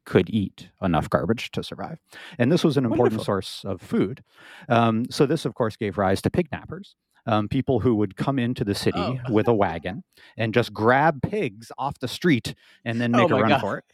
could 0.06 0.30
eat 0.30 0.70
enough 0.82 1.08
garbage 1.10 1.50
to 1.52 1.62
survive. 1.62 1.98
And 2.38 2.50
this 2.50 2.64
was 2.64 2.76
an 2.76 2.84
important 2.84 3.18
Wonderful. 3.18 3.24
source 3.24 3.62
of 3.64 3.80
food. 3.80 4.22
Um, 4.68 5.04
so, 5.10 5.26
this, 5.26 5.44
of 5.44 5.54
course, 5.54 5.76
gave 5.76 5.98
rise 5.98 6.22
to 6.22 6.30
pig 6.30 6.50
nappers. 6.50 6.94
Um, 7.26 7.48
people 7.48 7.80
who 7.80 7.94
would 7.96 8.16
come 8.16 8.38
into 8.38 8.64
the 8.64 8.74
city 8.74 8.98
Oh. 8.98 9.18
with 9.28 9.46
a 9.46 9.54
wagon 9.54 10.04
and 10.38 10.54
just 10.54 10.72
grab 10.72 11.20
pigs 11.22 11.70
off 11.76 11.98
the 12.00 12.08
street 12.08 12.54
and 12.84 12.98
then 13.00 13.14
Oh 13.14 13.22
make 13.22 13.30
a 13.30 13.34
run 13.34 13.48
God. 13.50 13.60
for 13.60 13.78
it. 13.78 13.84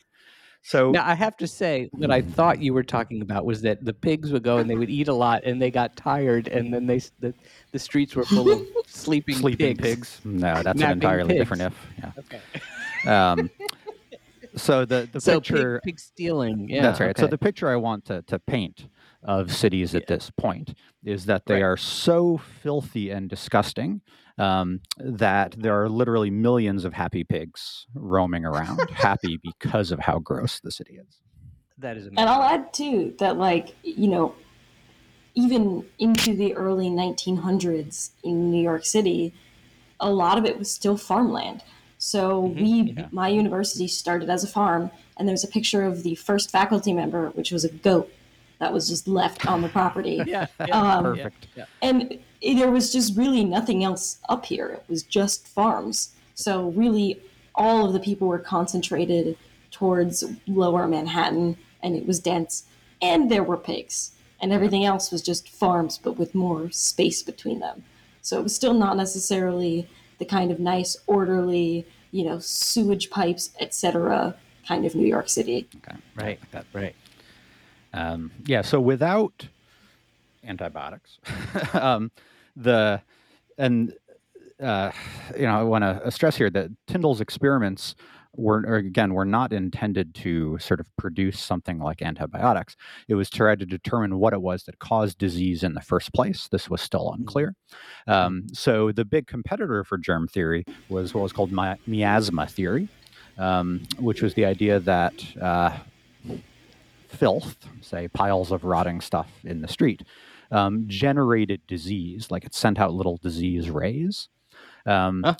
So, 0.62 0.90
Now 0.92 1.07
I 1.07 1.14
have 1.14 1.37
to 1.38 1.47
say 1.47 1.88
what 1.92 2.11
I 2.11 2.23
thought 2.23 2.61
you 2.62 2.73
were 2.73 2.83
talking 2.85 3.23
about 3.23 3.45
was 3.45 3.62
that 3.62 3.85
the 3.85 3.92
pigs 3.92 4.33
would 4.33 4.42
go 4.42 4.59
and 4.59 4.69
they 4.71 4.75
would 4.77 4.90
eat 4.90 5.07
a 5.09 5.12
lot 5.12 5.42
and 5.45 5.61
they 5.62 5.71
got 5.71 5.97
tired 5.97 6.49
and 6.49 6.73
then 6.75 6.87
they 6.87 6.99
the, 7.21 7.35
the 7.73 7.79
streets 7.79 8.16
were 8.16 8.25
full 8.25 8.51
of 8.53 8.66
sleeping, 8.87 9.37
sleeping 9.37 9.77
pigs. 9.77 10.16
pigs. 10.16 10.21
No, 10.25 10.62
that's 10.62 10.81
an 10.81 10.90
entirely 10.92 11.31
pigs. 11.35 11.40
different 11.40 11.62
if. 11.62 11.87
Yeah. 11.99 12.12
Okay. 12.19 13.11
Um, 13.11 13.51
so 14.57 14.85
the 14.85 15.09
the 15.12 15.21
so 15.21 15.40
picture 15.40 15.81
pig, 15.85 15.95
pig 15.95 16.01
stealing. 16.01 16.69
Yeah. 16.69 16.83
That's 16.83 17.01
right. 17.01 17.16
So 17.19 17.27
the 17.27 17.38
picture 17.38 17.69
I 17.69 17.77
want 17.77 18.05
to, 18.07 18.23
to 18.23 18.38
paint 18.38 18.88
of 19.23 19.53
cities 19.53 19.95
at 19.95 20.07
this 20.07 20.31
point 20.31 20.75
is 21.05 21.27
that 21.27 21.47
they 21.47 21.55
Right. 21.55 21.62
are 21.62 21.77
so 21.77 22.37
filthy 22.38 23.11
and 23.11 23.29
disgusting 23.29 24.01
um, 24.38 24.81
that 24.99 25.55
there 25.59 25.81
are 25.83 25.88
literally 25.88 26.31
millions 26.31 26.85
of 26.85 26.92
happy 26.92 27.25
pigs 27.25 27.87
roaming 27.95 28.45
around, 28.45 28.88
happy 28.90 29.38
because 29.42 29.90
of 29.90 29.99
how 30.01 30.19
gross 30.19 30.61
the 30.61 30.71
city 30.71 30.95
is. 30.97 31.21
that 31.79 31.97
is 31.97 32.07
amazing. 32.07 32.19
And 32.19 32.29
I'll 32.31 32.42
add 32.42 32.73
too 32.73 33.14
that, 33.19 33.37
like, 33.37 33.75
you 33.83 34.09
know, 34.09 34.35
even 35.35 35.85
into 35.99 36.35
the 36.35 36.55
early 36.55 36.88
1900s 36.88 38.11
in 38.23 38.51
New 38.51 38.62
York 38.62 38.87
City, 38.87 39.35
a 40.01 40.11
lot 40.11 40.38
of 40.38 40.45
it 40.45 40.59
was 40.59 40.71
still 40.71 40.97
farmland. 40.97 41.62
So 41.99 42.43
Mhm, 42.43 42.55
we, 42.61 42.93
yeah. 42.93 43.09
my 43.11 43.29
university 43.29 43.89
started 43.89 44.29
as 44.31 44.45
a 44.45 44.47
farm, 44.47 44.91
and 45.17 45.29
there's 45.29 45.45
a 45.45 45.49
picture 45.49 45.83
of 45.85 46.03
the 46.03 46.15
first 46.15 46.51
faculty 46.51 46.93
member, 46.93 47.31
which 47.31 47.51
was 47.51 47.65
a 47.65 47.71
goat 47.71 48.13
that 48.59 48.73
was 48.73 48.89
just 48.89 49.07
left 49.09 49.47
on 49.47 49.63
the 49.63 49.69
property. 49.69 50.23
yeah. 50.27 50.47
Um, 50.73 51.05
Perfect. 51.05 51.47
And 51.83 52.19
there 52.43 52.71
was 52.71 52.93
just 52.93 53.17
really 53.17 53.45
nothing 53.45 53.83
else 53.85 54.19
up 54.29 54.47
here. 54.47 54.69
It 54.69 54.85
was 54.89 55.03
just 55.03 55.47
farms. 55.47 56.11
So 56.35 56.71
really, 56.71 57.21
all 57.55 57.87
of 57.87 57.93
the 57.93 58.01
people 58.01 58.29
were 58.29 58.39
concentrated 58.39 59.37
towards 59.71 60.25
lower 60.47 60.87
Manhattan, 60.87 61.57
and 61.83 61.97
it 61.97 62.07
was 62.07 62.21
dense. 62.21 62.65
And 63.03 63.31
there 63.31 63.43
were 63.43 63.57
pigs, 63.57 64.13
and 64.41 64.53
everything 64.53 64.85
else 64.85 65.11
was 65.11 65.23
just 65.23 65.49
farms, 65.49 65.99
but 66.03 66.13
with 66.19 66.35
more 66.35 66.71
space 66.71 67.23
between 67.23 67.61
them. 67.61 67.85
So 68.23 68.39
it 68.39 68.43
was 68.43 68.55
still 68.57 68.75
not 68.75 68.97
necessarily 68.97 69.89
the 70.19 70.25
kind 70.25 70.51
of 70.51 70.59
nice, 70.59 70.97
orderly, 71.07 71.87
you 72.11 72.25
know, 72.25 72.39
sewage 72.39 73.11
pipes, 73.11 73.51
etc. 73.61 74.35
kind 74.67 74.85
of 74.85 74.95
New 74.95 75.07
York 75.07 75.29
City. 75.29 75.69
Okay. 75.77 75.97
Right. 76.15 76.41
That. 76.53 76.67
Right. 76.73 76.95
Um, 77.93 78.31
yeah. 78.45 78.63
So 78.63 78.81
without 78.81 79.49
antibiotics, 80.45 81.19
um, 81.75 82.11
the 82.55 83.03
and 83.59 83.93
uh, 84.61 84.91
you 85.37 85.43
know 85.43 85.59
I 85.59 85.63
want 85.63 85.83
to 85.83 86.11
stress 86.11 86.37
here 86.37 86.51
that 86.51 86.71
Tyndall's 86.87 87.21
experiments 87.21 87.95
were 88.37 88.64
or 88.66 88.77
again 88.77 89.14
were 89.14 89.25
not 89.25 89.53
intended 89.53 90.14
to 90.14 90.59
sort 90.59 90.81
of 90.81 90.87
produce 90.96 91.40
something 91.40 91.79
like 91.79 92.03
antibiotics. 92.03 92.77
It 93.09 93.14
was 93.14 93.31
to 93.31 93.37
try 93.37 93.55
to 93.57 93.66
determine 93.66 94.18
what 94.18 94.33
it 94.33 94.42
was 94.42 94.64
that 94.64 94.79
caused 94.79 95.18
disease 95.18 95.62
in 95.62 95.75
the 95.75 95.81
first 95.81 96.12
place. 96.12 96.49
This 96.49 96.68
was 96.68 96.81
still 96.81 97.12
unclear. 97.12 97.55
Um, 98.07 98.46
so 98.53 98.92
the 98.92 99.05
big 99.05 99.27
competitor 99.27 99.85
for 99.85 99.99
germ 99.99 100.29
theory 100.29 100.64
was 100.88 101.14
what 101.14 101.22
was 101.22 101.33
called 101.33 101.53
mi- 101.53 101.77
miasma 101.87 102.46
theory, 102.46 102.88
um, 103.38 103.83
which 103.99 104.22
was 104.22 104.35
the 104.35 104.44
idea 104.44 104.81
that 104.81 105.14
uh, 105.40 105.77
filth, 107.09 107.57
say 107.81 108.09
piles 108.09 108.53
of 108.53 108.64
rotting 108.64 109.01
stuff 109.01 109.31
in 109.44 109.62
the 109.62 109.68
street, 109.68 110.03
um, 110.51 110.85
generated 110.87 111.61
disease, 111.66 112.31
like 112.31 112.44
it 112.44 112.55
sent 112.55 112.79
out 112.79 112.92
little 112.92 113.18
disease 113.18 113.70
rays. 113.70 114.29
Um, 114.85 115.22
Huh. 115.25 115.35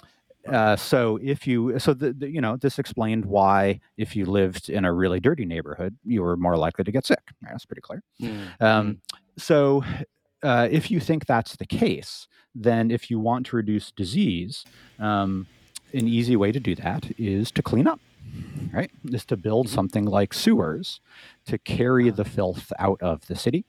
Uh, 0.49 0.77
so 0.77 1.19
if 1.23 1.47
you, 1.47 1.79
so 1.79 1.95
the, 1.95 2.13
the, 2.13 2.31
you 2.31 2.41
know, 2.41 2.57
this 2.57 2.79
explained 2.79 3.25
why 3.27 3.81
if 3.97 4.15
you 4.17 4.27
lived 4.27 4.69
in 4.69 4.85
a 4.85 4.93
really 4.93 5.21
dirty 5.21 5.45
neighborhood, 5.45 5.97
you 6.05 6.23
were 6.23 6.37
more 6.37 6.57
likely 6.57 6.85
to 6.85 6.93
get 6.93 7.07
sick. 7.07 7.21
Right, 7.43 7.53
That's 7.53 7.67
pretty 7.67 7.83
clear. 7.83 8.03
Mm, 8.21 8.61
Um, 8.63 9.01
so, 9.39 9.85
uh, 10.43 10.69
if 10.71 10.91
you 10.91 11.01
think 11.01 11.27
that's 11.27 11.57
the 11.57 11.67
case, 11.67 12.29
then 12.55 12.91
if 12.91 13.11
you 13.11 13.19
want 13.19 13.47
to 13.47 13.57
reduce 13.57 13.91
disease, 13.91 14.67
um, 14.99 15.47
an 15.93 16.07
easy 16.09 16.37
way 16.37 16.53
to 16.53 16.61
do 16.61 16.75
that 16.77 17.11
is 17.19 17.51
to 17.53 17.63
clean 17.63 17.87
up, 17.87 18.01
right? 18.73 18.91
Is 19.13 19.25
to 19.27 19.37
build 19.37 19.67
Mhm. 19.67 19.71
something 19.71 20.05
like 20.05 20.33
sewers 20.35 21.01
to 21.47 21.59
carry 21.59 22.11
the 22.11 22.25
filth 22.25 22.73
out 22.79 23.01
of 23.03 23.27
the 23.27 23.37
city. 23.37 23.65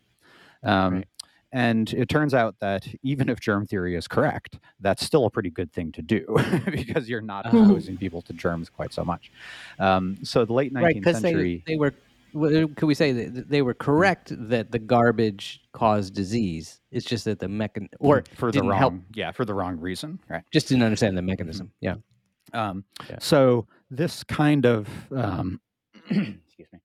Um, 0.63 0.93
Right. 0.95 1.07
And 1.53 1.91
it 1.93 2.09
turns 2.09 2.33
out 2.33 2.55
that 2.59 2.87
even 3.03 3.29
if 3.29 3.39
germ 3.39 3.65
theory 3.65 3.95
is 3.95 4.07
correct, 4.07 4.59
that's 4.81 5.05
still 5.05 5.25
a 5.25 5.29
pretty 5.29 5.49
good 5.49 5.71
thing 5.71 5.91
to 5.93 6.01
do 6.01 6.25
because 6.71 7.07
you're 7.07 7.21
not 7.21 7.45
Uh-huh. 7.45 7.59
exposing 7.59 7.97
people 7.97 8.21
to 8.23 8.33
germs 8.33 8.69
quite 8.69 8.91
so 8.93 9.03
much. 9.05 9.31
Um, 9.79 10.17
so 10.23 10.43
the 10.45 10.53
late 10.53 10.73
19th 10.73 11.05
right. 11.05 11.15
Century. 11.15 11.63
they, 11.65 11.73
they 11.73 11.77
were, 11.77 11.93
could 12.75 12.85
we 12.87 12.93
say 12.93 13.13
that 13.13 13.49
they 13.49 13.61
were 13.61 13.73
correct 13.73 14.33
that 14.49 14.71
the 14.71 14.79
garbage 14.79 15.61
caused 15.71 16.13
disease? 16.13 16.81
It's 16.91 17.05
just 17.05 17.23
that 17.25 17.39
the 17.39 17.47
mechan 17.47 17.87
or 17.99 18.23
for 18.35 18.51
the 18.51 18.61
wrong, 18.61 18.77
help. 18.77 18.93
yeah, 19.13 19.31
for 19.31 19.45
the 19.45 19.53
wrong 19.53 19.79
reason, 19.79 20.19
right? 20.29 20.43
just 20.51 20.67
didn't 20.67 20.83
understand 20.83 21.17
the 21.17 21.21
mechanism. 21.21 21.71
Yeah. 21.79 21.95
Um, 22.53 22.83
Yeah. 23.09 23.17
So 23.19 23.67
this 23.89 24.23
kind 24.25 24.65
of 24.65 24.89
um, 25.15 25.61
excuse 26.09 26.67
me. 26.73 26.79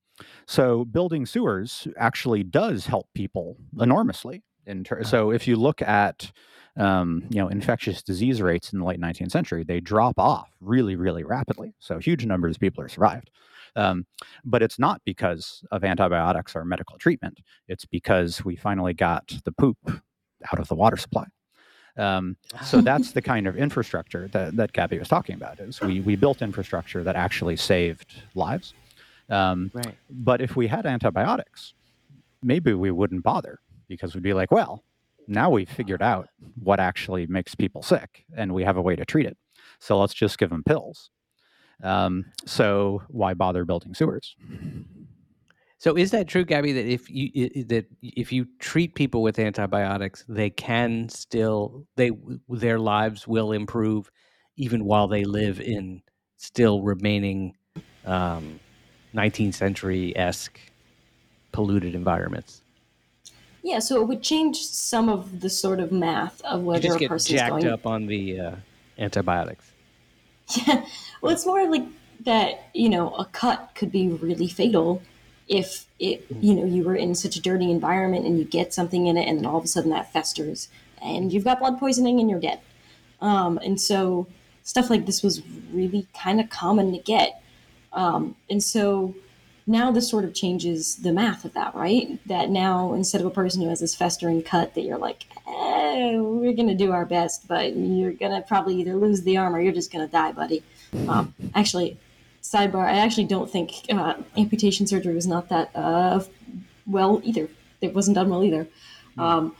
So 0.46 0.84
building 0.84 1.26
sewers 1.26 1.88
actually 1.96 2.44
does 2.44 2.86
help 2.86 3.08
people 3.14 3.56
enormously. 3.80 4.44
In 4.66 4.84
ter- 4.84 5.02
so 5.04 5.30
if 5.30 5.46
you 5.48 5.56
look 5.56 5.82
at 5.82 6.30
um, 6.76 7.24
you 7.30 7.38
know 7.38 7.48
infectious 7.48 8.02
disease 8.02 8.40
rates 8.40 8.72
in 8.72 8.78
the 8.78 8.84
late 8.84 9.00
19th 9.00 9.30
century, 9.30 9.62
they 9.64 9.80
drop 9.80 10.18
off 10.18 10.50
really, 10.60 10.96
really 10.96 11.24
rapidly. 11.24 11.74
So 11.78 11.98
huge 11.98 12.24
numbers 12.24 12.56
of 12.56 12.60
people 12.60 12.82
are 12.84 12.88
survived. 12.88 13.30
Um, 13.74 14.04
but 14.44 14.62
it's 14.62 14.78
not 14.78 15.00
because 15.04 15.64
of 15.70 15.82
antibiotics 15.82 16.54
or 16.54 16.64
medical 16.64 16.98
treatment. 16.98 17.40
It's 17.68 17.86
because 17.86 18.44
we 18.44 18.54
finally 18.54 18.92
got 18.92 19.32
the 19.44 19.52
poop 19.52 19.78
out 19.88 20.58
of 20.58 20.68
the 20.68 20.74
water 20.74 20.96
supply. 20.98 21.24
Um, 21.96 22.36
so 22.64 22.80
that's 22.82 23.12
the 23.12 23.22
kind 23.22 23.46
of 23.46 23.56
infrastructure 23.56 24.28
that, 24.28 24.56
that 24.56 24.72
Gabby 24.72 24.98
was 24.98 25.08
talking 25.08 25.36
about 25.36 25.58
is 25.58 25.80
we, 25.80 26.00
we 26.00 26.16
built 26.16 26.42
infrastructure 26.42 27.02
that 27.02 27.16
actually 27.16 27.56
saved 27.56 28.22
lives. 28.34 28.74
Um, 29.30 29.70
Right. 29.72 29.94
but 30.10 30.42
if 30.42 30.54
we 30.54 30.66
had 30.66 30.84
antibiotics, 30.84 31.72
maybe 32.42 32.74
we 32.74 32.90
wouldn't 32.90 33.22
bother 33.22 33.58
because 33.92 34.14
we'd 34.14 34.22
be 34.22 34.34
like, 34.34 34.50
well, 34.50 34.82
now 35.28 35.50
we've 35.50 35.68
figured 35.68 36.02
out 36.02 36.28
what 36.62 36.80
actually 36.80 37.26
makes 37.26 37.54
people 37.54 37.82
sick 37.82 38.24
and 38.36 38.52
we 38.52 38.64
have 38.64 38.76
a 38.76 38.82
way 38.82 38.96
to 38.96 39.04
treat 39.04 39.26
it. 39.26 39.36
So 39.78 39.98
let's 39.98 40.14
just 40.14 40.38
give 40.38 40.50
them 40.50 40.62
pills. 40.64 41.10
Um, 41.82 42.26
so 42.46 43.02
why 43.08 43.34
bother 43.34 43.64
building 43.64 43.94
sewers? 43.94 44.36
So 45.78 45.96
is 45.96 46.12
that 46.12 46.28
true, 46.28 46.44
Gabby? 46.44 46.72
That 46.72 46.86
if 46.86 47.10
you 47.10 47.64
that 47.64 47.86
if 48.02 48.32
you 48.32 48.46
treat 48.60 48.94
people 48.94 49.20
with 49.20 49.40
antibiotics, 49.40 50.24
they 50.28 50.48
can 50.48 51.08
still 51.08 51.84
they 51.96 52.12
their 52.48 52.78
lives 52.78 53.26
will 53.26 53.50
improve, 53.50 54.08
even 54.56 54.84
while 54.84 55.08
they 55.08 55.24
live 55.24 55.60
in 55.60 56.02
still 56.36 56.82
remaining 56.82 57.56
um, 58.06 58.60
19th 59.12 59.54
century 59.54 60.16
esque 60.16 60.60
polluted 61.50 61.96
environments. 61.96 62.61
Yeah, 63.62 63.78
so 63.78 64.00
it 64.02 64.08
would 64.08 64.22
change 64.22 64.58
some 64.66 65.08
of 65.08 65.40
the 65.40 65.48
sort 65.48 65.78
of 65.78 65.92
math 65.92 66.40
of 66.42 66.60
You 66.60 66.66
whether 66.66 66.82
just 66.82 66.96
a 66.96 66.98
get 66.98 67.08
person's 67.08 67.38
jacked 67.38 67.50
going. 67.50 67.66
up 67.68 67.86
on 67.86 68.06
the 68.06 68.40
uh, 68.40 68.54
antibiotics. 68.98 69.70
Yeah, 70.66 70.84
well, 71.22 71.32
it's 71.32 71.46
more 71.46 71.66
like 71.70 71.86
that. 72.24 72.68
You 72.74 72.88
know, 72.88 73.14
a 73.14 73.24
cut 73.24 73.70
could 73.74 73.90
be 73.92 74.08
really 74.08 74.48
fatal 74.48 75.00
if 75.48 75.86
it. 75.98 76.26
You 76.40 76.54
know, 76.54 76.64
you 76.64 76.82
were 76.82 76.96
in 76.96 77.14
such 77.14 77.36
a 77.36 77.40
dirty 77.40 77.70
environment 77.70 78.26
and 78.26 78.38
you 78.38 78.44
get 78.44 78.74
something 78.74 79.06
in 79.06 79.16
it, 79.16 79.26
and 79.28 79.38
then 79.38 79.46
all 79.46 79.58
of 79.58 79.64
a 79.64 79.68
sudden 79.68 79.90
that 79.90 80.12
festers, 80.12 80.68
and 81.00 81.32
you've 81.32 81.44
got 81.44 81.60
blood 81.60 81.78
poisoning 81.78 82.20
and 82.20 82.28
you're 82.28 82.40
dead. 82.40 82.60
Um, 83.20 83.58
and 83.64 83.80
so 83.80 84.26
stuff 84.64 84.90
like 84.90 85.06
this 85.06 85.22
was 85.22 85.42
really 85.72 86.06
kind 86.12 86.40
of 86.40 86.50
common 86.50 86.92
to 86.92 86.98
get. 86.98 87.40
Um, 87.92 88.34
and 88.50 88.62
so 88.62 89.14
now 89.66 89.90
this 89.90 90.08
sort 90.08 90.24
of 90.24 90.34
changes 90.34 90.96
the 90.96 91.12
math 91.12 91.44
of 91.44 91.52
that, 91.54 91.74
right? 91.74 92.18
That 92.26 92.50
now 92.50 92.94
instead 92.94 93.20
of 93.20 93.26
a 93.26 93.30
person 93.30 93.62
who 93.62 93.68
has 93.68 93.80
this 93.80 93.94
festering 93.94 94.42
cut, 94.42 94.74
that 94.74 94.82
you're 94.82 94.98
like, 94.98 95.24
eh, 95.46 96.16
we're 96.18 96.52
gonna 96.52 96.74
do 96.74 96.92
our 96.92 97.04
best, 97.04 97.46
but 97.46 97.76
you're 97.76 98.12
gonna 98.12 98.42
probably 98.42 98.76
either 98.80 98.94
lose 98.94 99.22
the 99.22 99.36
arm 99.36 99.54
or 99.54 99.60
you're 99.60 99.72
just 99.72 99.92
gonna 99.92 100.08
die, 100.08 100.32
buddy. 100.32 100.62
Um, 101.08 101.34
actually, 101.54 101.96
sidebar, 102.42 102.86
I 102.86 102.98
actually 102.98 103.26
don't 103.26 103.50
think 103.50 103.86
uh, 103.90 104.14
amputation 104.36 104.86
surgery 104.86 105.14
was 105.14 105.26
not 105.26 105.48
that 105.48 105.70
uh, 105.74 106.22
well 106.86 107.20
either. 107.24 107.48
It 107.80 107.94
wasn't 107.94 108.16
done 108.16 108.30
well 108.30 108.44
either. 108.44 108.66
Um, 109.18 109.54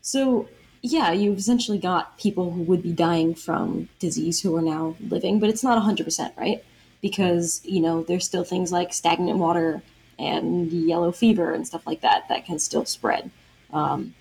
so 0.00 0.48
yeah, 0.82 1.12
you've 1.12 1.38
essentially 1.38 1.78
got 1.78 2.18
people 2.18 2.52
who 2.52 2.62
would 2.62 2.82
be 2.82 2.92
dying 2.92 3.34
from 3.34 3.88
disease 3.98 4.40
who 4.40 4.54
are 4.56 4.62
now 4.62 4.96
living, 5.00 5.40
but 5.40 5.48
it's 5.48 5.64
not 5.64 5.82
100%, 5.82 6.36
right? 6.36 6.64
Because, 7.00 7.60
you 7.64 7.80
know, 7.80 8.02
there's 8.02 8.24
still 8.24 8.44
things 8.44 8.72
like 8.72 8.92
stagnant 8.92 9.38
water 9.38 9.82
and 10.18 10.72
yellow 10.72 11.12
fever 11.12 11.52
and 11.52 11.66
stuff 11.66 11.86
like 11.86 12.00
that 12.00 12.28
that 12.28 12.46
can 12.46 12.58
still 12.58 12.84
spread. 12.84 13.30
Um, 13.72 14.14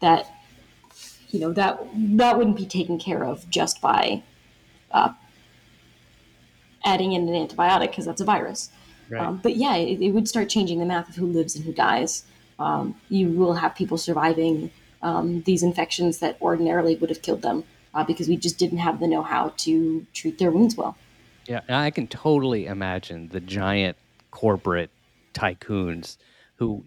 that, 0.00 0.30
you 1.30 1.40
know, 1.40 1.52
that 1.52 1.80
that 1.94 2.36
wouldn't 2.38 2.56
be 2.56 2.66
taken 2.66 2.98
care 2.98 3.24
of 3.24 3.48
just 3.48 3.80
by 3.80 4.22
uh, 4.90 5.12
adding 6.84 7.12
in 7.12 7.28
an 7.28 7.46
antibiotic 7.46 7.90
because 7.90 8.04
that's 8.04 8.20
a 8.20 8.24
virus. 8.24 8.70
Um, 9.20 9.40
but 9.42 9.56
yeah, 9.56 9.76
it, 9.76 10.00
it 10.00 10.10
would 10.10 10.28
start 10.28 10.48
changing 10.48 10.80
the 10.80 10.86
math 10.86 11.08
of 11.08 11.16
who 11.16 11.26
lives 11.26 11.56
and 11.56 11.64
who 11.64 11.72
dies. 11.72 12.24
Um, 12.58 12.96
you 13.08 13.30
will 13.30 13.54
have 13.54 13.74
people 13.74 13.96
surviving 13.96 14.70
um, 15.02 15.42
these 15.42 15.62
infections 15.62 16.18
that 16.18 16.36
ordinarily 16.42 16.96
would 16.96 17.10
have 17.10 17.22
killed 17.22 17.42
them 17.42 17.64
uh, 17.94 18.04
because 18.04 18.28
we 18.28 18.36
just 18.36 18.58
didn't 18.58 18.78
have 18.78 19.00
the 19.00 19.06
know-how 19.06 19.52
to 19.58 20.06
treat 20.12 20.38
their 20.38 20.50
wounds 20.50 20.76
well. 20.76 20.96
Yeah, 21.48 21.60
I 21.68 21.90
can 21.90 22.06
totally 22.06 22.66
imagine 22.66 23.28
the 23.28 23.40
giant 23.40 23.96
corporate 24.30 24.90
tycoons 25.32 26.18
who, 26.56 26.84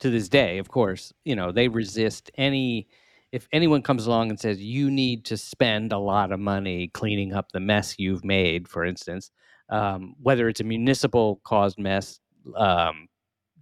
to 0.00 0.10
this 0.10 0.28
day, 0.28 0.58
of 0.58 0.68
course, 0.68 1.14
you 1.24 1.34
know, 1.34 1.50
they 1.50 1.68
resist 1.68 2.30
any. 2.36 2.88
If 3.32 3.48
anyone 3.52 3.80
comes 3.80 4.06
along 4.06 4.28
and 4.28 4.38
says 4.38 4.60
you 4.60 4.90
need 4.90 5.24
to 5.24 5.38
spend 5.38 5.92
a 5.92 5.98
lot 5.98 6.30
of 6.32 6.38
money 6.40 6.88
cleaning 6.88 7.32
up 7.32 7.52
the 7.52 7.60
mess 7.60 7.94
you've 7.98 8.22
made, 8.22 8.68
for 8.68 8.84
instance, 8.84 9.30
um, 9.70 10.14
whether 10.22 10.46
it's 10.50 10.60
a 10.60 10.64
municipal 10.64 11.40
caused 11.42 11.78
mess, 11.78 12.20
um, 12.56 13.08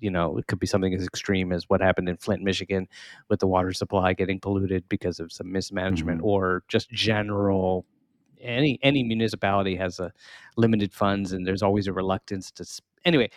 you 0.00 0.10
know, 0.10 0.36
it 0.38 0.48
could 0.48 0.58
be 0.58 0.66
something 0.66 0.92
as 0.92 1.04
extreme 1.04 1.52
as 1.52 1.68
what 1.68 1.80
happened 1.80 2.08
in 2.08 2.16
Flint, 2.16 2.42
Michigan, 2.42 2.88
with 3.28 3.38
the 3.38 3.46
water 3.46 3.72
supply 3.72 4.12
getting 4.12 4.40
polluted 4.40 4.88
because 4.88 5.20
of 5.20 5.30
some 5.30 5.52
mismanagement, 5.52 6.20
Mhm. 6.20 6.24
or 6.24 6.64
just 6.66 6.90
general 6.90 7.86
any 8.42 8.78
any 8.82 9.02
municipality 9.02 9.76
has 9.76 9.98
a 10.00 10.12
limited 10.56 10.92
funds 10.92 11.32
and 11.32 11.46
there's 11.46 11.62
always 11.62 11.86
a 11.86 11.92
reluctance 11.92 12.50
to 12.50 12.64
sp- 12.64 12.84
anyway 13.04 13.30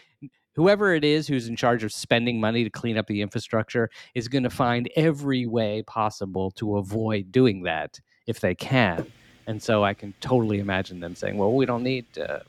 whoever 0.56 0.94
it 0.94 1.04
is 1.04 1.28
who's 1.28 1.48
in 1.48 1.56
charge 1.56 1.84
of 1.84 1.92
spending 1.92 2.40
money 2.40 2.64
to 2.64 2.70
clean 2.70 2.98
up 2.98 3.08
the 3.08 3.22
infrastructure 3.22 3.90
is 4.14 4.28
going 4.28 4.44
to 4.44 4.50
find 4.50 4.90
every 4.96 5.46
way 5.46 5.82
possible 5.84 6.52
to 6.52 6.78
avoid 6.78 7.32
doing 7.32 7.64
that 7.64 8.00
if 8.28 8.40
they 8.40 8.56
can. 8.56 9.12
And 9.48 9.62
so 9.62 9.84
i 9.84 9.94
can 9.94 10.14
totally 10.22 10.60
imagine 10.60 11.00
them 11.00 11.16
saying 11.16 11.38
well 11.38 11.54
we 11.54 11.66
don't 11.66 11.84
need 11.84 12.06
uh, 12.18 12.40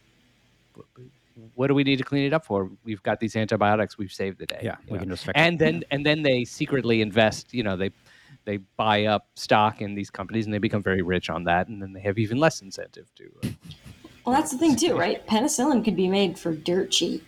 what 1.55 1.67
do 1.67 1.75
we 1.75 1.83
need 1.83 1.97
to 1.97 2.05
clean 2.05 2.25
it 2.25 2.33
up 2.33 2.45
for? 2.45 2.71
We've 2.85 3.03
got 3.03 3.19
these 3.19 3.35
antibiotics 3.35 3.99
we've 3.99 4.13
saved 4.13 4.39
the 4.39 4.47
day 4.47 4.61
Yeah, 4.63 4.77
we 4.89 4.95
know? 4.95 5.01
can 5.01 5.11
just 5.11 5.29
and 5.35 5.59
then 5.59 5.83
and 5.91 6.07
then 6.07 6.23
they 6.23 6.45
secretly 6.45 7.01
invest 7.01 7.53
you 7.53 7.63
know 7.63 7.77
they 7.77 7.91
they 8.45 8.59
buy 8.77 9.07
up 9.07 9.29
stock 9.35 9.81
in 9.81 9.95
these 9.95 10.11
companies 10.11 10.45
and 10.45 10.55
they 10.55 10.59
become 10.59 10.83
very 10.83 11.03
rich 11.03 11.31
on 11.31 11.45
that 11.45 11.69
and 11.69 11.81
then 11.81 11.93
they 11.93 12.01
have 12.01 12.19
even 12.19 12.39
less 12.39 12.63
incentive 12.63 13.13
to 13.15 13.25
uh, 13.43 13.49
Well, 14.25 14.35
that's 14.35 14.51
the 14.51 14.59
thing 14.59 14.77
too, 14.77 14.97
right? 14.97 15.27
Penicillin 15.27 15.85
could 15.85 15.97
be 15.97 16.09
made 16.09 16.39
for 16.39 16.53
dirt 16.53 16.91
cheap. 16.91 17.25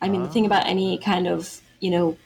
I 0.00 0.08
mean, 0.08 0.22
the 0.22 0.28
thing 0.28 0.46
about 0.46 0.66
any 0.66 0.98
kind 0.98 1.26
of 1.28 1.60
you 1.80 1.90
know 1.90 2.16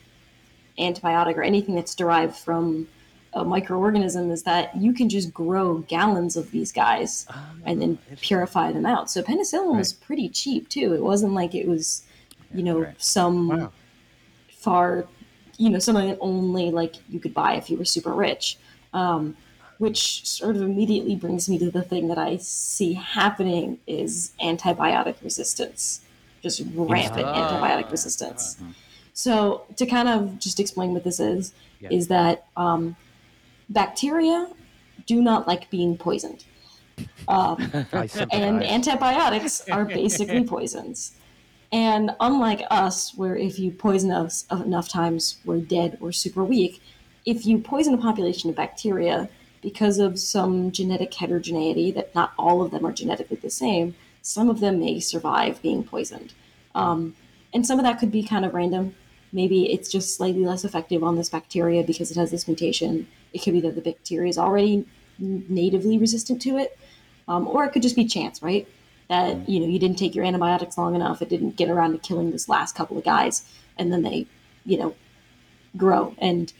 antibiotic 0.78 1.36
or 1.36 1.42
anything 1.42 1.74
that's 1.74 1.94
derived 1.94 2.36
from 2.36 2.88
a 3.32 3.44
microorganism 3.44 4.30
is 4.32 4.44
that 4.44 4.74
you 4.76 4.92
can 4.94 5.08
just 5.08 5.32
grow 5.32 5.78
gallons 5.88 6.36
of 6.36 6.50
these 6.50 6.72
guys 6.72 7.26
and 7.66 7.82
then 7.82 7.98
purify 8.22 8.72
them 8.72 8.86
out. 8.86 9.10
So 9.10 9.22
penicillin 9.22 9.76
was 9.76 9.92
pretty 9.92 10.30
cheap 10.30 10.68
too. 10.70 10.94
It 10.94 11.02
wasn't 11.02 11.34
like 11.34 11.54
it 11.54 11.68
was, 11.68 12.02
you 12.54 12.62
know, 12.62 12.80
right. 12.80 12.94
some 12.96 13.48
Wow. 13.48 13.72
far, 14.48 15.06
you 15.58 15.70
know, 15.70 15.78
something 15.78 16.08
that 16.08 16.18
only 16.20 16.70
like 16.70 16.96
you 17.08 17.20
could 17.20 17.34
buy 17.34 17.54
if 17.54 17.70
you 17.70 17.76
were 17.76 17.84
super 17.84 18.12
rich. 18.12 18.56
Um, 18.92 19.36
which 19.78 20.26
sort 20.26 20.56
of 20.56 20.62
immediately 20.62 21.14
brings 21.14 21.50
me 21.50 21.58
to 21.58 21.70
the 21.70 21.82
thing 21.82 22.08
that 22.08 22.16
I 22.16 22.38
see 22.38 22.94
happening 22.94 23.78
is 23.86 24.32
antibiotic 24.40 25.16
resistance, 25.22 26.00
just 26.42 26.62
rampant 26.74 27.26
Ah. 27.26 27.34
antibiotic 27.60 27.90
resistance. 27.90 28.56
So 29.12 29.64
to 29.76 29.84
kind 29.84 30.08
of 30.08 30.38
just 30.38 30.60
explain 30.60 30.94
what 30.94 31.04
this 31.04 31.20
is, 31.20 31.52
Yeah. 31.80 31.90
is 31.90 32.08
that 32.08 32.46
um, 32.56 32.96
bacteria 33.68 34.48
do 35.04 35.20
not 35.20 35.46
like 35.46 35.68
being 35.68 35.98
poisoned. 35.98 36.44
Um, 37.28 37.56
and 38.32 38.62
antibiotics 38.64 39.62
are 39.70 39.84
basically 39.84 40.44
poisons. 40.44 41.12
And 41.76 42.12
unlike 42.20 42.62
us, 42.70 43.14
where 43.16 43.36
if 43.36 43.58
you 43.58 43.70
poison 43.70 44.10
us 44.10 44.46
enough 44.50 44.88
times, 44.88 45.36
we're 45.44 45.60
dead 45.60 45.98
or 46.00 46.10
super 46.10 46.42
weak, 46.42 46.80
if 47.26 47.44
you 47.44 47.58
poison 47.58 47.92
a 47.92 47.98
population 47.98 48.48
of 48.48 48.56
bacteria 48.56 49.28
because 49.60 49.98
of 49.98 50.18
some 50.18 50.72
genetic 50.72 51.12
heterogeneity, 51.12 51.90
that 51.90 52.14
not 52.14 52.32
all 52.38 52.62
of 52.62 52.70
them 52.70 52.86
are 52.86 52.92
genetically 52.92 53.36
the 53.36 53.50
same, 53.50 53.94
some 54.22 54.48
of 54.48 54.60
them 54.60 54.80
may 54.80 54.98
survive 55.00 55.60
being 55.60 55.84
poisoned. 55.84 56.32
Um, 56.74 57.14
and 57.52 57.66
some 57.66 57.78
of 57.78 57.84
that 57.84 58.00
could 58.00 58.10
be 58.10 58.22
kind 58.22 58.46
of 58.46 58.54
random. 58.54 58.94
Maybe 59.30 59.70
it's 59.70 59.90
just 59.90 60.16
slightly 60.16 60.46
less 60.46 60.64
effective 60.64 61.04
on 61.04 61.16
this 61.16 61.28
bacteria 61.28 61.82
because 61.82 62.10
it 62.10 62.16
has 62.16 62.30
this 62.30 62.48
mutation. 62.48 63.06
It 63.34 63.42
could 63.42 63.52
be 63.52 63.60
that 63.60 63.74
the 63.74 63.82
bacteria 63.82 64.30
is 64.30 64.38
already 64.38 64.86
natively 65.18 65.98
resistant 65.98 66.40
to 66.40 66.56
it 66.56 66.78
um, 67.28 67.46
or 67.46 67.66
it 67.66 67.72
could 67.72 67.82
just 67.82 67.96
be 67.96 68.06
chance, 68.06 68.40
right? 68.40 68.66
That 69.08 69.48
you 69.48 69.60
know 69.60 69.66
you 69.66 69.78
didn't 69.78 69.98
take 69.98 70.14
your 70.14 70.24
antibiotics 70.24 70.76
long 70.76 70.94
enough, 70.94 71.22
it 71.22 71.28
didn't 71.28 71.56
get 71.56 71.68
around 71.68 71.92
to 71.92 71.98
killing 71.98 72.32
this 72.32 72.48
last 72.48 72.74
couple 72.74 72.98
of 72.98 73.04
guys, 73.04 73.44
and 73.78 73.92
then 73.92 74.02
they, 74.02 74.26
you 74.64 74.78
know, 74.78 74.94
grow. 75.76 76.14
And 76.18 76.52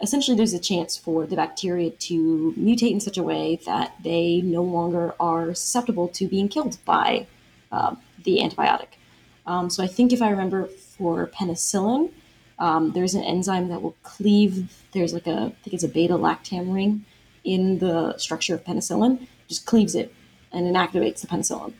essentially, 0.00 0.36
there's 0.36 0.52
a 0.52 0.58
chance 0.58 0.96
for 0.96 1.26
the 1.26 1.36
bacteria 1.36 1.90
to 1.90 2.54
mutate 2.58 2.92
in 2.92 3.00
such 3.00 3.16
a 3.16 3.22
way 3.22 3.60
that 3.64 3.94
they 4.02 4.42
no 4.42 4.62
longer 4.62 5.14
are 5.18 5.54
susceptible 5.54 6.08
to 6.08 6.28
being 6.28 6.48
killed 6.48 6.76
by 6.84 7.26
um, 7.72 7.98
the 8.24 8.38
antibiotic. 8.38 8.98
Um, 9.46 9.70
so 9.70 9.82
I 9.82 9.86
think 9.86 10.12
if 10.12 10.20
I 10.20 10.30
remember 10.30 10.66
for 10.66 11.26
penicillin, 11.26 12.12
um, 12.58 12.92
there's 12.92 13.14
an 13.14 13.22
enzyme 13.22 13.68
that 13.68 13.82
will 13.82 13.96
cleave. 14.02 14.84
There's 14.92 15.12
like 15.12 15.26
a 15.26 15.52
I 15.56 15.62
think 15.62 15.74
it's 15.74 15.84
a 15.84 15.88
beta 15.88 16.14
lactam 16.14 16.74
ring 16.74 17.04
in 17.44 17.78
the 17.78 18.18
structure 18.18 18.54
of 18.54 18.64
penicillin, 18.64 19.26
just 19.48 19.66
cleaves 19.66 19.94
it 19.94 20.12
and 20.52 20.66
inactivates 20.66 21.20
the 21.20 21.28
penicillin. 21.28 21.72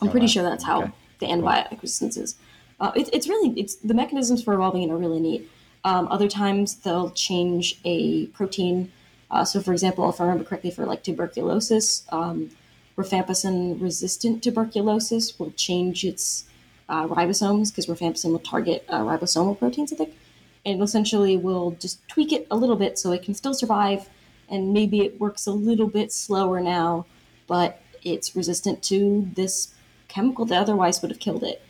I'm 0.00 0.10
pretty 0.10 0.26
sure 0.26 0.42
that's 0.42 0.64
how 0.64 0.82
Okay. 0.82 0.92
the 1.18 1.26
antibiotic 1.26 1.82
resistance 1.82 2.16
is. 2.16 2.36
Uh, 2.80 2.92
it, 2.94 3.08
it's 3.12 3.28
really 3.28 3.58
it's 3.60 3.74
the 3.76 3.94
mechanisms 3.94 4.42
for 4.42 4.54
evolving 4.54 4.82
it 4.82 4.90
are 4.90 4.96
really 4.96 5.20
neat. 5.20 5.50
Um, 5.84 6.08
other 6.10 6.28
times 6.28 6.76
they'll 6.76 7.10
change 7.10 7.78
a 7.84 8.26
protein. 8.28 8.92
Uh, 9.30 9.44
so, 9.44 9.60
for 9.60 9.72
example, 9.72 10.08
if 10.08 10.20
I 10.20 10.24
remember 10.24 10.44
correctly, 10.44 10.70
for 10.70 10.86
like 10.86 11.02
tuberculosis, 11.02 12.04
um, 12.10 12.50
rifampicin-resistant 12.96 14.42
tuberculosis 14.42 15.38
will 15.38 15.50
change 15.52 16.04
its 16.04 16.44
uh, 16.88 17.06
ribosomes 17.06 17.70
because 17.70 17.86
rifampicin 17.86 18.30
will 18.32 18.38
target 18.38 18.84
uh, 18.88 19.00
ribosomal 19.00 19.58
proteins, 19.58 19.92
I 19.92 19.96
think, 19.96 20.14
and 20.64 20.82
essentially 20.82 21.36
will 21.36 21.72
just 21.72 22.06
tweak 22.08 22.32
it 22.32 22.46
a 22.50 22.56
little 22.56 22.76
bit 22.76 22.98
so 22.98 23.12
it 23.12 23.22
can 23.22 23.34
still 23.34 23.54
survive, 23.54 24.08
and 24.48 24.72
maybe 24.72 25.00
it 25.00 25.20
works 25.20 25.46
a 25.46 25.52
little 25.52 25.88
bit 25.88 26.12
slower 26.12 26.60
now, 26.60 27.06
but 27.46 27.80
it's 28.02 28.34
resistant 28.34 28.82
to 28.84 29.28
this 29.34 29.74
chemical 30.08 30.44
that 30.46 30.60
otherwise 30.60 31.00
would 31.00 31.10
have 31.10 31.20
killed 31.20 31.44
it. 31.44 31.62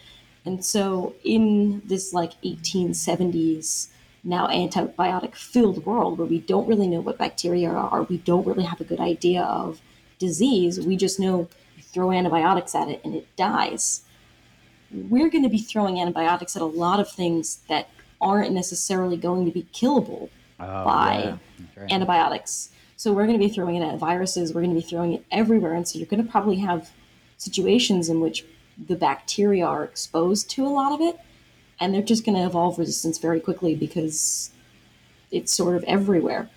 And 0.45 0.65
so 0.65 1.15
in 1.25 1.83
this 1.85 2.13
like 2.13 2.41
1870s 2.43 3.89
now 4.25 4.47
antibiotic 4.49 5.35
filled 5.35 5.85
world 5.87 6.19
where 6.19 6.27
we 6.27 6.41
don't 6.41 6.69
really 6.69 6.89
know 6.89 7.01
what 7.01 7.19
bacteria 7.19 7.71
are, 7.71 8.03
we 8.03 8.19
don't 8.19 8.47
really 8.47 8.65
have 8.65 8.81
a 8.81 8.85
good 8.85 9.01
idea 9.01 9.43
of 9.43 9.81
disease, 10.19 10.85
we 10.85 10.97
just 10.97 11.21
know 11.21 11.49
you 11.77 11.83
throw 11.83 12.13
antibiotics 12.13 12.75
at 12.75 12.89
it 12.89 13.01
and 13.05 13.15
it 13.15 13.27
dies. 13.37 14.03
We're 14.91 15.29
going 15.29 15.45
to 15.45 15.51
be 15.51 15.59
throwing 15.59 16.01
antibiotics 16.01 16.57
at 16.57 16.63
a 16.63 16.67
lot 16.67 16.99
of 16.99 17.11
things 17.11 17.61
that 17.69 17.91
aren't 18.21 18.53
necessarily 18.53 19.17
going 19.17 19.45
to 19.45 19.53
be 19.53 19.67
killable 19.73 20.31
Oh, 20.61 20.85
by 20.85 21.19
yeah. 21.19 21.37
That's 21.77 21.93
antibiotics. 21.93 22.71
So 22.97 23.13
we're 23.13 23.27
going 23.27 23.39
to 23.39 23.45
be 23.45 23.53
throwing 23.53 23.77
it 23.77 23.83
at 23.83 23.99
viruses. 23.99 24.53
We're 24.53 24.63
going 24.63 24.75
to 24.75 24.81
be 24.81 24.87
throwing 24.87 25.13
it 25.13 25.25
everywhere, 25.31 25.75
and 25.75 25.87
so 25.87 25.99
you're 25.99 26.09
going 26.09 26.25
to 26.25 26.29
probably 26.29 26.57
have 26.57 26.91
situations 27.39 28.09
in 28.09 28.21
which 28.21 28.45
the 28.87 28.97
bacteria 28.97 29.65
are 29.65 29.83
exposed 29.83 30.51
to 30.51 30.67
a 30.67 30.69
lot 30.69 30.93
of 30.93 31.01
it, 31.01 31.19
and 31.81 31.95
they're 31.95 32.03
just 32.03 32.25
going 32.25 32.37
to 32.37 32.45
evolve 32.45 32.79
resistance 32.79 33.19
very 33.19 33.41
quickly 33.41 33.75
because 33.75 34.51
it's 35.31 35.53
sort 35.53 35.77
of 35.77 35.85
everywhere. 35.85 36.51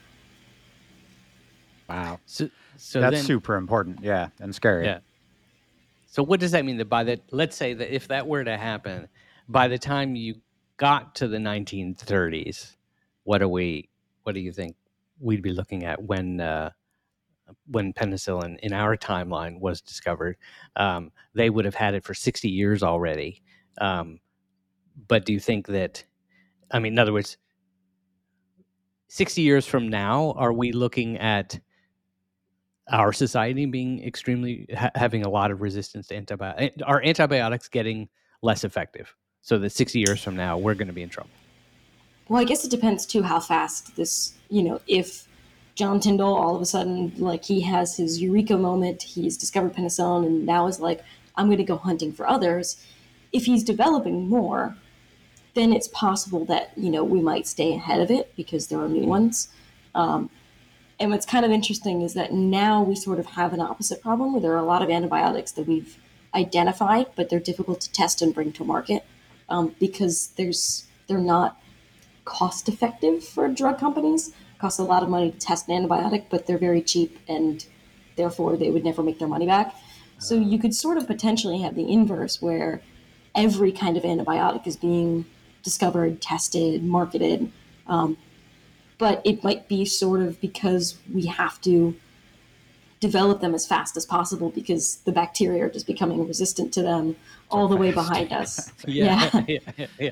wow. 1.87 2.19
So, 2.25 2.49
so 2.77 2.99
That's 2.99 3.17
then, 3.17 3.23
super 3.23 3.55
important. 3.55 3.99
Yeah, 4.01 4.29
and 4.39 4.53
scary. 4.53 4.85
Yeah. 4.85 4.99
So 6.07 6.23
what 6.23 6.39
does 6.39 6.51
that 6.51 6.65
mean 6.65 6.77
that 6.77 6.89
by 6.89 7.05
the 7.05 7.21
let's 7.31 7.55
say 7.55 7.73
that 7.73 7.93
if 7.93 8.09
that 8.09 8.27
were 8.27 8.43
to 8.43 8.57
happen, 8.57 9.07
by 9.47 9.69
the 9.69 9.77
time 9.77 10.15
you 10.15 10.35
got 10.75 11.15
to 11.15 11.27
the 11.27 11.37
1930s, 11.37 12.75
what 13.23 13.37
do 13.37 13.47
we 13.47 13.87
what 14.23 14.33
do 14.33 14.41
you 14.41 14.51
think 14.51 14.75
we'd 15.19 15.41
be 15.41 15.53
looking 15.53 15.85
at 15.85 16.03
when 16.03 16.41
uh, 16.41 16.71
when 17.67 17.93
penicillin 17.93 18.59
in 18.59 18.73
our 18.73 18.97
timeline 18.97 19.59
was 19.59 19.81
discovered? 19.81 20.37
Um, 20.75 21.11
they 21.33 21.49
would 21.49 21.65
have 21.65 21.75
had 21.75 21.93
it 21.93 22.03
for 22.03 22.13
60 22.13 22.49
years 22.49 22.83
already. 22.83 23.41
Um, 23.79 24.19
but 25.07 25.25
do 25.25 25.33
you 25.33 25.39
think 25.39 25.67
that 25.67 26.03
I 26.71 26.79
mean 26.79 26.93
in 26.93 26.99
other 26.99 27.13
words 27.13 27.37
60 29.07 29.41
years 29.41 29.65
from 29.65 29.89
now 29.89 30.33
are 30.37 30.53
we 30.53 30.71
looking 30.71 31.17
at 31.17 31.59
our 32.91 33.13
society 33.13 33.65
being 33.65 34.03
extremely 34.03 34.67
ha- 34.75 34.91
having 34.95 35.23
a 35.23 35.29
lot 35.29 35.51
of 35.51 35.61
resistance 35.61 36.07
to 36.07 36.15
antibiotics 36.15 36.81
are 36.83 37.01
antibiotics 37.03 37.67
getting 37.67 38.09
less 38.41 38.63
effective 38.63 39.13
so 39.41 39.57
that 39.57 39.71
60 39.71 39.99
years 39.99 40.21
from 40.21 40.35
now 40.35 40.57
we're 40.57 40.75
going 40.75 40.87
to 40.87 40.93
be 40.93 41.03
in 41.03 41.09
trouble 41.09 41.29
Well, 42.29 42.41
I 42.41 42.45
guess 42.45 42.63
it 42.63 42.71
depends 42.71 43.05
too 43.05 43.23
how 43.23 43.39
fast 43.39 43.95
this, 43.95 44.33
you 44.49 44.63
know, 44.63 44.79
if 44.87 45.27
John 45.75 45.99
Tyndall 45.99 46.35
all 46.35 46.55
of 46.55 46.61
a 46.61 46.65
sudden, 46.65 47.13
like, 47.17 47.45
he 47.45 47.61
has 47.61 47.97
his 47.97 48.21
eureka 48.21 48.57
moment, 48.57 49.03
he's 49.03 49.37
discovered 49.37 49.73
penicillin, 49.73 50.25
and 50.25 50.45
now 50.45 50.67
is 50.67 50.79
like, 50.79 51.01
I'm 51.35 51.47
going 51.47 51.57
to 51.57 51.63
go 51.63 51.77
hunting 51.77 52.11
for 52.11 52.27
others. 52.27 52.85
If 53.31 53.45
he's 53.45 53.63
developing 53.63 54.27
more, 54.27 54.75
then 55.53 55.73
it's 55.73 55.87
possible 55.87 56.45
that, 56.45 56.71
you 56.77 56.89
know, 56.89 57.03
we 57.03 57.21
might 57.21 57.47
stay 57.47 57.73
ahead 57.73 58.01
of 58.01 58.11
it 58.11 58.35
because 58.35 58.67
there 58.67 58.79
are 58.79 58.89
new 58.89 59.05
ones. 59.05 59.49
Um, 59.95 60.29
and 60.99 61.09
what's 61.09 61.25
kind 61.25 61.43
of 61.45 61.51
interesting 61.51 62.01
is 62.01 62.13
that 62.13 62.31
now 62.31 62.83
we 62.83 62.95
sort 62.95 63.19
of 63.19 63.25
have 63.25 63.53
an 63.53 63.59
opposite 63.59 64.01
problem 64.01 64.33
where 64.33 64.41
there 64.41 64.53
are 64.53 64.57
a 64.57 64.63
lot 64.63 64.81
of 64.81 64.89
antibiotics 64.89 65.51
that 65.53 65.67
we've 65.67 65.97
identified, 66.33 67.07
but 67.15 67.29
they're 67.29 67.39
difficult 67.39 67.81
to 67.81 67.91
test 67.91 68.21
and 68.21 68.33
bring 68.33 68.51
to 68.53 68.63
market 68.63 69.03
um, 69.49 69.75
because 69.79 70.27
there's 70.37 70.85
they're 71.07 71.17
not 71.17 71.59
cost 72.23 72.69
effective 72.69 73.23
for 73.23 73.47
drug 73.47 73.79
companies. 73.79 74.31
Costs 74.61 74.79
a 74.79 74.83
lot 74.83 75.01
of 75.01 75.09
money 75.09 75.31
to 75.31 75.37
test 75.37 75.67
an 75.67 75.73
antibiotic, 75.73 76.25
but 76.29 76.45
they're 76.45 76.59
very 76.59 76.83
cheap 76.83 77.19
and 77.27 77.65
therefore 78.15 78.55
they 78.55 78.69
would 78.69 78.83
never 78.83 79.01
make 79.01 79.17
their 79.17 79.27
money 79.27 79.47
back. 79.47 79.73
So 80.19 80.35
you 80.35 80.59
could 80.59 80.75
sort 80.75 80.97
of 80.97 81.07
potentially 81.07 81.61
have 81.61 81.73
the 81.73 81.91
inverse 81.91 82.43
where 82.43 82.81
every 83.33 83.71
kind 83.71 83.97
of 83.97 84.03
antibiotic 84.03 84.67
is 84.67 84.77
being 84.77 85.25
discovered, 85.63 86.21
tested, 86.21 86.83
marketed. 86.83 87.51
Um, 87.87 88.17
but 88.99 89.23
it 89.25 89.43
might 89.43 89.67
be 89.67 89.83
sort 89.83 90.21
of 90.21 90.39
because 90.39 90.99
we 91.11 91.25
have 91.25 91.59
to 91.61 91.95
develop 92.99 93.41
them 93.41 93.55
as 93.55 93.65
fast 93.65 93.97
as 93.97 94.05
possible 94.05 94.51
because 94.51 94.97
the 94.97 95.11
bacteria 95.11 95.65
are 95.65 95.69
just 95.69 95.87
becoming 95.87 96.27
resistant 96.27 96.71
to 96.73 96.83
them 96.83 97.15
all 97.49 97.67
the 97.67 97.75
way 97.75 97.91
behind 97.91 98.31
us. 98.31 98.71
yeah, 98.85 99.43
yeah. 99.47 99.87
yeah, 99.97 100.11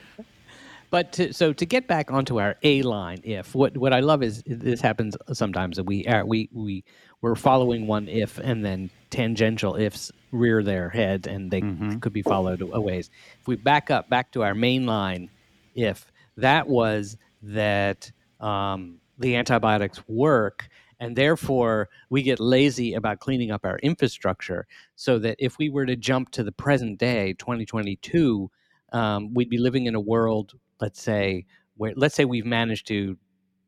But 0.92 1.14
to, 1.14 1.34
so 1.34 1.54
to 1.54 1.66
get 1.66 1.88
back 1.88 2.12
onto 2.12 2.40
our 2.40 2.56
A 2.64 2.82
line, 2.82 3.20
if 3.24 3.54
what 3.54 3.78
what 3.78 3.94
I 3.94 4.00
love 4.00 4.24
is 4.24 4.44
this 4.48 4.82
happens 4.82 5.16
sometimes 5.34 5.78
that 5.78 5.84
we 5.84 6.06
are 6.08 6.26
we 6.26 6.50
we 6.52 6.84
we're 7.22 7.36
following 7.36 7.86
one 7.86 8.08
if 8.08 8.40
and 8.40 8.66
then 8.66 8.90
tangential 9.10 9.76
ifs 9.76 10.12
rear 10.32 10.64
their 10.64 10.90
head 10.90 11.28
and 11.28 11.52
they 11.52 11.62
Mhm. 11.62 12.02
could 12.02 12.14
be 12.14 12.22
followed 12.22 12.62
a 12.62 12.82
ways. 12.82 13.10
If 13.42 13.48
we 13.48 13.56
back 13.56 13.92
up 13.92 14.10
back 14.10 14.32
to 14.32 14.44
our 14.44 14.56
main 14.56 14.86
line, 14.86 15.30
if 15.76 16.12
that 16.38 16.68
was 16.68 17.18
that 17.44 18.12
um, 18.40 19.00
the 19.18 19.36
antibiotics 19.36 20.02
work 20.08 20.70
and 21.00 21.16
therefore 21.16 21.90
we 22.10 22.22
get 22.24 22.40
lazy 22.40 22.94
about 22.94 23.20
cleaning 23.20 23.52
up 23.52 23.66
our 23.66 23.78
infrastructure 23.80 24.66
so 24.96 25.20
that 25.20 25.36
if 25.40 25.58
we 25.58 25.70
were 25.70 25.86
to 25.86 25.96
jump 25.96 26.32
to 26.32 26.44
the 26.44 26.52
present 26.52 26.98
day 26.98 27.34
2022 27.34 28.50
um, 28.92 29.34
we'd 29.34 29.50
be 29.50 29.58
living 29.58 29.86
in 29.86 29.96
a 29.96 30.00
world 30.00 30.58
let's 30.82 31.02
say 31.02 31.46
where 31.78 31.94
let's 31.96 32.16
say 32.16 32.26
we've 32.26 32.46
managed 32.46 32.88
to 32.88 33.18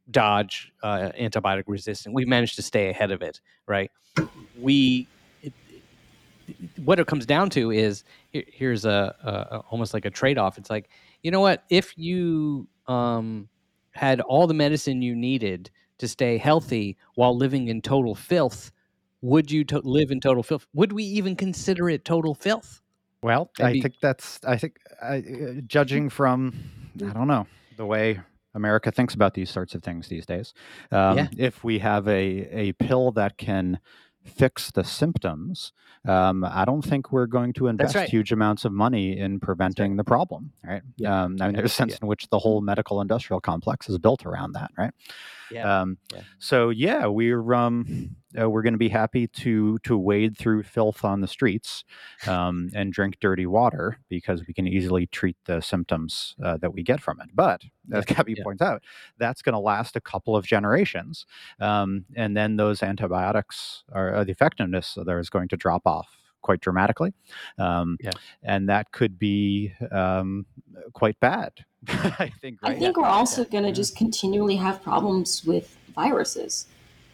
dodge 0.10 0.72
uh, 0.84 1.10
antibiotic 1.20 1.64
resistance 1.68 2.14
we've 2.14 2.28
managed 2.28 2.56
to 2.56 2.62
stay 2.62 2.90
ahead 2.90 3.12
of 3.12 3.22
it 3.22 3.40
right? 3.68 3.92
We 4.60 5.08
it, 5.42 5.54
what 6.84 7.00
it 7.00 7.08
comes 7.08 7.26
down 7.26 7.50
to 7.52 7.72
is 7.72 8.04
here- 8.32 8.44
here's 8.48 8.84
a, 8.86 9.16
a, 9.24 9.58
almost 9.70 9.94
like 9.94 10.06
a 10.06 10.10
trade-off. 10.10 10.58
It's 10.58 10.70
like 10.70 10.90
you 11.24 11.32
know 11.32 11.40
what? 11.40 11.64
If 11.70 11.98
you 11.98 12.68
um, 12.88 13.48
had 13.92 14.20
all 14.22 14.48
the 14.48 14.54
medicine 14.54 15.02
you 15.02 15.16
needed 15.16 15.70
to 16.00 16.08
stay 16.08 16.38
healthy 16.38 16.98
while 17.16 17.36
living 17.38 17.68
in 17.68 17.82
total 17.82 18.16
filth 18.16 18.72
would 19.22 19.52
you 19.52 19.64
to- 19.66 19.80
live 19.84 20.10
in 20.10 20.20
total 20.20 20.42
filth? 20.42 20.66
Would 20.74 20.92
we 20.94 21.04
even 21.04 21.36
consider 21.36 21.90
it 21.90 22.04
total 22.04 22.34
filth? 22.34 22.82
Well, 23.22 23.52
That'd 23.58 23.70
I 23.70 23.74
be- 23.74 23.82
think 23.82 23.96
that's. 24.02 24.40
I 24.46 24.58
think, 24.58 24.78
I, 25.02 25.18
uh, 25.18 25.62
judging 25.68 26.10
from, 26.10 26.56
I 26.96 27.14
don't 27.14 27.28
know, 27.28 27.48
the 27.78 27.86
way 27.86 28.20
America 28.54 28.92
thinks 28.92 29.14
about 29.14 29.34
these 29.34 29.50
sorts 29.50 29.76
of 29.76 29.84
things 29.84 30.08
these 30.08 30.26
days. 30.26 30.54
Um, 30.92 31.18
Yeah. 31.18 31.28
If 31.38 31.64
we 31.64 31.80
have 31.80 32.08
a 32.08 32.48
a 32.52 32.74
pill 32.74 33.12
that 33.14 33.38
can 33.38 33.80
fix 34.24 34.72
the 34.72 34.84
symptoms, 34.84 35.74
um, 36.08 36.44
I 36.44 36.64
don't 36.66 36.84
think 36.84 37.12
we're 37.12 37.26
going 37.26 37.54
to 37.54 37.68
invest 37.68 37.96
right. 37.96 38.08
huge 38.08 38.32
amounts 38.32 38.66
of 38.66 38.72
money 38.72 39.18
in 39.18 39.40
preventing 39.40 39.96
the 39.98 40.04
problem. 40.04 40.52
Right. 40.64 40.84
Yeah. 40.98 41.24
Um, 41.24 41.38
I 41.42 41.48
mean, 41.48 41.56
there's 41.56 41.72
a 41.72 41.74
sense 41.74 41.98
in 41.98 42.08
which 42.08 42.30
the 42.30 42.40
whole 42.40 42.62
medical 42.62 43.02
industrial 43.02 43.42
complex 43.42 43.90
is 43.90 43.98
built 43.98 44.26
around 44.26 44.54
that. 44.54 44.72
Right. 44.78 44.94
Yeah 45.52 45.82
Um, 45.82 45.98
Yeah. 46.14 46.22
So 46.40 46.70
yeah, 46.70 47.06
we're 47.08 47.54
um, 47.54 48.16
uh, 48.40 48.50
we're 48.50 48.62
going 48.62 48.74
to 48.74 48.80
be 48.80 48.90
happy 48.90 49.28
to 49.28 49.78
to 49.80 49.98
wade 49.98 50.38
through 50.38 50.64
filth 50.64 51.04
on 51.04 51.22
the 51.22 51.28
streets 51.28 51.84
um, 52.28 52.70
and 52.74 52.94
drink 52.94 53.18
dirty 53.20 53.46
water 53.46 54.00
because 54.10 54.46
we 54.48 54.54
can 54.54 54.68
easily 54.68 55.08
treat 55.08 55.38
the 55.46 55.62
symptoms 55.62 56.36
uh, 56.44 56.58
that 56.58 56.74
we 56.74 56.84
get 56.84 57.02
from 57.02 57.20
it. 57.22 57.30
But 57.34 57.62
as 57.92 58.06
Gabby 58.06 58.36
yeah. 58.38 58.44
points 58.44 58.62
out, 58.62 58.84
that's 59.18 59.42
going 59.42 59.54
to 59.54 59.60
last 59.60 59.96
a 59.96 60.02
couple 60.02 60.36
of 60.36 60.46
generations, 60.46 61.26
um, 61.60 62.06
and 62.16 62.36
then 62.36 62.56
those 62.56 62.84
antibiotics 62.84 63.84
are 63.92 64.16
uh, 64.16 64.24
the 64.24 64.32
effectiveness 64.32 64.98
of 64.98 65.06
there 65.06 65.20
is 65.20 65.30
going 65.30 65.48
to 65.50 65.58
drop 65.58 65.86
off 65.86 66.21
quite 66.42 66.62
dramatically, 66.62 67.14
um, 67.58 67.98
Yeah. 68.02 68.12
and 68.44 68.68
that 68.70 68.92
could 68.92 69.18
be 69.20 69.74
um, 69.92 70.46
quite 70.94 71.20
bad. 71.20 71.52
I 71.88 72.32
think. 72.42 72.60
I 72.64 72.70
Right? 72.70 72.80
think 72.80 72.98
we're 72.98 73.06
also 73.06 73.44
going 73.46 73.64
to 73.64 73.70
Yeah. 73.70 73.76
just 73.76 73.96
continually 73.96 74.56
have 74.58 74.82
problems 74.84 75.44
with 75.46 75.76
viruses. 75.96 76.68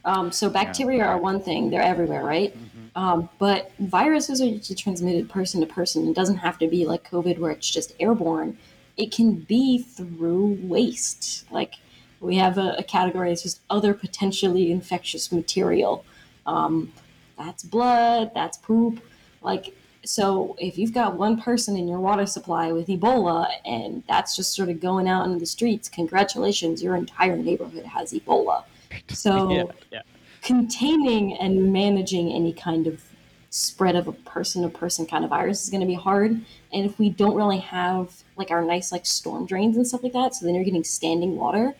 Um, 0.05 0.31
so 0.31 0.49
bacteria 0.49 1.03
are 1.05 1.17
one 1.17 1.39
thing; 1.41 1.69
they're 1.69 1.81
everywhere, 1.81 2.23
right? 2.23 2.53
Mhm. 2.57 3.01
Um, 3.01 3.29
but 3.39 3.71
viruses 3.79 4.41
are 4.41 4.45
usually 4.45 4.75
transmitted 4.75 5.29
person 5.29 5.61
to 5.61 5.67
person. 5.67 6.07
It 6.07 6.15
doesn't 6.15 6.37
have 6.37 6.57
to 6.59 6.67
be 6.67 6.85
like 6.85 7.09
COVID, 7.09 7.39
where 7.39 7.51
it's 7.51 7.69
just 7.69 7.93
airborne. 7.99 8.57
It 8.95 9.11
can 9.11 9.33
be 9.35 9.79
through 9.79 10.57
waste. 10.63 11.45
Like 11.51 11.75
we 12.19 12.37
have 12.37 12.57
a, 12.57 12.75
a 12.79 12.83
category 12.83 13.29
that's 13.29 13.43
just 13.43 13.59
other 13.69 13.93
potentially 13.93 14.71
infectious 14.71 15.31
material. 15.31 16.03
Um, 16.45 16.91
that's 17.37 17.61
blood. 17.63 18.31
That's 18.33 18.57
poop. 18.57 18.99
Like 19.47 19.75
so, 20.05 20.55
if 20.59 20.77
you've 20.77 20.93
got 20.93 21.17
one 21.17 21.41
person 21.41 21.75
in 21.75 21.87
your 21.87 21.99
water 21.99 22.25
supply 22.25 22.71
with 22.71 22.87
Ebola, 22.87 23.47
and 23.65 24.03
that's 24.07 24.35
just 24.35 24.55
sort 24.55 24.69
of 24.69 24.79
going 24.79 25.07
out 25.07 25.25
into 25.25 25.39
the 25.39 25.45
streets, 25.45 25.89
congratulations, 25.89 26.83
your 26.83 26.95
entire 26.95 27.35
neighborhood 27.35 27.85
has 27.85 28.13
Ebola. 28.13 28.63
So 29.09 29.51
yeah 29.51 29.63
yeah. 29.91 30.01
containing 30.41 31.37
and 31.37 31.73
managing 31.73 32.31
any 32.31 32.53
kind 32.53 32.87
of 32.87 33.03
spread 33.49 33.95
of 33.95 34.07
a 34.07 34.13
person 34.13 34.63
to 34.63 34.69
person 34.69 35.05
kind 35.05 35.23
of 35.23 35.29
virus 35.29 35.63
is 35.63 35.69
going 35.69 35.81
to 35.81 35.87
be 35.87 35.93
hard. 35.93 36.31
And 36.71 36.85
if 36.85 36.97
we 36.97 37.09
don't 37.09 37.35
really 37.35 37.59
have 37.59 38.23
like 38.37 38.51
our 38.51 38.63
nice 38.63 38.91
like 38.91 39.05
storm 39.05 39.45
drains 39.45 39.75
and 39.75 39.85
stuff 39.85 40.03
like 40.03 40.13
that 40.13 40.35
so 40.35 40.45
then 40.45 40.55
you're 40.55 40.63
getting 40.63 40.83
standing 40.83 41.35
water 41.35 41.75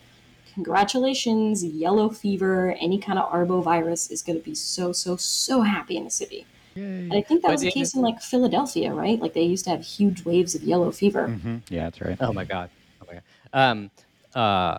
congratulations 0.54 1.64
yellow 1.64 2.10
fever 2.10 2.76
any 2.82 3.00
kind 3.00 3.20
of 3.20 3.32
arbovirus 3.32 4.12
is 4.12 4.22
going 4.22 4.38
to 4.38 4.44
be 4.44 4.56
so 4.56 4.92
so 4.92 5.16
so 5.16 5.62
happy 5.62 5.98
in 5.98 6.04
the 6.04 6.10
city 6.10 6.46
And 6.78 7.14
I 7.14 7.22
think 7.22 7.42
that 7.42 7.48
But 7.50 7.54
was 7.54 7.62
the 7.62 7.72
case 7.72 7.96
in 7.96 8.02
like 8.02 8.22
Philadelphia, 8.22 8.94
right? 8.94 9.20
Like 9.20 9.34
they 9.34 9.44
used 9.44 9.66
to 9.66 9.72
have 9.72 9.84
huge 9.84 10.24
waves 10.26 10.56
of 10.56 10.64
yellow 10.64 10.92
fever. 10.92 11.28
Mhm. 11.28 11.62
Yeah, 11.70 11.86
that's 11.86 12.02
right. 12.02 12.18
Oh 12.20 12.34
my 12.34 12.46
god. 12.46 12.70
Oh 13.02 13.06
my 13.08 13.14
god. 13.14 13.24
Um, 13.54 13.92
uh, 14.36 14.78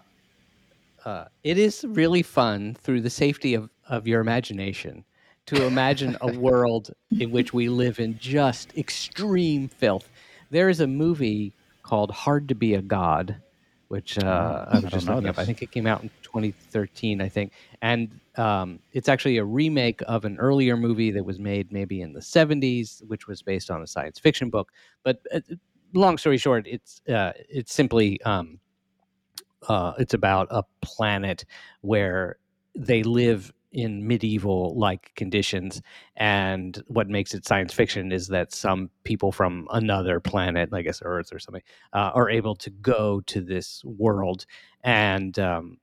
uh, 1.05 1.25
it 1.45 1.59
is 1.59 1.85
really 1.89 2.23
fun 2.23 2.75
through 2.75 3.01
the 3.01 3.11
safety 3.11 3.55
of, 3.55 3.71
of 3.89 4.07
your 4.07 4.21
imagination 4.21 5.05
to 5.47 5.65
imagine 5.65 6.17
a 6.21 6.29
world 6.41 6.91
in 7.19 7.31
which 7.31 7.53
we 7.53 7.69
live 7.69 7.99
in 7.99 8.19
just 8.19 8.77
extreme 8.77 9.69
filth. 9.69 10.11
There 10.51 10.69
is 10.69 10.81
a 10.81 10.87
movie 10.87 11.55
called 11.83 12.11
Hard 12.11 12.49
to 12.49 12.55
Be 12.55 12.75
a 12.75 12.83
God, 12.83 13.41
which 13.89 14.19
uh, 14.19 14.23
Oh, 14.23 14.65
I 14.69 14.77
I 14.77 14.81
was 14.81 14.83
don't 14.83 14.91
just 14.91 15.07
know 15.07 15.15
looking 15.15 15.29
up. 15.29 15.39
I 15.39 15.45
think 15.45 15.63
it 15.63 15.71
came 15.71 15.87
out 15.87 16.03
in 16.03 16.11
2013, 16.23 17.21
I 17.21 17.29
think. 17.29 17.53
And 17.81 18.21
um, 18.39 18.81
it's 18.93 19.09
actually 19.09 19.39
a 19.39 19.45
remake 19.45 20.01
of 20.07 20.25
an 20.25 20.39
earlier 20.39 20.77
movie 20.77 21.11
that 21.11 21.25
was 21.25 21.39
made 21.39 21.73
maybe 21.73 22.01
in 22.01 22.13
the 22.13 22.23
70s, 22.23 23.03
which 23.07 23.27
was 23.27 23.43
based 23.43 23.71
on 23.71 23.83
a 23.83 23.87
science 23.87 24.19
fiction 24.19 24.51
book. 24.51 24.73
But 25.03 25.21
uh, 25.33 25.41
long 25.95 26.19
story 26.19 26.39
short, 26.39 26.67
it's 26.67 27.01
uh, 27.09 27.33
it's 27.49 27.73
simply 27.75 28.21
um, 28.23 28.61
uh, 29.69 29.93
it's 29.99 30.15
about 30.15 30.49
a 30.51 30.63
planet 30.83 31.45
where 31.81 32.39
they 32.75 33.03
live 33.03 33.53
in 33.73 34.07
medieval 34.07 34.75
like 34.79 35.13
conditions 35.15 35.83
and 36.17 36.83
what 36.87 37.09
makes 37.09 37.35
it 37.35 37.47
science 37.47 37.73
fiction 37.75 38.13
is 38.13 38.29
that 38.29 38.51
some 38.51 38.89
people 39.05 39.31
from 39.31 39.69
another 39.73 40.21
planet 40.21 40.71
i 40.73 40.81
guess 40.81 41.03
earth 41.05 41.35
or 41.35 41.39
something 41.39 41.61
uh, 41.93 42.11
are 42.15 42.31
able 42.31 42.55
to 42.55 42.71
go 42.71 43.21
to 43.27 43.43
this 43.43 43.83
world 43.85 44.47
and 44.85 45.39
um, 45.39 45.77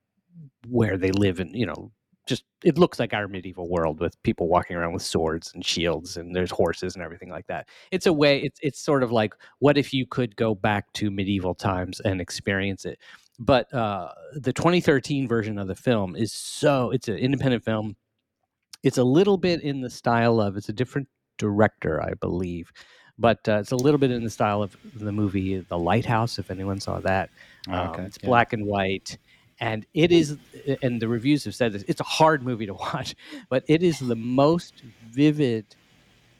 where 0.68 0.96
they 0.96 1.12
live 1.12 1.38
in 1.38 1.54
you 1.54 1.64
know 1.64 1.92
just 2.26 2.44
it 2.64 2.78
looks 2.78 2.98
like 2.98 3.14
our 3.14 3.28
medieval 3.28 3.68
world 3.68 4.00
with 4.00 4.20
people 4.22 4.48
walking 4.48 4.76
around 4.76 4.92
with 4.92 5.02
swords 5.02 5.52
and 5.54 5.64
shields 5.64 6.16
and 6.16 6.34
there's 6.34 6.50
horses 6.50 6.94
and 6.94 7.04
everything 7.04 7.30
like 7.30 7.46
that. 7.46 7.68
It's 7.90 8.06
a 8.06 8.12
way 8.12 8.40
it's 8.42 8.58
it's 8.62 8.80
sort 8.80 9.02
of 9.02 9.12
like 9.12 9.34
what 9.60 9.78
if 9.78 9.94
you 9.94 10.06
could 10.06 10.36
go 10.36 10.54
back 10.54 10.92
to 10.94 11.10
medieval 11.10 11.54
times 11.54 12.00
and 12.00 12.20
experience 12.20 12.84
it? 12.84 12.98
But 13.38 13.72
uh, 13.72 14.12
the 14.34 14.52
2013 14.52 15.28
version 15.28 15.58
of 15.58 15.68
the 15.68 15.74
film 15.74 16.16
is 16.16 16.32
so 16.32 16.90
it's 16.90 17.08
an 17.08 17.16
independent 17.16 17.64
film. 17.64 17.96
It's 18.82 18.98
a 18.98 19.04
little 19.04 19.36
bit 19.36 19.62
in 19.62 19.80
the 19.80 19.90
style 19.90 20.40
of 20.40 20.56
it's 20.56 20.68
a 20.68 20.72
different 20.72 21.08
director 21.38 22.02
i 22.02 22.14
believe 22.14 22.72
but 23.18 23.46
uh, 23.48 23.58
it's 23.58 23.72
a 23.72 23.76
little 23.76 23.98
bit 23.98 24.10
in 24.10 24.24
the 24.24 24.30
style 24.30 24.62
of 24.62 24.76
the 24.94 25.12
movie 25.12 25.58
the 25.58 25.78
lighthouse 25.78 26.38
if 26.38 26.50
anyone 26.50 26.80
saw 26.80 27.00
that. 27.00 27.30
Oh, 27.68 27.72
um, 27.72 27.88
okay, 27.90 28.02
it's 28.02 28.18
yeah. 28.22 28.28
black 28.28 28.52
and 28.52 28.66
white 28.66 29.16
and 29.60 29.86
it 29.94 30.12
is 30.12 30.36
and 30.82 31.00
the 31.00 31.08
reviews 31.08 31.44
have 31.44 31.54
said 31.54 31.72
this 31.72 31.84
it's 31.88 32.00
a 32.00 32.04
hard 32.04 32.42
movie 32.42 32.66
to 32.66 32.74
watch 32.92 33.14
but 33.48 33.64
it 33.66 33.82
is 33.82 33.98
the 33.98 34.16
most 34.16 34.82
vivid 35.10 35.76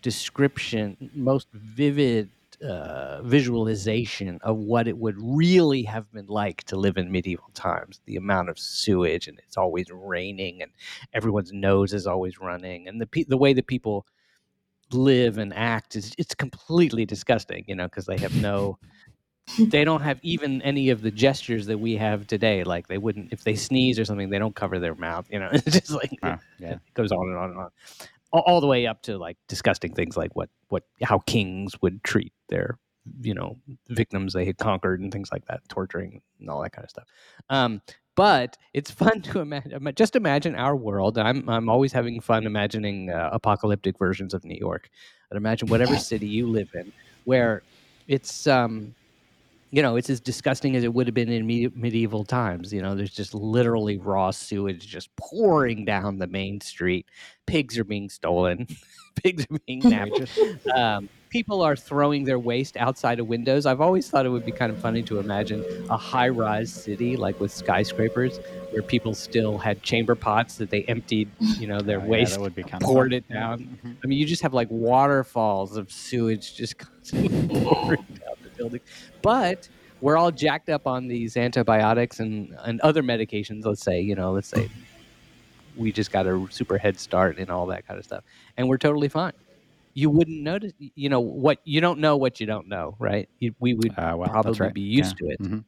description 0.03 1.11
most 1.14 1.49
vivid 1.53 2.31
uh, 2.62 3.21
visualization 3.23 4.39
of 4.43 4.57
what 4.57 4.89
it 4.89 4.97
would 4.97 5.17
really 5.19 5.83
have 5.83 6.11
been 6.12 6.27
like 6.27 6.62
to 6.64 6.77
live 6.77 6.97
in 6.97 7.12
medieval 7.12 7.51
times. 7.53 8.01
The 8.07 8.17
amount 8.17 8.49
of 8.49 8.59
sewage 8.59 9.29
and 9.29 9.39
it's 9.41 9.57
always 9.59 9.91
raining 9.91 10.62
and 10.62 10.71
everyone's 11.12 11.53
nose 11.53 11.93
is 11.93 12.07
always 12.07 12.41
running 12.41 12.89
and 12.89 13.01
the 13.01 13.25
the 13.25 13.37
way 13.37 13.53
that 13.53 13.67
people 13.67 14.07
live 14.93 15.37
and 15.37 15.53
act 15.53 15.97
is 15.97 16.14
it's 16.17 16.35
completely 16.35 17.05
disgusting 17.05 17.64
you 17.67 17.75
know 17.75 17.87
because 17.87 18.07
they 18.07 18.17
have 18.17 18.35
no 18.41 18.79
they 19.59 19.85
don't 19.85 20.03
have 20.03 20.19
even 20.23 20.61
any 20.63 20.91
of 20.91 21.03
the 21.03 21.11
gestures 21.11 21.67
that 21.67 21.79
we 21.79 21.97
have 21.97 22.27
today 22.27 22.65
like 22.65 22.89
they 22.89 22.99
wouldn't 22.99 23.33
if 23.33 23.45
they 23.45 23.55
sneeze 23.55 23.99
or 23.99 24.05
something 24.05 24.29
they 24.31 24.39
don't 24.39 24.57
cover 24.57 24.79
their 24.79 24.95
mouth 24.95 25.27
you 25.31 25.39
know 25.39 25.49
it's 25.53 25.81
just 25.81 25.91
like 25.91 26.11
Ah, 26.23 26.39
yeah. 26.59 26.73
it 26.73 26.81
goes 26.95 27.13
on 27.13 27.29
and 27.29 27.37
on 27.37 27.51
and 27.51 27.59
on 27.61 27.71
all, 28.33 28.43
all 28.47 28.61
the 28.61 28.67
way 28.67 28.87
up 28.87 29.03
to 29.03 29.17
like 29.19 29.37
disgusting 29.49 29.95
things 29.95 30.17
like 30.17 30.35
what 30.35 30.49
what 30.69 30.83
how 31.03 31.19
kings 31.21 31.81
would 31.81 32.03
treat 32.05 32.33
their 32.49 32.79
you 33.21 33.35
know 33.35 33.57
victims 33.89 34.33
they 34.33 34.45
had 34.45 34.59
conquered 34.59 35.01
and 35.01 35.13
things 35.13 35.31
like 35.31 35.45
that 35.47 35.61
torturing 35.69 36.21
and 36.41 36.51
all 36.51 36.61
that 36.61 36.73
kind 36.73 36.85
of 36.85 36.91
stuff 36.91 37.07
um 37.51 37.81
but 38.17 38.57
it's 38.75 38.91
fun 39.03 39.23
to 39.23 39.39
imagine 39.39 39.93
just 39.95 40.17
imagine 40.17 40.57
our 40.57 40.75
world 40.75 41.17
i'm 41.19 41.49
i'm 41.49 41.69
always 41.69 41.93
having 41.93 42.21
fun 42.21 42.47
imagining 42.47 43.11
uh, 43.11 43.31
apocalyptic 43.33 43.97
versions 43.97 44.35
of 44.35 44.45
new 44.45 44.59
york 44.59 44.91
and 45.31 45.37
imagine 45.37 45.69
whatever 45.69 45.97
city 46.11 46.27
you 46.27 46.49
live 46.49 46.69
in 46.75 46.93
where 47.25 47.63
it's 48.09 48.49
um 48.49 48.93
you 49.71 49.83
know, 49.83 49.97
it's 49.97 50.09
as 50.11 50.21
disgusting 50.21 50.77
as 50.77 50.85
it 50.85 50.95
would 50.95 51.07
have 51.07 51.14
been 51.14 51.29
in 51.31 51.47
medi- 51.47 51.73
medieval 51.75 52.25
times. 52.25 52.73
You 52.73 52.83
know, 52.83 52.95
there's 52.95 53.11
just 53.14 53.35
literally 53.35 53.99
raw 53.99 54.31
sewage 54.31 54.87
just 54.87 55.14
pouring 55.17 55.85
down 55.85 56.19
the 56.19 56.27
main 56.27 56.61
street. 56.61 57.07
Pigs 57.47 57.77
are 57.79 57.85
being 57.85 58.09
stolen. 58.09 58.67
Pigs 59.23 59.47
are 59.51 59.59
being 59.67 59.79
napped. 59.85 60.21
um, 60.75 61.09
people 61.31 61.62
are 61.62 61.75
throwing 61.75 62.25
their 62.25 62.39
waste 62.39 62.77
outside 62.77 63.19
of 63.19 63.27
windows. 63.27 63.64
I've 63.67 63.81
always 63.81 64.09
thought 64.11 64.27
it 64.27 64.29
would 64.29 64.45
be 64.45 64.53
kind 64.53 64.71
of 64.71 64.79
funny 64.79 65.03
to 65.05 65.19
imagine 65.19 65.64
a 65.91 65.97
high-rise 65.97 66.71
city 66.73 67.17
like 67.17 67.41
with 67.41 67.51
skyscrapers, 67.51 68.39
where 68.71 68.83
people 68.83 69.14
still 69.14 69.57
had 69.59 69.83
chamber 69.83 70.14
pots 70.14 70.57
that 70.57 70.69
they 70.71 70.83
emptied, 70.85 71.31
you 71.59 71.67
know, 71.67 71.81
their 71.81 71.99
Oh, 71.99 72.03
yeah, 72.05 72.09
waste 72.09 72.35
that 72.35 72.41
would 72.41 72.55
be 72.55 72.62
kind 72.62 72.83
of 72.83 72.87
poured 72.87 73.11
fun. 73.11 73.19
it 73.19 73.29
down. 73.29 73.79
Mhm. 73.85 73.97
I 74.05 74.07
mean, 74.07 74.19
you 74.19 74.27
just 74.27 74.43
have 74.43 74.53
like 74.55 74.69
waterfalls 74.71 75.77
of 75.79 75.91
sewage 75.91 76.55
just 76.55 76.77
constantly 76.79 77.49
pouring 77.49 78.05
building. 78.59 78.81
But 79.23 79.69
we're 80.01 80.17
all 80.17 80.31
jacked 80.33 80.69
up 80.69 80.87
on 80.87 81.09
these 81.09 81.37
antibiotics 81.37 82.21
and, 82.21 82.55
and 82.65 82.81
other 82.83 83.03
medications. 83.03 83.65
Let's 83.65 83.83
say, 83.83 84.01
you 84.01 84.15
know, 84.15 84.33
let's 84.33 84.49
say 84.49 84.69
we 85.75 85.93
just 85.93 86.11
got 86.11 86.27
a 86.27 86.47
super 86.51 86.79
head 86.79 86.99
start 86.99 87.39
and 87.39 87.51
all 87.51 87.67
that 87.67 87.87
kind 87.87 87.99
of 87.99 88.05
stuff, 88.05 88.25
and 88.57 88.69
we're 88.69 88.79
totally 88.79 89.09
fine. 89.09 89.33
You 89.95 90.11
wouldn't 90.11 90.43
notice, 90.43 90.73
you 90.79 91.09
know, 91.09 91.21
what 91.21 91.59
you 91.65 91.81
don't 91.81 92.01
know, 92.01 92.17
what 92.17 92.39
you 92.41 92.47
don't 92.47 92.69
know, 92.69 92.97
right? 92.99 93.29
You, 93.41 93.55
we 93.61 93.75
would 93.75 93.99
Uh, 93.99 94.15
well, 94.17 94.29
probably 94.31 94.67
right. 94.67 94.75
be 94.75 94.81
used 94.83 95.17
to 95.19 95.27
it 95.29 95.41
Mhm. 95.43 95.65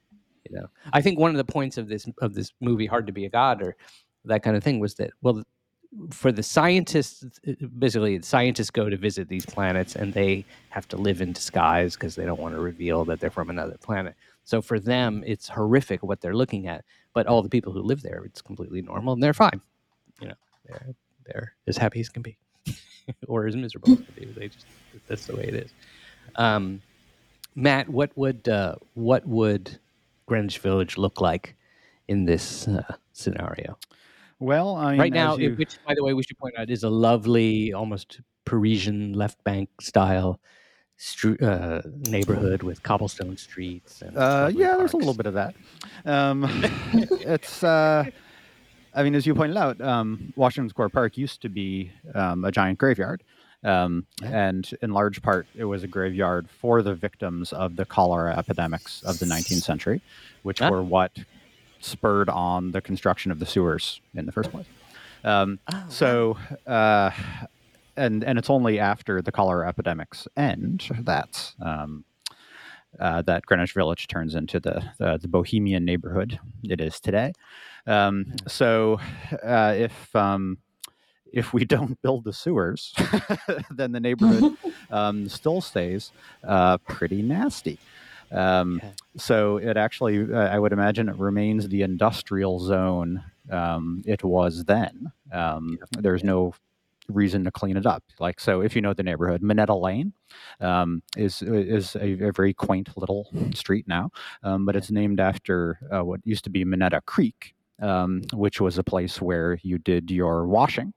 you 0.49 0.57
know 0.57 0.66
i 0.93 1.03
think 1.03 1.18
one 1.18 1.30
of 1.32 1.36
the 1.36 1.45
points 1.45 1.78
of 1.78 1.89
this 1.89 2.07
of 2.22 2.32
this 2.34 2.53
movie 2.61 2.86
hard 2.86 3.07
to 3.07 3.12
be 3.12 3.24
a 3.24 3.28
god 3.28 3.61
or 3.61 3.76
that 4.24 4.43
kind 4.43 4.57
of 4.57 4.62
thing 4.62 4.78
was 4.78 4.95
that 4.95 5.11
well 5.20 5.43
for 6.11 6.30
the 6.32 6.43
scientists 6.43 7.24
uh, 7.47 7.53
basically 7.78 8.20
scientists 8.22 8.70
go 8.70 8.89
to 8.89 8.97
visit 8.97 9.28
these 9.28 9.47
planets 9.47 9.97
and 9.97 10.12
they 10.12 10.45
have 10.70 10.86
to 10.89 10.97
live 10.97 11.20
in 11.20 11.32
disguise 11.32 11.95
because 11.95 12.14
they 12.14 12.24
don't 12.24 12.41
want 12.41 12.55
to 12.55 12.61
reveal 12.61 13.05
that 13.07 13.20
they're 13.20 13.30
from 13.30 13.51
another 13.51 13.76
planet. 13.78 14.14
So 14.45 14.61
for 14.61 14.78
them 14.78 15.24
it's 15.26 15.49
horrific 15.49 16.03
what 16.03 16.20
they're 16.20 16.36
looking 16.36 16.66
at 16.66 16.84
but 17.14 17.26
all 17.26 17.43
the 17.43 17.49
people 17.49 17.72
who 17.72 17.80
live 17.80 18.03
there 18.03 18.22
it's 18.24 18.43
completely 18.43 18.82
normal 18.82 19.14
and 19.14 19.22
they're 19.22 19.34
fine. 19.34 19.61
You 20.20 20.28
know 20.28 20.34
they're 20.66 20.95
they're 21.26 21.53
as 21.66 21.76
happy 21.76 22.01
as 22.01 22.09
can 22.09 22.22
be 22.22 22.36
or 23.26 23.47
as 23.47 23.57
miserable 23.57 23.93
as 23.93 23.99
can 23.99 24.14
be. 24.14 24.26
They 24.26 24.49
just 24.49 24.66
that's 25.07 25.26
the 25.26 25.36
way 25.36 25.45
it 25.45 25.55
is. 25.55 25.70
Um, 26.36 26.82
matt 27.55 27.89
what 27.89 28.16
would 28.16 28.47
uh, 28.49 28.76
what 28.95 29.26
would 29.26 29.78
greenwich 30.26 30.59
village 30.59 30.99
look 30.99 31.20
like 31.20 31.57
in 32.09 32.26
this 32.26 32.68
uh, 32.68 32.97
scenario 33.12 33.78
Well, 34.41 34.76
I 34.76 34.93
mean, 34.93 35.01
right 35.01 35.12
now, 35.12 35.36
you- 35.36 35.55
which 35.55 35.78
by 35.86 35.95
the 35.95 36.05
way 36.05 36.14
we 36.14 36.22
should 36.22 36.39
point 36.39 36.55
out 36.59 36.70
is 36.70 36.84
a 36.84 36.91
lovely, 36.91 37.72
almost 37.72 38.20
Parisian 38.45 39.12
left 39.12 39.43
bank 39.45 39.68
style 39.80 40.41
stru- 40.99 41.41
uh, 41.43 41.82
neighborhood 42.11 42.62
with 42.62 42.82
cobblestone 42.82 43.36
streets. 43.36 44.03
And 44.03 44.16
Uh, 44.16 44.51
yeah, 44.55 44.76
there's 44.76 44.93
a 44.95 44.97
little 44.97 45.14
bit 45.14 45.26
of 45.26 45.34
that. 45.34 45.55
Um, 46.05 46.45
it's, 46.93 47.62
uh, 47.64 48.05
I 48.95 49.03
mean, 49.03 49.14
as 49.14 49.26
you 49.26 49.34
pointed 49.34 49.57
out, 49.57 49.80
um, 49.80 50.32
Washington 50.36 50.68
Square 50.70 50.89
Park 50.91 51.16
used 51.16 51.43
to 51.43 51.49
be 51.49 51.93
um, 52.14 52.45
a 52.45 52.51
giant 52.51 52.78
graveyard. 52.78 53.22
Um, 53.64 54.07
and 54.22 54.70
in 54.82 54.93
large 54.93 55.20
part, 55.20 55.49
it 55.57 55.64
was 55.64 55.82
a 55.82 55.89
graveyard 55.89 56.49
for 56.49 56.80
the 56.80 56.95
victims 56.95 57.53
of 57.53 57.74
the 57.74 57.84
cholera 57.84 58.36
epidemics 58.39 59.03
of 59.03 59.18
the 59.18 59.26
19th 59.26 59.62
century, 59.64 60.01
which 60.45 60.62
Ah. 60.62 60.70
were 60.70 60.82
what 60.82 61.18
spurred 61.81 62.29
on 62.29 62.72
the 62.72 62.81
construction 62.81 63.31
of 63.31 63.39
the 63.39 63.47
sewers 63.47 64.01
in 64.14 64.26
the 64.26 64.33
first 64.33 64.51
place. 64.51 64.66
Um, 65.24 65.59
Oh, 65.72 65.85
so, 65.89 66.39
uh, 66.66 67.11
and 67.97 68.22
and 68.22 68.39
it's 68.39 68.51
only 68.51 68.79
after 68.79 69.20
the 69.20 69.33
cholera 69.33 69.68
epidemics 69.68 70.29
end 70.37 70.89
that 71.01 71.53
um, 71.61 72.05
uh, 73.01 73.22
that 73.22 73.45
Greenwich 73.45 73.72
Village 73.74 74.07
turns 74.07 74.35
into 74.35 74.61
the, 74.61 74.83
the 74.99 75.18
the 75.20 75.29
bohemian 75.29 75.85
neighborhood 75.85 76.39
it 76.62 76.81
is 76.81 77.01
today. 77.01 77.33
Um, 77.87 78.35
so, 78.47 79.01
uh, 79.43 79.74
if 79.76 80.14
um, 80.14 80.59
if 81.33 81.53
we 81.53 81.64
don't 81.76 82.01
build 82.03 82.24
the 82.24 82.33
sewers, 82.33 82.95
then 83.70 83.93
the 83.93 84.01
neighborhood 84.01 84.57
um, 84.91 85.29
still 85.29 85.61
stays 85.61 86.12
uh, 86.47 86.79
pretty 86.79 87.22
nasty. 87.22 87.79
Um, 88.33 88.81
Yeah. 88.83 88.91
So 89.16 89.57
it 89.57 89.76
actually, 89.76 90.33
uh, 90.33 90.39
I 90.39 90.59
would 90.59 90.72
imagine, 90.72 91.09
it 91.09 91.16
remains 91.16 91.68
the 91.68 91.83
industrial 91.83 92.61
zone 92.61 93.22
um, 93.51 94.03
it 94.07 94.22
was 94.22 94.64
then. 94.64 95.11
Um, 95.33 95.79
there's 95.99 96.22
no 96.22 96.55
reason 97.09 97.43
to 97.45 97.51
clean 97.51 97.76
it 97.79 97.87
up. 97.87 98.05
Like 98.20 98.39
so, 98.39 98.61
if 98.61 98.76
you 98.76 98.83
know 98.83 98.93
the 98.95 99.03
neighborhood, 99.03 99.43
Minetta 99.43 99.74
Lane 99.74 100.12
um, 100.61 101.03
is 101.16 101.43
is 101.43 101.97
a, 101.97 102.29
a 102.29 102.33
very 102.33 102.53
quaint 102.55 102.91
little 102.97 103.31
street 103.55 103.87
now, 103.89 104.11
um, 104.43 104.66
but 104.66 104.76
it's 104.76 104.91
named 104.91 105.18
after 105.20 105.79
uh, 105.91 106.05
what 106.05 106.20
used 106.24 106.45
to 106.45 106.51
be 106.51 106.64
Minetta 106.64 107.01
Creek, 107.07 107.55
um, 107.81 108.22
which 108.35 108.61
was 108.61 108.76
a 108.79 108.85
place 108.85 109.20
where 109.22 109.59
you 109.62 109.79
did 109.79 110.11
your 110.11 110.47
washing. 110.47 110.93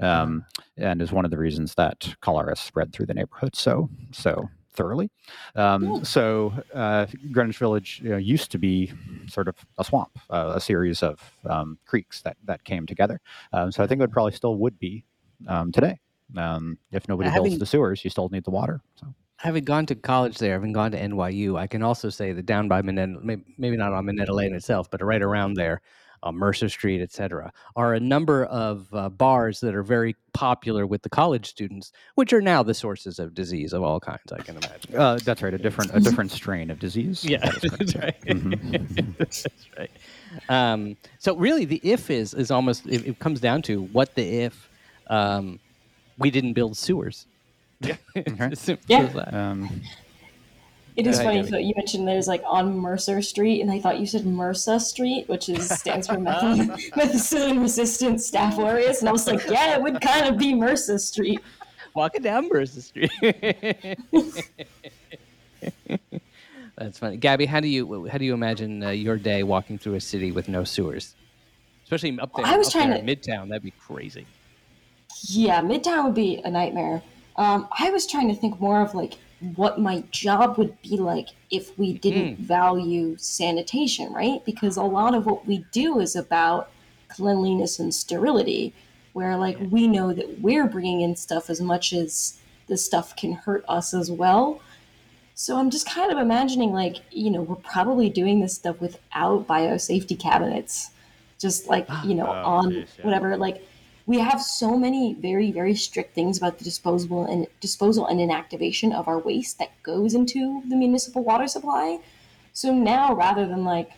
um, 0.00 0.44
and 0.76 1.00
is 1.02 1.12
one 1.12 1.24
of 1.24 1.30
the 1.30 1.38
reasons 1.38 1.74
that 1.74 2.14
cholera 2.20 2.54
spread 2.56 2.92
through 2.92 3.06
the 3.06 3.14
neighborhood 3.14 3.54
so 3.56 3.88
so 4.12 4.48
thoroughly. 4.72 5.10
Um, 5.56 6.04
so 6.04 6.52
uh, 6.74 7.06
Greenwich 7.32 7.58
Village 7.58 8.00
you 8.02 8.10
know, 8.10 8.16
used 8.16 8.50
to 8.52 8.58
be 8.58 8.92
sort 9.26 9.48
of 9.48 9.56
a 9.78 9.84
swamp, 9.84 10.18
uh, 10.30 10.52
a 10.54 10.60
series 10.60 11.02
of 11.02 11.20
um, 11.46 11.78
creeks 11.86 12.22
that 12.22 12.36
that 12.44 12.64
came 12.64 12.86
together. 12.86 13.20
Um, 13.52 13.72
so 13.72 13.82
I 13.82 13.86
think 13.86 13.98
it 13.98 14.02
would 14.02 14.12
probably 14.12 14.32
still 14.32 14.56
would 14.56 14.78
be 14.78 15.04
um, 15.46 15.72
today. 15.72 15.98
Um, 16.36 16.78
if 16.92 17.08
nobody 17.08 17.30
Having- 17.30 17.44
builds 17.44 17.58
the 17.58 17.66
sewers, 17.66 18.04
you 18.04 18.10
still 18.10 18.28
need 18.28 18.44
the 18.44 18.50
water. 18.50 18.80
So 18.96 19.06
Having 19.36 19.64
gone 19.64 19.86
to 19.86 19.94
college 19.94 20.38
there, 20.38 20.54
having 20.54 20.72
gone 20.72 20.90
to 20.90 20.98
NYU, 20.98 21.56
I 21.56 21.68
can 21.68 21.80
also 21.82 22.10
say 22.10 22.32
that 22.32 22.44
down 22.44 22.66
by 22.66 22.82
Minetta, 22.82 23.20
maybe 23.22 23.76
not 23.76 23.92
on 23.92 24.04
Minetta 24.04 24.34
Lane 24.34 24.52
itself, 24.52 24.90
but 24.90 25.00
right 25.00 25.22
around 25.22 25.54
there, 25.54 25.80
uh, 26.22 26.32
Mercer 26.32 26.68
Street, 26.68 27.00
et 27.00 27.12
cetera, 27.12 27.52
are 27.76 27.94
a 27.94 28.00
number 28.00 28.44
of 28.46 28.86
uh, 28.92 29.08
bars 29.08 29.60
that 29.60 29.74
are 29.74 29.82
very 29.82 30.14
popular 30.34 30.86
with 30.86 31.02
the 31.02 31.08
college 31.08 31.46
students, 31.46 31.92
which 32.14 32.32
are 32.32 32.40
now 32.40 32.62
the 32.62 32.74
sources 32.74 33.18
of 33.18 33.34
disease 33.34 33.72
of 33.72 33.82
all 33.82 33.98
kinds, 34.00 34.30
I 34.32 34.40
can 34.42 34.56
imagine. 34.56 34.96
uh, 34.96 35.18
that's 35.24 35.42
right, 35.42 35.54
a 35.54 35.58
different 35.58 35.94
a 35.94 36.00
different 36.08 36.30
strain 36.30 36.70
of 36.70 36.78
disease. 36.78 37.24
Yeah, 37.24 37.38
That 37.38 37.60
that's 37.78 37.94
right. 37.96 38.20
Mhm. 38.26 39.16
that's 39.18 39.46
right. 39.76 39.90
Um, 40.48 40.96
so 41.18 41.36
really, 41.36 41.64
the 41.64 41.80
if 41.82 42.10
is 42.10 42.34
is 42.34 42.50
almost 42.50 42.86
it, 42.86 43.06
it 43.06 43.18
comes 43.18 43.40
down 43.40 43.62
to 43.62 43.82
what 43.82 44.14
the 44.14 44.22
if 44.42 44.68
um, 45.08 45.58
we 46.18 46.30
didn't 46.30 46.52
build 46.52 46.76
sewers. 46.76 47.26
Yeah, 47.80 47.96
Yeah. 48.88 49.06
Um, 49.32 49.80
It 50.98 51.06
is 51.06 51.22
funny 51.22 51.38
you 51.64 51.74
mentioned 51.76 52.08
there's 52.08 52.26
like 52.26 52.42
on 52.44 52.76
Mercer 52.76 53.22
Street, 53.22 53.60
and 53.60 53.70
I 53.70 53.78
thought 53.78 54.00
you 54.00 54.06
said 54.06 54.22
MRSA 54.22 54.80
Street, 54.80 55.28
which 55.28 55.48
is 55.48 55.68
stands 55.78 56.08
for 56.08 56.16
methicillin, 56.16 57.60
resistant 57.60 58.18
staph 58.18 58.58
aureus, 58.58 58.98
and 58.98 59.08
I 59.08 59.12
was 59.12 59.28
like, 59.28 59.48
yeah, 59.48 59.76
it 59.76 59.82
would 59.82 60.00
kind 60.00 60.26
of 60.26 60.36
be 60.36 60.56
Mercer 60.56 60.98
Street. 60.98 61.38
walking 61.94 62.22
down 62.22 62.48
Mercer 62.48 62.80
Street. 62.80 63.12
That's 66.76 66.98
funny, 66.98 67.16
Gabby. 67.16 67.46
How 67.46 67.60
do 67.60 67.68
you 67.68 68.08
how 68.08 68.18
do 68.18 68.24
you 68.24 68.34
imagine 68.34 68.82
uh, 68.82 68.90
your 68.90 69.18
day 69.18 69.44
walking 69.44 69.78
through 69.78 69.94
a 69.94 70.00
city 70.00 70.32
with 70.32 70.48
no 70.48 70.64
sewers, 70.64 71.14
especially 71.84 72.18
up 72.18 72.34
there? 72.34 72.44
I 72.44 72.56
was 72.56 72.72
trying 72.72 72.90
to- 72.90 72.98
in 72.98 73.06
Midtown. 73.06 73.50
That'd 73.50 73.62
be 73.62 73.70
crazy. 73.70 74.26
Yeah, 75.28 75.60
Midtown 75.60 76.06
would 76.06 76.14
be 76.14 76.40
a 76.44 76.50
nightmare. 76.50 77.02
Um, 77.36 77.68
I 77.78 77.90
was 77.90 78.04
trying 78.04 78.26
to 78.28 78.34
think 78.34 78.60
more 78.60 78.82
of 78.82 78.96
like 78.96 79.14
what 79.54 79.80
my 79.80 80.02
job 80.10 80.58
would 80.58 80.80
be 80.82 80.96
like 80.96 81.28
if 81.50 81.76
we 81.78 81.92
didn't 81.94 82.36
hmm. 82.36 82.42
value 82.42 83.16
sanitation, 83.18 84.12
right? 84.12 84.44
Because 84.44 84.76
a 84.76 84.82
lot 84.82 85.14
of 85.14 85.26
what 85.26 85.46
we 85.46 85.64
do 85.70 86.00
is 86.00 86.16
about 86.16 86.70
cleanliness 87.08 87.78
and 87.78 87.94
sterility, 87.94 88.74
where 89.12 89.36
like 89.36 89.58
we 89.70 89.86
know 89.86 90.12
that 90.12 90.40
we're 90.40 90.66
bringing 90.66 91.00
in 91.02 91.16
stuff 91.16 91.50
as 91.50 91.60
much 91.60 91.92
as 91.92 92.38
the 92.66 92.76
stuff 92.76 93.16
can 93.16 93.32
hurt 93.32 93.64
us 93.68 93.94
as 93.94 94.10
well. 94.10 94.60
So 95.34 95.56
I'm 95.56 95.70
just 95.70 95.88
kind 95.88 96.10
of 96.10 96.18
imagining 96.18 96.72
like, 96.72 96.96
you 97.10 97.30
know, 97.30 97.42
we're 97.42 97.56
probably 97.56 98.10
doing 98.10 98.40
this 98.40 98.54
stuff 98.54 98.80
without 98.80 99.46
biosafety 99.46 100.18
cabinets. 100.18 100.90
Just 101.38 101.68
like, 101.68 101.88
you 102.04 102.14
know, 102.14 102.26
Oh, 102.26 102.44
on 102.44 102.70
geez, 102.72 102.88
yeah. 102.98 103.04
whatever 103.04 103.36
like 103.36 103.64
we 104.08 104.18
have 104.20 104.40
so 104.42 104.74
many 104.74 105.12
very 105.12 105.52
very 105.52 105.74
strict 105.74 106.14
things 106.14 106.38
about 106.38 106.56
the 106.56 106.64
disposable 106.64 107.26
and 107.26 107.46
disposal 107.60 108.06
and 108.06 108.18
inactivation 108.18 108.90
of 108.90 109.06
our 109.06 109.18
waste 109.18 109.58
that 109.58 109.70
goes 109.82 110.14
into 110.14 110.62
the 110.66 110.74
municipal 110.74 111.22
water 111.22 111.46
supply. 111.46 112.00
So 112.54 112.72
now 112.72 113.14
rather 113.14 113.46
than 113.46 113.64
like 113.64 113.90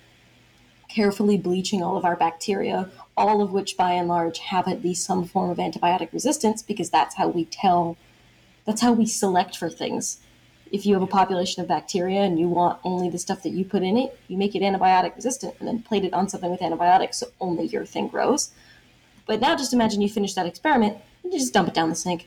carefully 0.89 1.39
bleaching 1.39 1.81
all 1.81 1.97
of 1.97 2.05
our 2.05 2.17
bacteria, 2.17 2.91
all 3.17 3.41
of 3.41 3.53
which 3.53 3.77
by 3.77 3.93
and 3.93 4.09
large 4.09 4.41
have 4.41 4.67
at 4.67 4.83
least 4.83 5.07
some 5.07 5.25
form 5.25 5.49
of 5.49 5.59
antibiotic 5.59 6.13
resistance 6.13 6.61
because 6.61 6.91
that's 6.91 7.15
how 7.15 7.29
we 7.29 7.45
tell 7.45 7.97
that's 8.65 8.83
how 8.83 8.93
we 8.93 9.07
select 9.07 9.57
for 9.57 9.71
things. 9.71 10.19
If 10.73 10.87
you 10.87 10.95
have 10.95 11.05
a 11.05 11.07
population 11.07 11.63
of 11.63 11.69
bacteria 11.69 12.23
and 12.23 12.39
you 12.39 12.49
want 12.49 12.81
only 12.83 13.11
the 13.11 13.19
stuff 13.19 13.45
that 13.45 13.51
you 13.53 13.65
put 13.65 13.85
in 13.85 13.97
it, 13.97 14.19
you 14.27 14.37
make 14.37 14.57
it 14.57 14.63
antibiotic 14.63 15.15
resistant 15.15 15.55
and 15.61 15.69
then 15.69 15.83
plate 15.83 16.05
it 16.05 16.13
on 16.13 16.29
something 16.29 16.51
with 16.51 16.63
antibiotics 16.63 17.19
so 17.19 17.29
only 17.41 17.67
your 17.67 17.87
thing 17.87 18.09
grows. 18.09 18.51
But 19.31 19.41
now 19.41 19.55
just 19.55 19.73
imagine 19.73 20.01
you 20.01 20.09
finish 20.09 20.35
that 20.35 20.45
experiment 20.47 20.97
and 21.23 21.33
you 21.33 21.39
just 21.39 21.55
dump 21.55 21.69
it 21.69 21.75
down 21.75 21.89
the 21.89 21.95
sink. 21.95 22.27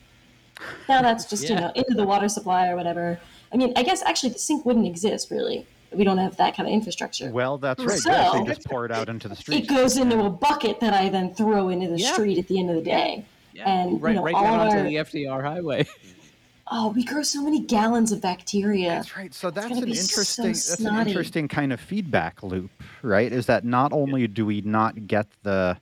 Now 0.87 1.01
that's 1.01 1.25
just, 1.25 1.49
you 1.49 1.53
know, 1.55 1.69
into 1.75 1.95
the 1.95 2.05
water 2.05 2.29
supply 2.29 2.69
or 2.69 2.77
whatever. 2.77 3.19
I 3.51 3.57
mean, 3.57 3.73
I 3.75 3.83
guess 3.83 4.01
actually 4.03 4.29
the 4.29 4.39
sink 4.39 4.65
wouldn't 4.65 4.87
exist 4.87 5.29
really. 5.29 5.67
We 5.91 6.05
don't 6.05 6.17
have 6.17 6.37
that 6.37 6.55
kind 6.55 6.65
of 6.65 6.73
infrastructure. 6.73 7.29
well, 7.29 7.57
that's 7.57 7.83
right. 7.83 7.99
So- 7.99 8.09
yes, 8.09 8.31
they 8.31 8.43
just 8.45 8.65
pour 8.65 8.85
it 8.85 8.91
out 8.93 9.09
into 9.09 9.27
the 9.27 9.35
street. 9.35 9.63
it 9.63 9.67
goes 9.67 9.97
into 9.97 10.23
a 10.23 10.29
bucket 10.29 10.79
that 10.79 10.93
I 10.93 11.09
then 11.09 11.33
throw 11.35 11.67
into 11.67 11.89
the 11.89 11.97
Yeah. 11.99 12.13
street 12.13 12.37
at 12.37 12.47
the 12.47 12.57
end 12.57 12.69
of 12.69 12.77
the 12.77 12.81
day. 12.81 13.25
Yeah, 13.51 13.69
And, 13.69 13.91
you 13.91 13.97
right, 13.97 14.15
know, 14.15 14.23
right 14.23 14.33
down 14.33 14.59
onto 14.61 14.77
our- 14.77 14.83
the 14.83 14.97
FDR 14.99 15.43
highway. 15.43 15.85
Oh, 16.71 16.93
we 16.95 17.03
grow 17.03 17.21
so 17.23 17.43
many 17.43 17.59
gallons 17.59 18.13
of 18.13 18.21
bacteria. 18.21 18.87
That's 18.91 19.17
right. 19.17 19.33
So 19.33 19.51
that's 19.51 19.77
an 19.77 19.83
be 19.83 19.93
so 19.93 20.43
that's 20.43 20.79
an 20.79 21.05
interesting 21.05 21.49
kind 21.49 21.73
of 21.73 21.81
feedback 21.81 22.41
loop, 22.41 22.71
right? 23.01 23.29
Is 23.29 23.47
that 23.47 23.65
not 23.65 23.91
only 23.91 24.27
do 24.29 24.45
we 24.45 24.61
not 24.61 25.05
get 25.05 25.27
the 25.43 25.77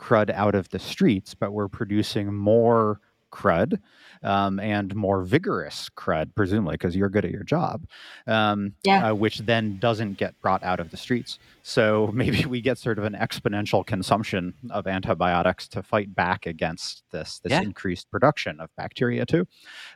crud 0.00 0.30
out 0.30 0.54
of 0.54 0.68
the 0.70 0.78
streets, 0.78 1.34
but 1.34 1.52
we're 1.52 1.68
producing 1.68 2.32
more 2.32 3.00
crud 3.30 3.78
um, 4.24 4.58
and 4.58 4.92
more 4.96 5.22
vigorous 5.22 5.88
crud, 5.96 6.34
presumably 6.34 6.74
because 6.74 6.96
you're 6.96 7.08
good 7.08 7.24
at 7.24 7.30
your 7.30 7.44
job, 7.44 7.84
um, 8.26 8.72
Yeah. 8.82 9.10
uh, 9.10 9.14
which 9.14 9.38
then 9.38 9.78
doesn't 9.78 10.18
get 10.18 10.34
brought 10.40 10.64
out 10.64 10.80
of 10.80 10.90
the 10.90 10.96
streets. 10.96 11.38
So 11.62 12.10
maybe 12.14 12.44
we 12.46 12.60
get 12.60 12.76
sort 12.76 12.98
of 12.98 13.04
an 13.04 13.12
exponential 13.14 13.86
consumption 13.86 14.54
of 14.70 14.86
antibiotics 14.88 15.68
to 15.68 15.82
fight 15.82 16.12
back 16.14 16.46
against 16.46 17.04
this 17.12 17.38
this 17.38 17.52
Yeah. 17.52 17.62
increased 17.62 18.10
production 18.10 18.58
of 18.60 18.68
bacteria 18.76 19.24
too, 19.26 19.46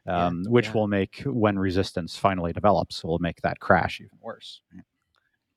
Yeah, 0.07 0.27
um, 0.27 0.45
which 0.47 0.67
yeah. 0.67 0.73
will 0.75 0.87
make 0.89 1.23
when 1.27 1.59
resistance 1.59 2.17
finally 2.17 2.53
develops, 2.53 3.03
will 3.03 3.19
make 3.19 3.41
that 3.43 3.59
crash 3.59 4.01
even 4.01 4.19
worse. 4.21 4.61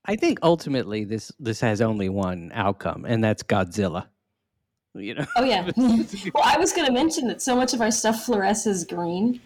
I 0.05 0.15
think 0.15 0.39
ultimately 0.41 1.03
this 1.03 1.31
this 1.39 1.59
has 1.61 1.79
only 1.81 2.09
one 2.09 2.51
outcome, 2.55 3.05
and 3.05 3.23
that's 3.23 3.43
Godzilla. 3.43 4.07
You 4.99 5.15
know, 5.15 5.25
Oh 5.35 5.43
yeah. 5.43 5.63
well, 6.33 6.43
I 6.43 6.57
was 6.57 6.73
going 6.73 6.87
to 6.87 6.93
mention 6.93 7.27
that 7.27 7.41
so 7.41 7.55
much 7.55 7.73
of 7.73 7.81
our 7.81 7.91
stuff 7.91 8.25
fluoresces 8.25 8.87
green 8.87 9.39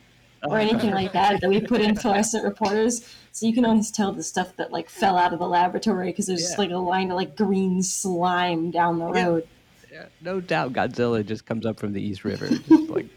oh, 0.44 0.52
or 0.52 0.60
anything 0.60 0.92
like 0.92 1.12
that 1.14 1.42
that 1.42 1.50
we 1.50 1.62
put 1.62 1.82
in 1.82 1.96
fluorescent 1.96 2.44
reporters, 2.44 3.08
so 3.32 3.46
you 3.46 3.54
can 3.54 3.66
always 3.66 3.92
tell 3.92 4.12
the 4.12 4.24
stuff 4.24 4.56
that 4.58 4.72
like 4.72 4.90
fell 4.90 5.18
out 5.18 5.34
of 5.34 5.40
the 5.40 5.48
laboratory 5.48 6.08
because 6.12 6.28
there's 6.28 6.42
just 6.42 6.58
like 6.58 6.72
a 6.72 6.78
line 6.78 7.12
of 7.12 7.16
like 7.18 7.36
green 7.36 7.82
slime 7.82 8.72
down 8.72 9.00
the 9.00 9.12
Yeah. 9.14 9.26
road. 9.26 9.48
Yeah, 9.92 10.06
no 10.22 10.40
doubt 10.40 10.72
Godzilla 10.74 11.26
just 11.26 11.46
comes 11.46 11.66
up 11.66 11.80
from 11.80 11.92
the 11.94 12.02
East 12.02 12.24
River, 12.24 12.48
just 12.48 12.90
like 12.90 13.08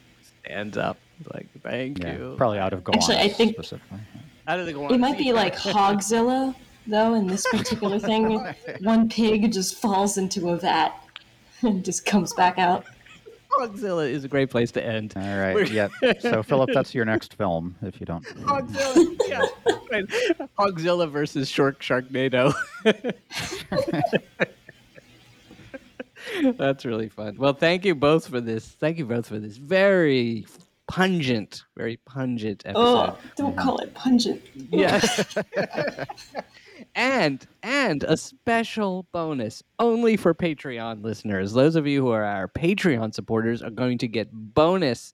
stands 0.45 0.77
up, 0.77 0.97
like 1.33 1.47
thank 1.63 2.03
Yeah, 2.03 2.17
you. 2.19 2.35
probably 2.37 2.59
out 2.59 2.73
of 2.73 2.83
Gowan 2.85 2.99
Actually, 2.99 3.19
I 3.19 3.29
think- 3.29 3.53
specifically. 3.55 4.01
Out 4.47 4.59
of 4.59 4.67
the 4.67 4.79
It 4.93 4.99
might 4.99 5.17
be 5.17 5.33
like 5.33 5.55
Hogzilla 5.57 6.55
though. 6.87 7.15
In 7.15 7.27
this 7.27 7.47
particular 7.51 7.99
thing, 7.99 8.45
one 8.83 9.09
pig 9.09 9.51
just 9.53 9.77
falls 9.77 10.19
into 10.19 10.51
a 10.51 10.57
vat 10.59 10.93
and 11.67 11.85
just 11.85 12.07
comes 12.07 12.33
back 12.35 12.59
out. 12.59 12.85
Godzilla 13.59 14.11
is 14.11 14.25
a 14.25 14.29
great 14.29 14.51
place 14.51 14.73
to 14.73 14.85
end. 14.85 15.13
All 15.17 15.23
right. 15.23 15.55
We're- 15.55 15.71
Yep. 15.71 15.93
So 16.21 16.43
Philip, 16.43 16.71
that's 16.75 16.93
your 16.95 17.05
next 17.05 17.35
film. 17.35 17.77
If 17.83 18.01
you 18.01 18.07
don't. 18.07 18.25
Hogzilla, 18.25 19.17
yeah, 19.29 19.47
right. 19.91 20.05
Hogzilla 20.59 21.09
versus 21.09 21.49
Shark 21.49 21.81
Sharknado. 21.81 22.53
That's 26.57 26.85
really 26.85 27.09
fun. 27.09 27.37
Well, 27.39 27.53
thank 27.53 27.85
you 27.85 27.95
both 27.95 28.27
for 28.29 28.41
this. 28.41 28.67
Thank 28.67 28.99
you 28.99 29.05
both 29.05 29.29
for 29.29 29.39
this 29.39 29.57
very 29.57 30.47
pungent, 30.89 31.63
very 31.77 31.99
pungent 31.99 32.65
oh, 32.67 32.71
episode. 32.71 32.83
Oh, 32.83 33.19
don't 33.37 33.57
call 33.57 33.79
it 33.79 33.95
pungent. 33.95 34.43
Yeah. 34.71 35.01
And 36.95 37.47
and 37.63 38.03
a 38.05 38.17
special 38.17 39.07
bonus 39.13 39.63
only 39.79 40.17
for 40.17 40.35
Patreon 40.35 41.03
listeners. 41.03 41.53
Those 41.53 41.77
of 41.77 41.87
you 41.87 42.03
who 42.03 42.11
are 42.11 42.25
our 42.25 42.49
Patreon 42.49 43.15
supporters 43.15 43.63
are 43.63 43.71
going 43.71 43.99
to 43.99 44.09
get 44.09 44.29
bonus 44.33 45.13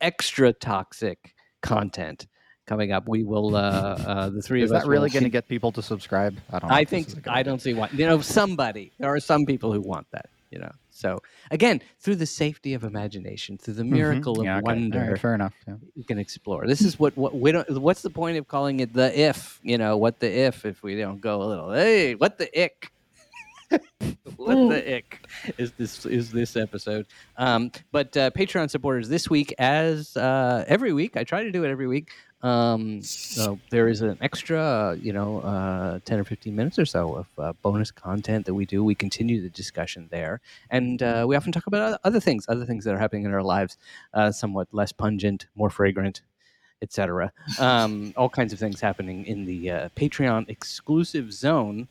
extra 0.00 0.52
toxic 0.52 1.34
content 1.62 2.26
coming 2.66 2.92
up. 2.92 3.08
We 3.08 3.24
will 3.24 3.56
uh, 3.56 3.60
uh 3.60 4.28
the 4.30 4.42
three 4.42 4.62
Is 4.62 4.70
of 4.70 4.76
us 4.76 4.82
Is 4.82 4.84
that 4.84 4.90
really 4.90 5.10
going 5.10 5.24
to 5.24 5.30
get 5.30 5.48
people 5.48 5.72
to 5.72 5.82
subscribe? 5.82 6.36
I 6.50 6.58
don't. 6.58 6.70
know 6.70 6.76
I 6.76 6.84
think 6.84 7.08
is 7.08 7.14
a 7.14 7.20
good 7.20 7.32
I 7.32 7.42
don't 7.42 7.60
see 7.60 7.74
why. 7.74 7.88
You 7.92 8.06
know, 8.06 8.20
somebody. 8.20 8.92
There 8.98 9.12
are 9.12 9.20
some 9.20 9.46
people 9.46 9.72
who 9.72 9.80
want 9.80 10.06
that. 10.12 10.28
You 10.50 10.60
know. 10.60 10.72
So 10.96 11.18
again, 11.50 11.82
through 11.98 12.16
the 12.16 12.26
safety 12.26 12.72
of 12.72 12.84
imagination, 12.84 13.58
through 13.58 13.74
the 13.74 13.82
Mhm. 13.82 13.88
miracle 13.90 14.40
of 14.40 14.46
okay. 14.46 14.60
Wonder, 14.62 15.08
right, 15.10 15.18
fair 15.20 15.34
enough. 15.34 15.52
Yeah. 15.66 15.74
you 15.96 16.04
can 16.04 16.18
explore. 16.18 16.66
This 16.68 16.82
is 16.82 16.98
what 17.00 17.16
what 17.16 17.34
we 17.38 17.50
don't. 17.50 17.68
What's 17.82 18.02
the 18.02 18.10
point 18.10 18.38
of 18.38 18.46
calling 18.46 18.78
it 18.80 18.92
the 18.92 19.08
if? 19.18 19.58
You 19.64 19.76
know, 19.76 19.96
what 19.96 20.20
the 20.20 20.30
if 20.30 20.64
if 20.64 20.82
we 20.84 20.96
don't 20.96 21.20
go 21.20 21.42
a 21.42 21.46
little. 21.46 21.72
Hey, 21.72 22.14
what 22.14 22.38
the 22.38 22.48
ick? 22.64 22.92
what 24.36 24.54
the 24.68 24.96
ick 24.96 25.26
is 25.58 25.72
this 25.72 26.06
is 26.06 26.30
this 26.30 26.56
episode? 26.56 27.06
Um, 27.36 27.72
but 27.90 28.16
uh, 28.16 28.30
Patreon 28.30 28.70
supporters 28.70 29.08
this 29.08 29.28
week, 29.28 29.52
as 29.58 30.16
uh, 30.16 30.64
every 30.68 30.92
week, 30.92 31.16
I 31.16 31.24
try 31.24 31.42
to 31.42 31.50
do 31.50 31.64
it 31.64 31.70
every 31.70 31.88
week. 31.88 32.10
Um, 32.44 33.00
so 33.00 33.58
there 33.70 33.88
is 33.88 34.02
an 34.02 34.18
extra, 34.20 34.60
uh, 34.60 34.96
you 35.00 35.14
know, 35.14 35.40
uh, 35.40 36.00
10 36.04 36.20
or 36.20 36.24
15 36.24 36.54
minutes 36.54 36.78
or 36.78 36.84
so 36.84 37.14
of 37.14 37.26
uh, 37.38 37.52
bonus 37.62 37.90
content 37.90 38.44
that 38.44 38.52
we 38.52 38.66
do. 38.66 38.84
We 38.84 38.94
continue 38.94 39.40
the 39.40 39.48
discussion 39.48 40.08
there. 40.10 40.42
And 40.68 41.02
uh, 41.02 41.24
we 41.26 41.36
often 41.36 41.52
talk 41.52 41.66
about 41.66 41.98
other 42.04 42.20
things, 42.20 42.44
other 42.46 42.66
things 42.66 42.84
that 42.84 42.94
are 42.94 42.98
happening 42.98 43.24
in 43.24 43.32
our 43.32 43.42
lives, 43.42 43.78
uh, 44.12 44.30
somewhat 44.30 44.68
less 44.72 44.92
pungent, 44.92 45.46
more 45.56 45.70
fragrant, 45.70 46.20
etc. 46.82 47.32
Um, 47.58 48.12
all 48.14 48.28
kinds 48.28 48.52
of 48.52 48.58
things 48.58 48.78
happening 48.78 49.24
in 49.24 49.46
the 49.46 49.70
uh, 49.70 49.88
Patreon 49.96 50.50
exclusive 50.50 51.32
zone, 51.32 51.88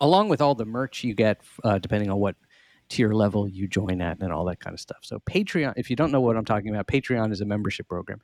along 0.00 0.28
with 0.28 0.40
all 0.40 0.54
the 0.54 0.64
merch 0.64 1.02
you 1.02 1.14
get, 1.14 1.40
uh, 1.64 1.78
depending 1.78 2.10
on 2.10 2.20
what 2.20 2.36
tier 2.88 3.12
level 3.12 3.48
you 3.48 3.66
join 3.66 4.00
at 4.00 4.20
and 4.20 4.32
all 4.32 4.44
that 4.44 4.60
kind 4.60 4.74
of 4.74 4.80
stuff. 4.80 4.98
So 5.02 5.18
Patreon, 5.20 5.74
if 5.76 5.90
you 5.90 5.96
don't 5.96 6.12
know 6.12 6.20
what 6.20 6.36
I'm 6.36 6.44
talking 6.44 6.70
about, 6.70 6.86
Patreon 6.86 7.32
is 7.32 7.40
a 7.40 7.44
membership 7.44 7.88
program. 7.88 8.20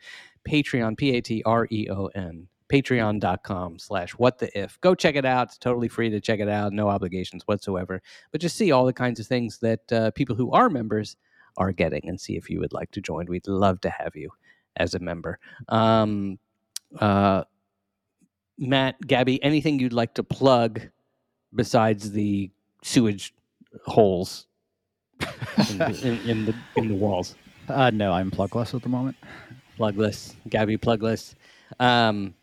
Patreon, 0.48 0.96
P-A-T-R-E-O-N, 0.96 2.48
patreon.com 2.70 3.78
slash 3.78 4.12
what 4.12 4.38
the 4.38 4.58
if. 4.58 4.80
Go 4.80 4.94
check 4.94 5.16
it 5.16 5.24
out. 5.24 5.48
It's 5.48 5.58
totally 5.58 5.88
free 5.88 6.10
to 6.10 6.20
check 6.20 6.40
it 6.40 6.48
out. 6.48 6.72
No 6.72 6.88
obligations 6.88 7.42
whatsoever. 7.46 8.00
But 8.32 8.40
just 8.40 8.56
see 8.56 8.72
all 8.72 8.86
the 8.86 8.92
kinds 8.92 9.20
of 9.20 9.26
things 9.26 9.58
that 9.58 9.92
uh, 9.92 10.10
people 10.12 10.36
who 10.36 10.50
are 10.52 10.70
members 10.70 11.16
are 11.56 11.72
getting 11.72 12.08
and 12.08 12.20
see 12.20 12.36
if 12.36 12.48
you 12.48 12.60
would 12.60 12.72
like 12.72 12.90
to 12.92 13.00
join. 13.00 13.26
We'd 13.26 13.48
love 13.48 13.80
to 13.82 13.90
have 13.90 14.14
you 14.14 14.30
as 14.76 14.94
a 14.94 14.98
member. 14.98 15.38
Um, 15.68 16.38
uh, 16.98 17.44
Matt, 18.58 19.00
Gabby, 19.06 19.42
anything 19.42 19.78
you'd 19.78 19.92
like 19.92 20.14
to 20.14 20.22
plug 20.22 20.80
besides 21.54 22.12
the 22.12 22.50
sewage 22.82 23.34
holes 23.84 24.46
in, 25.70 25.78
the, 25.78 26.00
in, 26.02 26.30
in 26.30 26.44
the 26.46 26.54
in 26.76 26.88
the 26.88 26.94
walls? 26.94 27.34
Uh, 27.68 27.90
no, 27.90 28.12
I'm 28.12 28.30
plugless 28.30 28.74
at 28.74 28.82
the 28.82 28.88
moment. 28.88 29.16
Plugless, 29.76 30.34
Gabby, 30.48 30.76
plugless. 30.76 31.34
Um, 31.78 32.34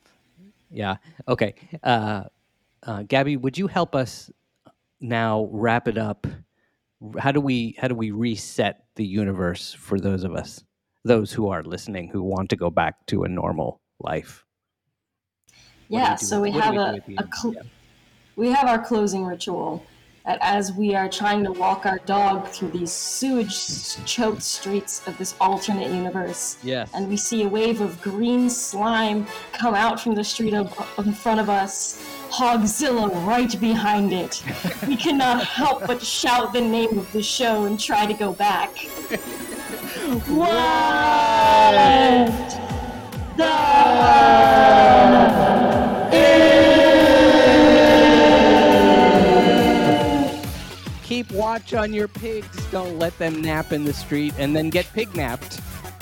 yeah. 0.72 0.98
Okay. 1.28 1.56
Uh, 1.84 2.24
uh, 2.84 3.04
Gabby, 3.04 3.38
would 3.38 3.58
you 3.58 3.68
help 3.68 3.96
us 3.96 4.32
now 5.02 5.48
wrap 5.52 5.88
it 5.88 5.98
up? 5.98 6.26
How 7.20 7.32
do 7.32 7.42
we 7.42 7.76
how 7.78 7.88
do 7.88 7.96
we 7.96 8.12
reset 8.12 8.86
the 8.96 9.06
universe 9.06 9.74
for 9.74 10.00
those 10.00 10.24
of 10.24 10.34
us, 10.34 10.64
those 11.04 11.32
who 11.32 11.50
are 11.50 11.64
listening, 11.64 12.10
who 12.10 12.24
want 12.24 12.50
to 12.50 12.56
go 12.56 12.70
back 12.70 13.06
to 13.08 13.24
a 13.24 13.28
normal 13.28 13.82
life? 14.00 14.46
What 15.90 16.00
Yeah, 16.00 16.16
do 16.16 16.26
so 16.26 16.42
we 16.42 16.52
what 16.52 16.64
have 16.64 16.74
do 16.74 16.80
a, 16.80 17.02
a 17.20 17.28
cl- 17.36 17.54
Yeah. 17.54 17.62
we 18.36 18.50
have 18.52 18.68
our 18.68 18.84
closing 18.84 19.26
ritual 19.26 19.86
that 20.28 20.38
as 20.42 20.74
we 20.74 20.94
are 20.94 21.08
trying 21.10 21.44
to 21.46 21.52
walk 21.54 21.86
our 21.86 21.98
dog 22.00 22.48
through 22.50 22.70
these 22.70 22.92
sewage 22.92 23.96
choked 24.06 24.44
streets 24.44 25.02
of 25.08 25.18
this 25.18 25.34
alternate 25.40 25.90
universe 25.92 26.58
Yes. 26.62 26.92
and 26.94 27.08
we 27.10 27.16
see 27.18 27.44
a 27.44 27.48
wave 27.48 27.80
of 27.82 28.00
green 28.02 28.50
slime 28.50 29.26
come 29.54 29.74
out 29.74 30.00
from 30.02 30.14
the 30.16 30.24
street 30.24 30.54
in 30.54 30.68
front 31.14 31.40
of 31.40 31.50
us 31.50 32.04
hogzilla 32.30 33.10
right 33.26 33.58
behind 33.62 34.12
it. 34.12 34.44
We 34.86 34.98
cannot 34.98 35.46
help 35.46 35.88
but 35.88 36.02
shout 36.02 36.52
the 36.52 36.60
name 36.62 37.00
of 37.00 37.10
the 37.14 37.24
show 37.24 37.64
and 37.64 37.80
try 37.80 38.06
to 38.06 38.14
go 38.14 38.34
back. 38.34 38.72
What? 40.28 40.48
Keep 43.38 43.46
watch 51.48 51.74
on 51.74 51.94
your 51.94 52.10
pigs. 52.10 52.58
Don't 52.72 53.00
let 53.00 53.18
them 53.20 53.42
nap 53.42 53.72
in 53.72 53.86
the 53.86 53.94
street 53.94 54.34
and 54.38 54.54
then 54.54 54.70
get 54.70 54.86
pig 54.92 55.16
napped. 55.16 55.62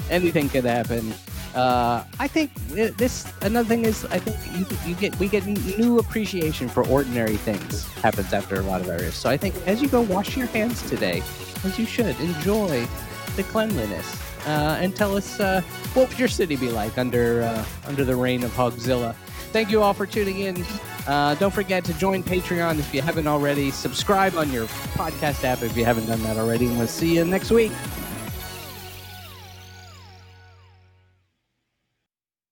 Anything 0.09 0.49
could 0.49 0.65
happen. 0.65 1.13
Uh, 1.53 2.03
I 2.19 2.27
think 2.27 2.51
this 2.97 3.31
another 3.43 3.69
thing 3.69 3.85
is 3.85 4.05
I 4.05 4.17
think 4.17 4.37
you, 4.57 4.65
you 4.89 4.95
get 4.95 5.17
we 5.19 5.27
get 5.27 5.45
new 5.45 5.99
appreciation 5.99 6.67
for 6.67 6.83
ordinary 6.87 7.37
things 7.37 7.85
happens 8.07 8.33
after 8.33 8.59
a 8.59 8.63
lot 8.63 8.81
of 8.81 8.89
areas. 8.89 9.13
So 9.13 9.29
I 9.29 9.37
think 9.37 9.53
as 9.67 9.83
you 9.83 9.87
go 9.87 10.01
wash 10.01 10.35
your 10.35 10.47
hands 10.47 10.81
today, 10.89 11.21
as 11.63 11.77
you 11.77 11.85
should 11.85 12.19
enjoy 12.19 12.87
the 13.35 13.43
cleanliness 13.43 14.07
uh, 14.47 14.79
and 14.81 14.95
tell 14.95 15.15
us 15.15 15.39
uh, 15.39 15.61
what 15.93 16.09
would 16.09 16.17
your 16.17 16.27
city 16.27 16.55
be 16.55 16.71
like 16.71 16.97
under 16.97 17.43
uh, 17.43 17.63
under 17.85 18.03
the 18.03 18.15
reign 18.15 18.43
of 18.43 18.51
Hogzilla. 18.51 19.15
Thank 19.55 19.71
you 19.71 19.81
all 19.81 19.93
for 19.93 20.05
tuning 20.05 20.39
in. 20.39 20.65
Uh, 21.07 21.33
don't 21.35 21.53
forget 21.53 21.85
to 21.85 21.93
join 21.93 22.21
Patreon 22.23 22.77
if 22.77 22.93
you 22.93 23.01
haven't 23.01 23.25
already. 23.25 23.71
Subscribe 23.71 24.35
on 24.35 24.51
your 24.51 24.65
podcast 24.97 25.45
app 25.45 25.63
if 25.63 25.77
you 25.77 25.85
haven't 25.85 26.07
done 26.07 26.21
that 26.23 26.35
already. 26.35 26.65
And 26.65 26.77
we'll 26.77 26.87
see 26.87 27.15
you 27.15 27.23
next 27.23 27.51
week. 27.51 27.71